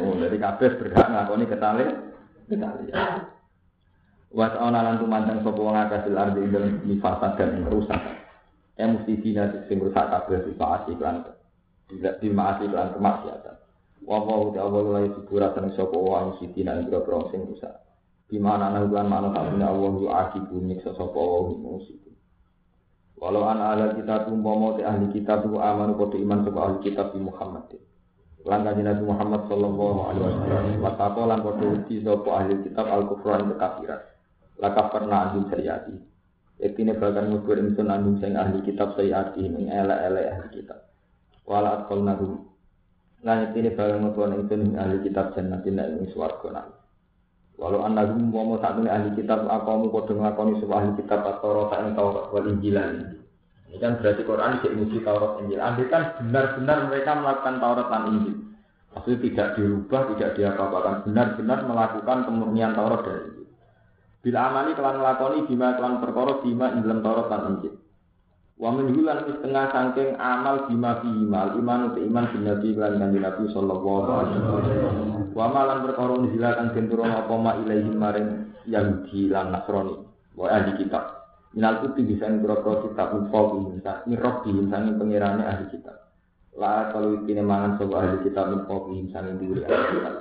Oh, 0.00 0.16
jadi 0.16 0.36
kabeh 0.40 0.68
berhak 0.80 1.06
ngakoni 1.12 1.44
kesalehan. 1.44 1.96
Kesalehan. 2.48 3.12
Was 4.30 4.54
ana 4.54 4.80
lan 4.86 5.02
tumandang 5.02 5.42
sapa 5.42 5.58
wong 5.58 5.74
akeh 5.74 6.06
sil 6.06 6.16
ardi 6.16 6.46
ing 6.88 7.02
fasad 7.02 7.34
dan 7.34 7.66
rusak. 7.66 8.00
Ya 8.78 8.86
mesti 8.88 9.18
dina 9.18 9.50
sing 9.66 9.82
rusak 9.82 10.06
kabeh 10.06 10.46
di 10.46 10.54
maasi 10.54 10.94
lan 10.96 11.26
tidak 11.90 12.22
di 12.22 12.30
maasi 12.32 12.70
lan 12.70 12.94
kemaksiatan. 12.94 13.56
Wa 14.06 14.22
wa 14.22 14.54
ta'ala 14.54 14.80
la 14.88 15.00
yusuratan 15.04 15.74
sapa 15.76 15.96
wong 15.98 16.38
sing 16.38 16.54
dina 16.56 16.78
ing 16.78 16.88
sing 17.28 17.40
rusak. 17.44 17.89
Di 18.30 18.38
mana 18.38 18.70
ana 18.70 18.86
bulan 18.86 19.10
mana 19.10 19.34
sabune 19.34 19.66
Allah 19.66 19.90
yu 19.98 20.06
akibu 20.06 20.62
nyiksa 20.62 20.94
sapa 20.94 21.18
wa 21.18 21.50
musik. 21.50 21.98
Walau 23.18 23.42
ana 23.42 23.74
ala 23.74 23.92
kita 23.98 24.30
umpama 24.30 24.78
te 24.78 24.86
ahli 24.86 25.10
kitab 25.10 25.42
tu 25.42 25.58
amanu 25.58 25.98
padha 25.98 26.16
iman 26.16 26.46
sapa 26.46 26.58
ahli 26.62 26.78
kitab 26.86 27.10
di 27.10 27.20
Muhammad. 27.20 27.74
Lan 28.46 28.64
kanjeng 28.64 28.86
Nabi 28.86 29.02
Muhammad 29.04 29.42
sallallahu 29.50 30.00
alaihi 30.08 30.24
wasallam 30.24 30.64
wa 30.78 30.90
taqwa 30.94 31.24
lan 31.26 31.38
padha 31.42 31.66
uti 31.74 31.94
sapa 32.06 32.30
ahli 32.30 32.54
kitab 32.62 32.86
al-kufran 32.86 33.50
kekafiran. 33.50 34.00
Laka 34.62 34.82
pernah 34.94 35.18
anjing 35.26 35.44
sayati. 35.50 35.96
Yaktine 36.62 36.94
bahkan 36.96 37.34
ngubur 37.34 37.58
insun 37.58 37.90
anjing 37.90 38.16
sing 38.22 38.32
ahli 38.38 38.62
kitab 38.62 38.94
sayati 38.94 39.42
ing 39.42 39.68
ele-ele 39.68 40.22
ahli 40.30 40.48
kitab. 40.54 40.86
Wala 41.50 41.82
atqal 41.82 42.06
nahum. 42.06 42.46
Lan 43.26 43.36
yaktine 43.50 43.74
bahkan 43.74 44.06
ngubur 44.06 44.32
insun 44.32 44.78
ahli 44.78 45.02
kitab 45.02 45.34
jannatin 45.34 45.82
ing 45.82 46.08
swarga 46.14 46.48
nanti. 46.54 46.79
Walau 47.60 47.84
anda 47.84 48.08
mau 48.08 48.40
mau 48.40 48.56
satu 48.56 48.88
ahli 48.88 49.12
kitab 49.20 49.44
akamu 49.44 49.92
kau 49.92 50.08
kau 50.08 50.56
sebuah 50.56 50.80
ahli 50.80 50.90
kitab 50.96 51.28
atau 51.28 51.52
rosa 51.52 51.76
yang 51.84 51.92
Taurat 51.92 52.32
wal 52.32 52.48
Injilan. 52.48 53.20
Ini 53.68 53.76
kan 53.76 54.00
berarti 54.00 54.24
Quran 54.24 54.64
tidak 54.64 54.76
muji 54.80 54.98
Taurat 55.04 55.32
Injil. 55.44 55.60
Andai 55.60 55.86
kan 55.92 56.02
benar-benar 56.16 56.88
mereka 56.88 57.20
melakukan 57.20 57.54
Taurat 57.60 57.86
dan 57.92 58.02
Injil. 58.16 58.36
Maksudnya 58.90 59.18
tidak 59.22 59.48
dirubah, 59.54 60.00
tidak 60.10 60.30
diapa-apakan. 60.40 60.94
Benar-benar 61.06 61.58
melakukan 61.68 62.18
kemurnian 62.26 62.72
Taurat 62.72 63.00
dan 63.04 63.16
Injil. 63.28 63.46
Bila 64.24 64.38
amali 64.48 64.72
kelan 64.72 64.96
melakoni 64.96 65.38
bima 65.44 65.68
kelan 65.76 66.00
perkara 66.00 66.32
bima 66.40 66.66
dalam 66.72 67.00
Taurat 67.04 67.26
dan 67.28 67.42
Injil. 67.44 67.74
Wa 68.60 68.68
menjulan 68.76 69.24
setengah 69.24 69.72
sangking 69.72 70.20
amal 70.20 70.68
bima 70.68 71.00
fi 71.00 71.08
imal 71.08 71.56
iman 71.56 71.80
uti 71.96 72.04
iman 72.04 72.28
bin 72.28 72.44
nabi 72.44 72.76
lan 72.76 73.00
kanjeng 73.00 73.24
nabi 73.24 73.48
sallallahu 73.56 74.04
alaihi 74.04 74.44
wasallam. 74.44 74.94
Wa 75.32 75.48
malan 75.48 75.88
perkara 75.88 76.20
den 76.76 76.84
turun 76.92 77.08
apa 77.08 77.34
ma 77.40 77.56
ilahi 77.56 77.88
maring 77.88 78.28
Yahudi 78.68 79.32
lan 79.32 79.56
Nasrani. 79.56 80.04
Wa 80.36 80.52
ahli 80.52 80.76
kitab. 80.76 81.24
Minal 81.56 81.88
kuti 81.88 82.04
bisa 82.04 82.28
ngroko 82.28 82.84
kitab 82.84 83.16
mufawi 83.16 83.80
mirok 83.80 84.36
di 84.44 84.52
sange 84.68 84.92
pengirane 84.92 85.40
ahli 85.40 85.64
kitab. 85.72 85.96
La 86.52 86.92
kalau 86.92 87.16
ikine 87.16 87.40
mangan 87.40 87.80
sapa 87.80 87.96
ahli 87.96 88.28
kitab 88.28 88.60
mufawi 88.60 89.08
sange 89.08 89.40
duri 89.40 89.64
ahli 89.64 89.88
kitab. 89.96 90.14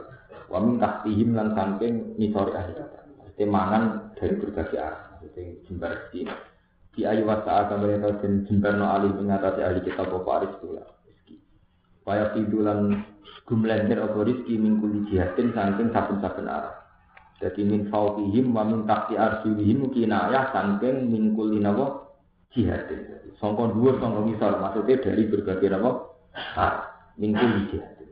Wa 0.47 0.63
min 0.63 0.79
tahtihim 0.79 1.35
lan 1.35 1.59
sangking 1.59 2.15
nisori 2.15 2.55
ahli 2.55 2.71
kitab. 2.71 3.03
Mesti 3.19 3.43
mangan 3.43 4.15
dari 4.15 4.33
berbagai 4.39 4.79
arah. 4.79 5.19
Mesti 5.19 5.67
jembar 5.67 6.07
sini 6.15 6.48
di 6.99 7.07
ayu 7.07 7.23
wasa 7.23 7.71
kembali 7.71 8.03
atau 8.03 8.19
dan 8.19 8.43
jembarno 8.43 8.83
alih 8.83 9.15
mengatasi 9.15 9.63
ahli 9.63 9.79
kitab 9.87 10.11
bapak 10.11 10.43
aris 10.43 10.53
pula. 10.59 10.83
Waya 12.03 12.35
fidulan 12.35 13.07
gumlender 13.47 14.03
apa 14.03 14.19
rizki 14.27 14.59
min 14.59 14.83
kulli 14.83 15.07
jihatin 15.07 15.55
saking 15.55 15.95
saben-saben 15.95 16.51
arah. 16.51 16.75
Jadi 17.39 17.63
min 17.63 17.87
fauqihim 17.87 18.51
wa 18.51 18.67
min 18.67 18.83
tahti 18.83 19.15
arsyihim 19.15 19.95
kinayah 19.95 20.51
saking 20.51 21.07
min 21.07 21.39
kulli 21.39 21.63
napa 21.63 22.11
jihatin. 22.51 23.31
Sangka 23.39 23.71
dhuwur 23.71 23.95
sangka 24.03 24.19
ngisor 24.27 24.59
maksudnya 24.59 24.99
dari 24.99 25.23
berbagai 25.31 25.71
napa 25.71 26.19
arah 26.59 26.83
min 27.15 27.31
kulli 27.31 27.61
jihatin. 27.71 28.11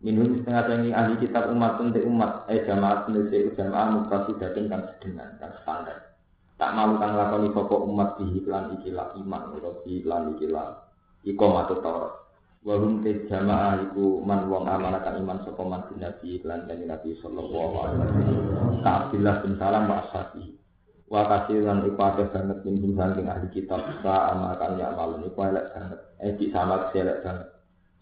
Minhum 0.00 0.40
setengah 0.40 0.64
tinggi 0.72 0.90
ahli 0.96 1.20
kitab 1.20 1.52
umat 1.52 1.84
untuk 1.84 2.00
umat 2.00 2.48
eh 2.48 2.64
jamaah 2.64 3.04
sendiri 3.04 3.52
jamaah 3.52 3.92
mutasi 3.92 4.32
datang 4.40 4.72
kan 4.72 4.80
sedengan 4.88 5.36
kan 5.36 5.52
standar. 5.60 6.15
Tak 6.56 6.72
malu 6.72 6.96
kang 6.96 7.12
lakoni 7.20 7.52
sapa 7.52 7.76
umat 7.84 8.16
di 8.16 8.40
iklan 8.40 8.80
ikilah 8.80 9.12
iman 9.20 9.42
utawa 9.60 9.84
iklan 9.84 10.32
ikilah 10.36 10.88
iqamatul 11.28 11.84
Taurat. 11.84 12.12
Wahum 12.64 13.04
te 13.04 13.28
jamaah 13.28 13.78
iku 13.84 14.24
man 14.24 14.48
wong 14.48 14.64
amanatan 14.64 15.20
iman 15.20 15.44
sapa 15.44 15.62
man 15.68 15.84
nabi 16.00 16.40
iklan 16.40 16.64
dan 16.64 16.80
nabi 16.88 17.12
sallallahu 17.20 17.74
alaihi 17.76 18.00
wasallam. 18.00 18.80
Ka'abdillah 18.80 19.34
bin 19.44 19.52
Salam 19.60 19.84
wa 19.84 20.00
ashabi. 20.00 20.56
Wa 21.12 21.28
kasiran 21.28 21.84
iku 21.84 22.00
akeh 22.00 22.26
banget 22.32 22.58
minhum 22.64 22.96
saking 22.96 23.28
ahli 23.28 23.48
kitab 23.52 23.84
sa 24.00 24.32
amakan 24.32 24.80
ya 24.80 24.96
malun 24.96 25.28
iku 25.28 25.44
elek 25.44 25.76
banget. 25.76 26.00
Eh 26.24 26.32
di 26.40 26.48
sama 26.48 26.88
elek 26.96 27.20
banget. 27.20 27.48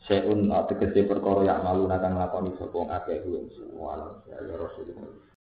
Seun 0.07 0.47
tegese 0.71 1.11
perkara 1.11 1.43
ya 1.43 1.59
malu 1.59 1.91
nakang 1.91 2.15
lakoni 2.15 2.55
sapa 2.55 3.03
akeh 3.03 3.19
kuwi 3.27 3.51
semua 3.51 4.23
ya 4.31 4.39
Rasulullah. 4.39 5.25